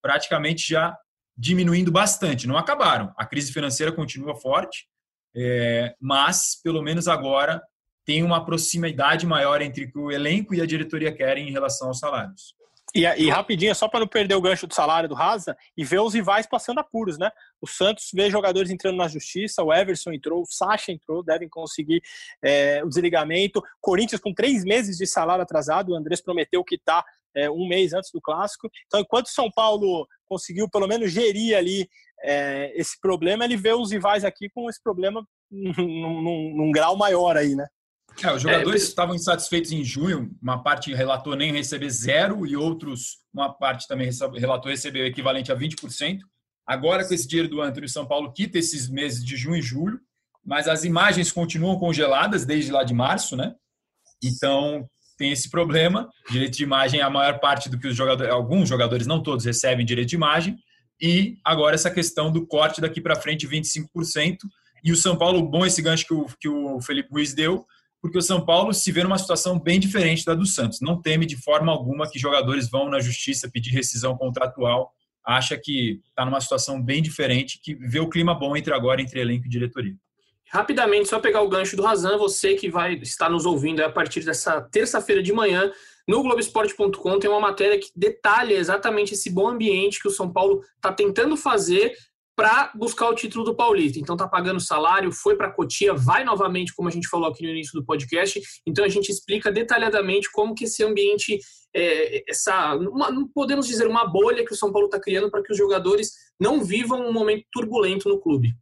praticamente 0.00 0.68
já 0.68 0.96
diminuindo 1.36 1.92
bastante. 1.92 2.46
Não 2.46 2.56
acabaram. 2.56 3.12
A 3.16 3.24
crise 3.24 3.52
financeira 3.52 3.92
continua 3.92 4.34
forte, 4.34 4.88
é, 5.36 5.94
mas 6.00 6.60
pelo 6.62 6.82
menos 6.82 7.06
agora 7.06 7.62
tem 8.04 8.22
uma 8.22 8.44
proximidade 8.44 9.26
maior 9.26 9.60
entre 9.60 9.84
o 9.84 9.92
que 9.92 9.98
o 9.98 10.10
elenco 10.10 10.54
e 10.54 10.62
a 10.62 10.66
diretoria 10.66 11.12
querem 11.12 11.48
em 11.48 11.52
relação 11.52 11.88
aos 11.88 11.98
salários. 11.98 12.54
E, 12.94 13.02
e 13.02 13.28
rapidinho, 13.28 13.74
só 13.74 13.86
para 13.86 14.00
não 14.00 14.08
perder 14.08 14.34
o 14.34 14.40
gancho 14.40 14.66
do 14.66 14.74
salário 14.74 15.08
do 15.08 15.14
Raza, 15.14 15.56
e 15.76 15.84
ver 15.84 16.00
os 16.00 16.14
rivais 16.14 16.46
passando 16.46 16.78
apuros, 16.78 17.18
né? 17.18 17.30
O 17.60 17.66
Santos 17.66 18.08
vê 18.14 18.30
jogadores 18.30 18.70
entrando 18.70 18.96
na 18.96 19.08
justiça, 19.08 19.62
o 19.62 19.72
Everson 19.72 20.12
entrou, 20.12 20.42
o 20.42 20.46
Sacha 20.46 20.90
entrou, 20.90 21.22
devem 21.22 21.48
conseguir 21.48 22.00
é, 22.42 22.82
o 22.82 22.88
desligamento. 22.88 23.62
Corinthians 23.80 24.20
com 24.20 24.32
três 24.32 24.64
meses 24.64 24.96
de 24.96 25.06
salário 25.06 25.42
atrasado, 25.42 25.92
o 25.92 25.94
Andrés 25.94 26.22
prometeu 26.22 26.64
que 26.64 26.76
está 26.76 27.04
é, 27.34 27.50
um 27.50 27.68
mês 27.68 27.92
antes 27.92 28.10
do 28.10 28.20
clássico. 28.20 28.70
Então, 28.86 29.00
enquanto 29.00 29.28
São 29.28 29.50
Paulo 29.50 30.06
conseguiu 30.26 30.68
pelo 30.68 30.88
menos 30.88 31.12
gerir 31.12 31.56
ali 31.56 31.88
é, 32.22 32.72
esse 32.74 32.98
problema, 33.00 33.44
ele 33.44 33.56
vê 33.56 33.72
os 33.72 33.92
rivais 33.92 34.24
aqui 34.24 34.48
com 34.48 34.68
esse 34.68 34.82
problema 34.82 35.26
num, 35.50 36.22
num, 36.22 36.56
num 36.56 36.72
grau 36.72 36.96
maior 36.96 37.36
aí, 37.36 37.54
né? 37.54 37.66
É, 38.22 38.32
os 38.32 38.42
jogadores 38.42 38.82
é, 38.82 38.86
estavam 38.86 39.14
insatisfeitos 39.14 39.70
em 39.70 39.84
junho, 39.84 40.30
uma 40.42 40.62
parte 40.62 40.92
relatou 40.92 41.36
nem 41.36 41.52
receber 41.52 41.90
zero 41.90 42.46
e 42.46 42.56
outros, 42.56 43.18
uma 43.32 43.52
parte 43.52 43.86
também 43.86 44.10
relatou 44.36 44.70
receber 44.70 45.02
o 45.02 45.06
equivalente 45.06 45.52
a 45.52 45.56
20%. 45.56 46.18
Agora, 46.66 47.06
com 47.06 47.14
esse 47.14 47.26
dinheiro 47.26 47.48
do 47.48 47.62
Antônio, 47.62 47.88
São 47.88 48.06
Paulo 48.06 48.32
quita 48.32 48.58
esses 48.58 48.88
meses 48.88 49.24
de 49.24 49.36
junho 49.36 49.56
e 49.56 49.62
julho 49.62 50.00
mas 50.48 50.66
as 50.66 50.82
imagens 50.82 51.30
continuam 51.30 51.78
congeladas 51.78 52.46
desde 52.46 52.72
lá 52.72 52.82
de 52.82 52.94
março, 52.94 53.36
né? 53.36 53.54
Então 54.24 54.88
tem 55.18 55.30
esse 55.30 55.50
problema. 55.50 56.08
Direito 56.30 56.56
de 56.56 56.62
imagem, 56.62 57.02
a 57.02 57.10
maior 57.10 57.38
parte 57.38 57.68
do 57.68 57.78
que 57.78 57.86
os 57.86 57.94
jogadores, 57.94 58.32
alguns 58.32 58.66
jogadores, 58.66 59.06
não 59.06 59.22
todos, 59.22 59.44
recebem 59.44 59.84
direito 59.84 60.08
de 60.08 60.16
imagem. 60.16 60.56
E 60.98 61.36
agora 61.44 61.74
essa 61.74 61.90
questão 61.90 62.32
do 62.32 62.46
corte 62.46 62.80
daqui 62.80 62.98
para 62.98 63.20
frente, 63.20 63.46
25%. 63.46 64.38
E 64.82 64.90
o 64.90 64.96
São 64.96 65.18
Paulo, 65.18 65.42
bom 65.42 65.66
esse 65.66 65.82
gancho 65.82 66.06
que 66.06 66.14
o, 66.14 66.26
que 66.40 66.48
o 66.48 66.80
Felipe 66.80 67.10
Ruiz 67.12 67.34
deu, 67.34 67.66
porque 68.00 68.18
o 68.18 68.22
São 68.22 68.44
Paulo 68.44 68.72
se 68.72 68.92
vê 68.92 69.02
numa 69.02 69.18
situação 69.18 69.58
bem 69.58 69.80
diferente 69.80 70.24
da 70.24 70.34
do 70.34 70.46
Santos. 70.46 70.80
Não 70.80 71.00
teme 71.00 71.26
de 71.26 71.36
forma 71.36 71.72
alguma 71.72 72.08
que 72.08 72.18
jogadores 72.18 72.70
vão 72.70 72.88
na 72.88 73.00
justiça 73.00 73.50
pedir 73.50 73.70
rescisão 73.70 74.16
contratual. 74.16 74.92
Acha 75.24 75.58
que 75.58 76.00
está 76.08 76.24
numa 76.24 76.40
situação 76.40 76.80
bem 76.82 77.02
diferente, 77.02 77.60
que 77.62 77.74
vê 77.74 78.00
o 78.00 78.08
clima 78.08 78.34
bom 78.34 78.56
entre 78.56 78.72
agora, 78.72 79.02
entre 79.02 79.20
elenco 79.20 79.46
e 79.46 79.50
diretoria. 79.50 79.94
Rapidamente, 80.50 81.08
só 81.08 81.20
pegar 81.20 81.42
o 81.42 81.48
gancho 81.48 81.76
do 81.76 81.82
Razan, 81.82 82.16
você 82.16 82.54
que 82.54 82.70
vai 82.70 82.94
estar 82.94 83.28
nos 83.28 83.44
ouvindo 83.44 83.80
a 83.80 83.90
partir 83.90 84.24
dessa 84.24 84.62
terça-feira 84.62 85.22
de 85.22 85.32
manhã, 85.32 85.70
no 86.08 86.22
Globoesporte.com 86.22 87.18
tem 87.18 87.28
uma 87.28 87.38
matéria 87.38 87.78
que 87.78 87.90
detalha 87.94 88.54
exatamente 88.54 89.12
esse 89.12 89.28
bom 89.28 89.46
ambiente 89.46 90.00
que 90.00 90.08
o 90.08 90.10
São 90.10 90.32
Paulo 90.32 90.62
está 90.76 90.90
tentando 90.90 91.36
fazer 91.36 91.94
para 92.38 92.70
buscar 92.72 93.08
o 93.08 93.16
título 93.16 93.44
do 93.44 93.52
Paulista. 93.52 93.98
Então 93.98 94.16
tá 94.16 94.28
pagando 94.28 94.60
salário, 94.60 95.10
foi 95.10 95.34
para 95.34 95.50
Cotia, 95.50 95.92
vai 95.92 96.22
novamente, 96.22 96.72
como 96.72 96.88
a 96.88 96.92
gente 96.92 97.08
falou 97.08 97.28
aqui 97.28 97.42
no 97.42 97.50
início 97.50 97.72
do 97.72 97.84
podcast. 97.84 98.40
Então 98.64 98.84
a 98.84 98.88
gente 98.88 99.10
explica 99.10 99.50
detalhadamente 99.50 100.30
como 100.30 100.54
que 100.54 100.62
esse 100.62 100.84
ambiente, 100.84 101.40
é, 101.74 102.30
essa, 102.30 102.76
uma, 102.76 103.08
podemos 103.34 103.66
dizer, 103.66 103.88
uma 103.88 104.06
bolha 104.06 104.44
que 104.44 104.52
o 104.52 104.56
São 104.56 104.70
Paulo 104.70 104.86
está 104.86 105.00
criando 105.00 105.28
para 105.32 105.42
que 105.42 105.50
os 105.50 105.58
jogadores 105.58 106.12
não 106.38 106.62
vivam 106.62 107.08
um 107.08 107.12
momento 107.12 107.44
turbulento 107.50 108.08
no 108.08 108.20
clube. 108.20 108.54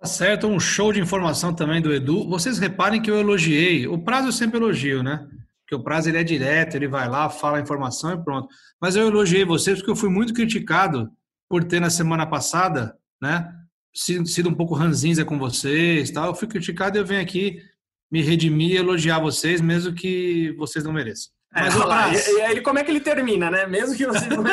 Tá 0.00 0.08
certo, 0.08 0.48
um 0.48 0.58
show 0.58 0.92
de 0.92 1.00
informação 1.00 1.54
também 1.54 1.80
do 1.80 1.94
Edu. 1.94 2.28
Vocês 2.28 2.58
reparem 2.58 3.00
que 3.00 3.08
eu 3.08 3.20
elogiei. 3.20 3.86
O 3.86 4.02
prazo 4.02 4.26
eu 4.26 4.32
sempre 4.32 4.58
elogio, 4.58 5.04
né? 5.04 5.24
Porque 5.60 5.76
o 5.76 5.84
prazo 5.84 6.08
ele 6.08 6.18
é 6.18 6.24
direto, 6.24 6.74
ele 6.74 6.88
vai 6.88 7.08
lá, 7.08 7.30
fala 7.30 7.58
a 7.58 7.60
informação 7.60 8.12
e 8.12 8.24
pronto. 8.24 8.48
Mas 8.80 8.96
eu 8.96 9.06
elogiei 9.06 9.44
vocês 9.44 9.78
porque 9.78 9.92
eu 9.92 9.96
fui 9.96 10.08
muito 10.08 10.34
criticado 10.34 11.08
por 11.48 11.64
ter 11.64 11.80
na 11.80 11.90
semana 11.90 12.26
passada, 12.26 12.96
né, 13.20 13.52
sido 13.94 14.48
um 14.48 14.54
pouco 14.54 14.74
ranzinza 14.74 15.24
com 15.24 15.38
vocês, 15.38 16.10
tal. 16.10 16.26
Eu 16.26 16.34
fui 16.34 16.46
criticado 16.46 16.96
e 16.96 17.00
eu 17.00 17.06
venho 17.06 17.22
aqui 17.22 17.62
me 18.10 18.22
redimir 18.22 18.72
e 18.72 18.76
elogiar 18.76 19.18
vocês, 19.18 19.60
mesmo 19.60 19.92
que 19.92 20.54
vocês 20.58 20.84
não 20.84 20.92
mereçam. 20.92 21.30
É, 21.54 21.62
Mas 21.62 21.74
lá, 21.76 22.12
e, 22.12 22.50
ele, 22.50 22.60
como 22.60 22.78
é 22.78 22.84
que 22.84 22.90
ele 22.90 23.00
termina, 23.00 23.50
né? 23.50 23.66
Mesmo 23.66 23.96
que 23.96 24.06
você 24.06 24.28
não 24.28 24.44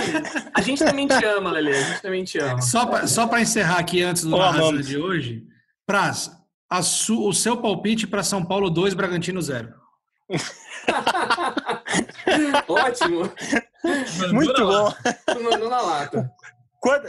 A 0.54 0.62
gente 0.62 0.84
também 0.84 1.08
te 1.08 1.26
ama, 1.26 1.52
Lele. 1.52 1.72
A 1.72 1.82
gente 1.82 2.02
também 2.02 2.24
te 2.24 2.40
ama. 2.40 2.62
Só 2.62 2.86
para 2.86 3.06
só 3.06 3.28
encerrar 3.38 3.80
aqui 3.80 4.02
antes 4.02 4.24
do 4.24 4.34
oh, 4.34 4.82
de 4.82 4.98
hoje, 4.98 5.46
Praz, 5.86 6.32
su, 6.82 7.28
o 7.28 7.34
seu 7.34 7.58
palpite 7.58 8.08
para 8.08 8.24
São 8.24 8.44
Paulo 8.44 8.70
2, 8.70 8.94
Bragantino 8.94 9.42
0. 9.42 9.74
Ótimo. 12.68 13.32
Muito 14.32 14.66
bom. 14.66 14.94
Mandou 15.44 15.70
na 15.70 15.82
lata 15.82 16.32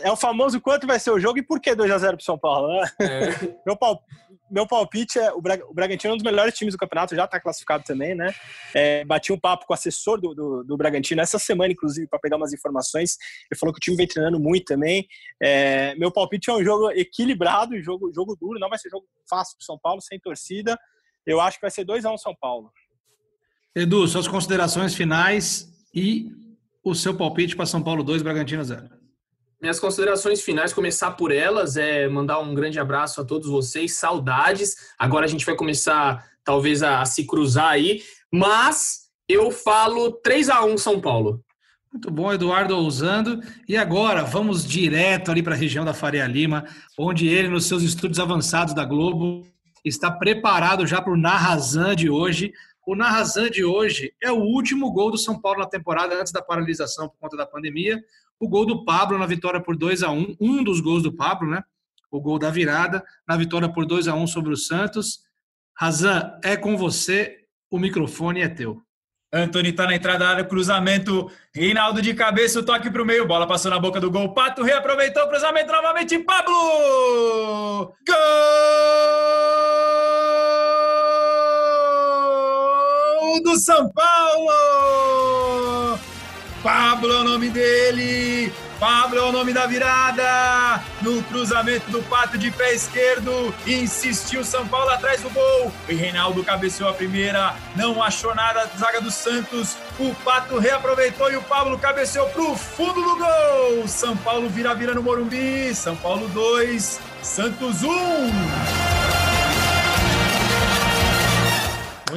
é 0.02 0.10
o 0.10 0.16
famoso 0.16 0.60
quanto 0.60 0.86
vai 0.86 0.98
ser 0.98 1.10
o 1.10 1.20
jogo 1.20 1.38
e 1.38 1.42
por 1.42 1.60
que 1.60 1.74
2x0 1.74 2.16
pro 2.16 2.24
São 2.24 2.38
Paulo, 2.38 2.68
né? 2.68 2.90
É. 3.00 3.56
Meu, 3.66 3.76
pal, 3.76 4.02
meu 4.50 4.66
palpite 4.66 5.18
é 5.18 5.32
o, 5.32 5.38
o 5.38 5.74
Bragantino 5.74 6.12
é 6.12 6.14
um 6.14 6.16
dos 6.16 6.24
melhores 6.24 6.54
times 6.54 6.74
do 6.74 6.78
campeonato, 6.78 7.16
já 7.16 7.24
está 7.24 7.40
classificado 7.40 7.84
também, 7.84 8.14
né? 8.14 8.32
É, 8.74 9.04
bati 9.04 9.32
um 9.32 9.38
papo 9.38 9.66
com 9.66 9.72
o 9.72 9.74
assessor 9.74 10.20
do, 10.20 10.34
do, 10.34 10.64
do 10.64 10.76
Bragantino 10.76 11.20
essa 11.20 11.38
semana, 11.38 11.72
inclusive, 11.72 12.06
para 12.06 12.18
pegar 12.18 12.36
umas 12.36 12.52
informações. 12.52 13.16
Ele 13.50 13.58
falou 13.58 13.72
que 13.72 13.78
o 13.78 13.80
time 13.80 13.96
vem 13.96 14.06
treinando 14.06 14.38
muito 14.38 14.64
também. 14.66 15.06
É, 15.42 15.94
meu 15.96 16.12
palpite 16.12 16.48
é 16.48 16.54
um 16.54 16.62
jogo 16.62 16.90
equilibrado, 16.92 17.80
jogo, 17.82 18.12
jogo 18.14 18.36
duro, 18.36 18.58
não 18.58 18.68
vai 18.68 18.78
ser 18.78 18.88
jogo 18.88 19.06
fácil 19.28 19.56
pro 19.56 19.66
São 19.66 19.78
Paulo, 19.78 20.00
sem 20.00 20.18
torcida. 20.18 20.78
Eu 21.26 21.40
acho 21.40 21.58
que 21.58 21.62
vai 21.62 21.70
ser 21.70 21.84
2x1 21.84 22.16
São 22.18 22.34
Paulo. 22.34 22.70
Edu, 23.74 24.06
suas 24.06 24.28
considerações 24.28 24.94
finais 24.94 25.68
e 25.92 26.30
o 26.84 26.94
seu 26.94 27.14
palpite 27.16 27.56
para 27.56 27.66
São 27.66 27.82
Paulo 27.82 28.04
2, 28.04 28.22
Bragantino 28.22 28.62
0. 28.62 28.95
Minhas 29.66 29.80
considerações 29.80 30.42
finais, 30.42 30.72
começar 30.72 31.10
por 31.10 31.32
elas, 31.32 31.76
é 31.76 32.06
mandar 32.06 32.38
um 32.38 32.54
grande 32.54 32.78
abraço 32.78 33.20
a 33.20 33.24
todos 33.24 33.48
vocês, 33.48 33.94
saudades. 33.94 34.76
Agora 34.96 35.24
a 35.24 35.28
gente 35.28 35.44
vai 35.44 35.56
começar, 35.56 36.24
talvez, 36.44 36.84
a, 36.84 37.00
a 37.00 37.04
se 37.04 37.26
cruzar 37.26 37.70
aí, 37.70 38.00
mas 38.32 39.08
eu 39.28 39.50
falo 39.50 40.12
3 40.22 40.50
a 40.50 40.64
1 40.64 40.78
São 40.78 41.00
Paulo. 41.00 41.44
Muito 41.92 42.12
bom, 42.12 42.32
Eduardo 42.32 42.76
ousando. 42.76 43.40
E 43.68 43.76
agora 43.76 44.22
vamos 44.22 44.64
direto 44.64 45.32
ali 45.32 45.42
para 45.42 45.54
a 45.54 45.58
região 45.58 45.84
da 45.84 45.92
Faria 45.92 46.28
Lima, 46.28 46.64
onde 46.96 47.26
ele, 47.26 47.48
nos 47.48 47.66
seus 47.66 47.82
estudos 47.82 48.20
avançados 48.20 48.72
da 48.72 48.84
Globo, 48.84 49.44
está 49.84 50.12
preparado 50.12 50.86
já 50.86 51.02
para 51.02 51.12
o 51.12 51.16
Narrazan 51.16 51.96
de 51.96 52.08
hoje. 52.08 52.52
O 52.86 52.94
Narrazan 52.94 53.50
de 53.50 53.64
hoje 53.64 54.14
é 54.22 54.30
o 54.30 54.38
último 54.38 54.92
gol 54.92 55.10
do 55.10 55.18
São 55.18 55.40
Paulo 55.40 55.58
na 55.58 55.66
temporada 55.66 56.14
antes 56.14 56.32
da 56.32 56.40
paralisação 56.40 57.08
por 57.08 57.18
conta 57.18 57.36
da 57.36 57.44
pandemia 57.44 58.00
o 58.38 58.48
gol 58.48 58.66
do 58.66 58.84
Pablo 58.84 59.18
na 59.18 59.26
vitória 59.26 59.60
por 59.60 59.76
2 59.76 60.02
a 60.02 60.10
1 60.10 60.36
um 60.40 60.62
dos 60.62 60.80
gols 60.80 61.02
do 61.02 61.12
Pablo, 61.12 61.48
né? 61.48 61.62
O 62.10 62.20
gol 62.20 62.38
da 62.38 62.50
virada, 62.50 63.04
na 63.26 63.36
vitória 63.36 63.68
por 63.68 63.86
2 63.86 64.08
a 64.08 64.14
1 64.14 64.26
sobre 64.26 64.52
o 64.52 64.56
Santos. 64.56 65.20
Razan, 65.78 66.38
é 66.42 66.56
com 66.56 66.76
você, 66.76 67.44
o 67.70 67.78
microfone 67.78 68.40
é 68.40 68.48
teu. 68.48 68.82
Antony 69.32 69.72
tá 69.72 69.86
na 69.86 69.94
entrada 69.94 70.20
da 70.20 70.28
área, 70.30 70.44
cruzamento. 70.44 71.30
Reinaldo 71.52 72.00
de 72.00 72.14
cabeça, 72.14 72.60
o 72.60 72.62
toque 72.62 72.90
para 72.90 73.02
o 73.02 73.04
meio. 73.04 73.26
Bola 73.26 73.46
passou 73.46 73.70
na 73.70 73.78
boca 73.78 74.00
do 74.00 74.10
gol. 74.10 74.32
Pato 74.32 74.62
reaproveitou 74.62 75.24
o 75.24 75.28
cruzamento 75.28 75.72
novamente. 75.72 76.18
Pablo! 76.20 77.92
Gol 83.20 83.42
do 83.42 83.56
São 83.58 83.90
Paulo! 83.92 84.75
Pablo 86.66 87.12
é 87.12 87.20
o 87.20 87.22
nome 87.22 87.48
dele. 87.48 88.52
Pablo 88.80 89.20
é 89.20 89.22
o 89.22 89.30
nome 89.30 89.52
da 89.52 89.66
virada. 89.66 90.82
No 91.00 91.22
cruzamento 91.22 91.88
do 91.92 92.02
Pato 92.02 92.36
de 92.36 92.50
pé 92.50 92.74
esquerdo. 92.74 93.54
Insistiu 93.64 94.42
São 94.42 94.66
Paulo 94.66 94.90
atrás 94.90 95.20
do 95.20 95.30
gol. 95.30 95.72
E 95.88 95.94
Reinaldo 95.94 96.42
cabeceou 96.42 96.90
a 96.90 96.92
primeira. 96.92 97.54
Não 97.76 98.02
achou 98.02 98.34
nada 98.34 98.68
zaga 98.76 99.00
do 99.00 99.12
Santos. 99.12 99.76
O 99.96 100.12
Pato 100.24 100.58
reaproveitou 100.58 101.30
e 101.30 101.36
o 101.36 101.42
Pablo 101.42 101.78
cabeceou 101.78 102.28
pro 102.30 102.56
fundo 102.56 103.00
do 103.00 103.16
gol. 103.16 103.86
São 103.86 104.16
Paulo 104.16 104.48
vira 104.48 104.74
vira 104.74 104.92
no 104.92 105.04
Morumbi. 105.04 105.72
São 105.72 105.94
Paulo 105.94 106.26
2, 106.30 106.98
Santos 107.22 107.84
1. 107.84 107.88
Um. 107.88 109.25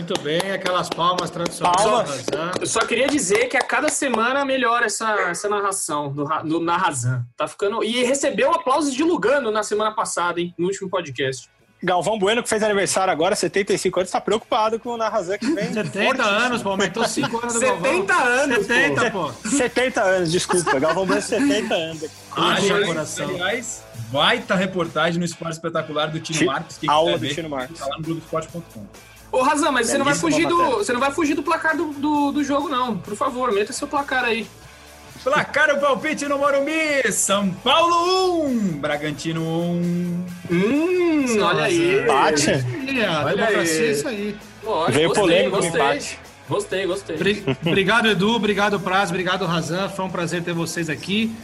Muito 0.10 0.24
bem, 0.24 0.52
aquelas 0.52 0.90
palmas 0.90 1.30
tradicionais. 1.30 1.84
Palmas. 1.84 2.26
Eu 2.60 2.66
só 2.66 2.80
queria 2.80 3.08
dizer 3.08 3.46
que 3.48 3.56
a 3.56 3.62
cada 3.62 3.90
semana 3.90 4.44
melhora 4.44 4.88
essa, 4.88 5.08
essa 5.30 5.48
narração 5.48 6.12
do, 6.12 6.26
do 6.46 6.60
Narrazan. 6.60 7.24
Tá 7.38 7.48
ficando. 7.48 7.84
E 7.84 8.04
recebeu 8.04 8.52
aplausos 8.52 8.92
de 8.92 9.04
Lugano 9.04 9.52
na 9.52 9.62
semana 9.62 9.92
passada, 9.92 10.42
hein? 10.42 10.52
No 10.58 10.66
último 10.66 10.90
podcast. 10.90 11.48
Galvão 11.82 12.18
Bueno, 12.18 12.42
que 12.42 12.50
fez 12.50 12.64
aniversário 12.64 13.14
agora, 13.14 13.36
75 13.36 14.00
anos, 14.00 14.12
tá 14.12 14.20
preocupado 14.20 14.80
com 14.80 14.90
o 14.90 14.98
Narrazan 14.98 15.38
que 15.38 15.52
vem. 15.52 15.72
70 15.72 16.24
anos, 16.24 16.64
pô, 16.64 16.70
aumentou 16.70 17.06
5 17.08 17.38
anos 17.38 17.54
do 17.54 17.60
70 17.60 18.14
Galvão. 18.14 18.34
anos, 18.34 18.66
70, 18.66 19.12
pô. 19.12 19.32
70 19.48 20.02
anos, 20.02 20.32
desculpa. 20.32 20.80
Galvão 20.80 21.06
Bueno, 21.06 21.22
70 21.22 21.74
anos. 21.76 22.06
Haja 22.36 22.86
coração. 22.86 23.30
Aliás, 23.30 23.84
baita 24.12 24.56
reportagem 24.56 25.20
no 25.20 25.26
Esporte 25.26 25.54
Espetacular 25.54 26.08
do 26.08 26.20
Tino 26.20 26.48
Marcos. 26.48 26.80
Aula 26.88 27.18
do 27.20 27.30
Tino 27.30 27.48
Marcos. 27.48 27.78
Tá 27.78 27.86
lá 27.86 27.98
no 27.98 28.04
Globoesporte.com. 28.04 29.09
Ô, 29.32 29.42
Razan, 29.42 29.72
mas 29.72 29.88
você 29.88 29.98
não 29.98 30.06
vai 30.06 30.16
fugir 30.16 30.48
do. 30.48 30.78
Você 30.78 30.92
não 30.92 31.00
vai 31.00 31.12
fugir 31.12 31.36
do 31.36 31.44
placar 31.44 31.78
do, 31.78 31.88
do, 31.94 32.32
do, 32.32 32.44
jogo, 32.44 32.68
não. 32.68 32.98
Por 32.98 33.16
favor, 33.16 33.52
meta 33.52 33.72
seu 33.72 33.88
placar 33.88 34.24
aí. 34.24 34.48
Placar 35.24 35.70
o 35.72 35.80
palpite 35.80 36.26
no 36.26 36.38
Morumbi. 36.38 37.12
São 37.12 37.50
Paulo 37.52 38.46
1, 38.46 38.80
Bragantino 38.80 39.42
1. 39.42 40.26
Hum, 40.50 41.22
Nossa, 41.22 41.46
olha 41.46 41.64
aí. 41.66 42.00
Empate. 42.00 42.50
Olha 43.26 43.46
aí. 43.48 43.60
É 43.60 43.92
isso 43.92 44.08
aí. 44.08 44.36
Lógico, 44.64 44.92
Veio 44.94 45.08
gostei, 45.10 45.24
polêmico 45.24 45.58
gostei. 45.58 45.82
empate. 45.82 46.20
Gostei, 46.48 46.86
gostei. 46.88 47.16
Obrigado, 47.64 48.08
Edu. 48.08 48.36
Obrigado, 48.36 48.80
Praz. 48.80 49.10
Obrigado, 49.10 49.46
Razan. 49.46 49.88
Foi 49.90 50.06
um 50.06 50.10
prazer 50.10 50.42
ter 50.42 50.54
vocês 50.54 50.90
aqui. 50.90 51.36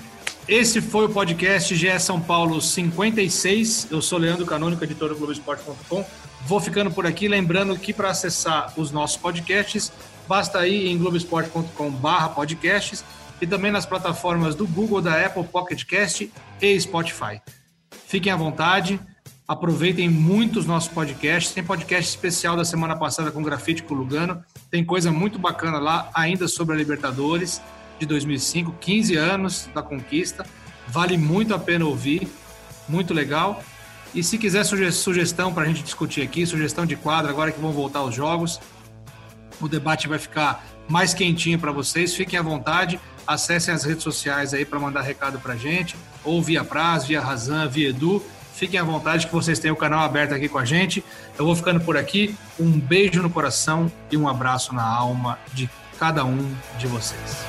Esse 0.48 0.80
foi 0.80 1.06
o 1.06 1.10
podcast 1.10 1.76
GE 1.76 2.00
São 2.00 2.20
Paulo 2.20 2.62
56. 2.62 3.88
Eu 3.92 4.02
sou 4.02 4.18
Leandro 4.18 4.46
Canônico, 4.46 4.84
editor 4.84 5.10
do 5.10 5.16
Globoesporte.com. 5.16 6.06
Vou 6.46 6.60
ficando 6.60 6.92
por 6.92 7.08
aqui, 7.08 7.28
lembrando 7.28 7.78
que 7.78 7.92
para 7.92 8.12
acessar 8.12 8.72
os 8.78 8.92
nossos 8.92 9.18
podcasts, 9.18 9.92
basta 10.28 10.68
ir 10.68 10.88
em 10.88 10.98
globesport.com/podcasts 10.98 13.04
e 13.42 13.48
também 13.48 13.72
nas 13.72 13.86
plataformas 13.86 14.54
do 14.54 14.68
Google, 14.68 15.02
da 15.02 15.26
Apple 15.26 15.44
Pocket 15.44 15.84
Cast 15.86 16.32
e 16.62 16.80
Spotify. 16.80 17.42
Fiquem 18.08 18.32
à 18.32 18.36
vontade, 18.36 19.00
aproveitem 19.48 20.08
muito 20.08 20.60
os 20.60 20.68
nossos 20.68 20.90
podcasts. 20.90 21.54
Tem 21.54 21.64
podcast 21.64 22.12
especial 22.12 22.56
da 22.56 22.64
semana 22.64 22.96
passada 22.96 23.32
com 23.32 23.42
Grafite 23.42 23.82
com 23.82 23.96
Lugano. 23.96 24.44
Tem 24.70 24.86
coisa 24.86 25.12
muito 25.12 25.40
bacana 25.40 25.80
lá, 25.80 26.10
ainda 26.14 26.48
sobre 26.48 26.76
a 26.76 26.78
Libertadores 26.78 27.60
de 28.00 28.06
2005, 28.06 28.76
15 28.80 29.16
anos 29.16 29.68
da 29.74 29.82
conquista. 29.82 30.46
Vale 30.88 31.18
muito 31.18 31.56
a 31.56 31.60
pena 31.60 31.86
ouvir, 31.86 32.28
muito 32.88 33.16
legal. 33.16 33.64
E 34.14 34.24
se 34.24 34.38
quiser 34.38 34.64
sugestão 34.64 35.54
para 35.54 35.64
a 35.64 35.68
gente 35.68 35.84
discutir 35.84 36.22
aqui, 36.22 36.46
sugestão 36.46 36.86
de 36.86 36.96
quadro, 36.96 37.30
agora 37.30 37.52
que 37.52 37.60
vão 37.60 37.72
voltar 37.72 38.04
os 38.04 38.16
jogos, 38.16 38.60
o 39.60 39.68
debate 39.68 40.08
vai 40.08 40.20
ficar 40.20 40.66
mais 40.88 41.14
quentinho 41.14 41.60
para 41.60 41.72
vocês. 41.72 42.14
Fiquem 42.14 42.40
à 42.40 42.42
vontade, 42.42 43.00
acessem 43.26 43.74
as 43.74 43.84
redes 43.84 44.04
sociais 44.04 44.54
aí 44.54 44.66
para 44.66 44.80
mandar 44.80 45.02
recado 45.02 45.40
para 45.40 45.54
a 45.54 45.58
gente, 45.58 45.96
ou 46.24 46.42
via 46.42 46.64
Praz, 46.64 47.06
via 47.06 47.22
Razan, 47.22 47.68
via 47.68 47.90
Edu. 47.90 48.24
Fiquem 48.54 48.80
à 48.80 48.84
vontade 48.84 49.28
que 49.28 49.34
vocês 49.34 49.60
têm 49.60 49.70
o 49.70 49.76
canal 49.76 50.00
aberto 50.00 50.34
aqui 50.34 50.48
com 50.48 50.58
a 50.58 50.64
gente. 50.64 51.04
Eu 51.38 51.46
vou 51.46 51.56
ficando 51.56 51.82
por 51.82 51.98
aqui. 51.98 52.34
Um 52.58 52.72
beijo 52.72 53.22
no 53.22 53.30
coração 53.30 53.92
e 54.10 54.16
um 54.16 54.30
abraço 54.30 54.74
na 54.74 54.86
alma 54.86 55.38
de 55.54 55.70
cada 56.00 56.24
um 56.24 56.56
de 56.78 56.88
vocês. 56.88 57.46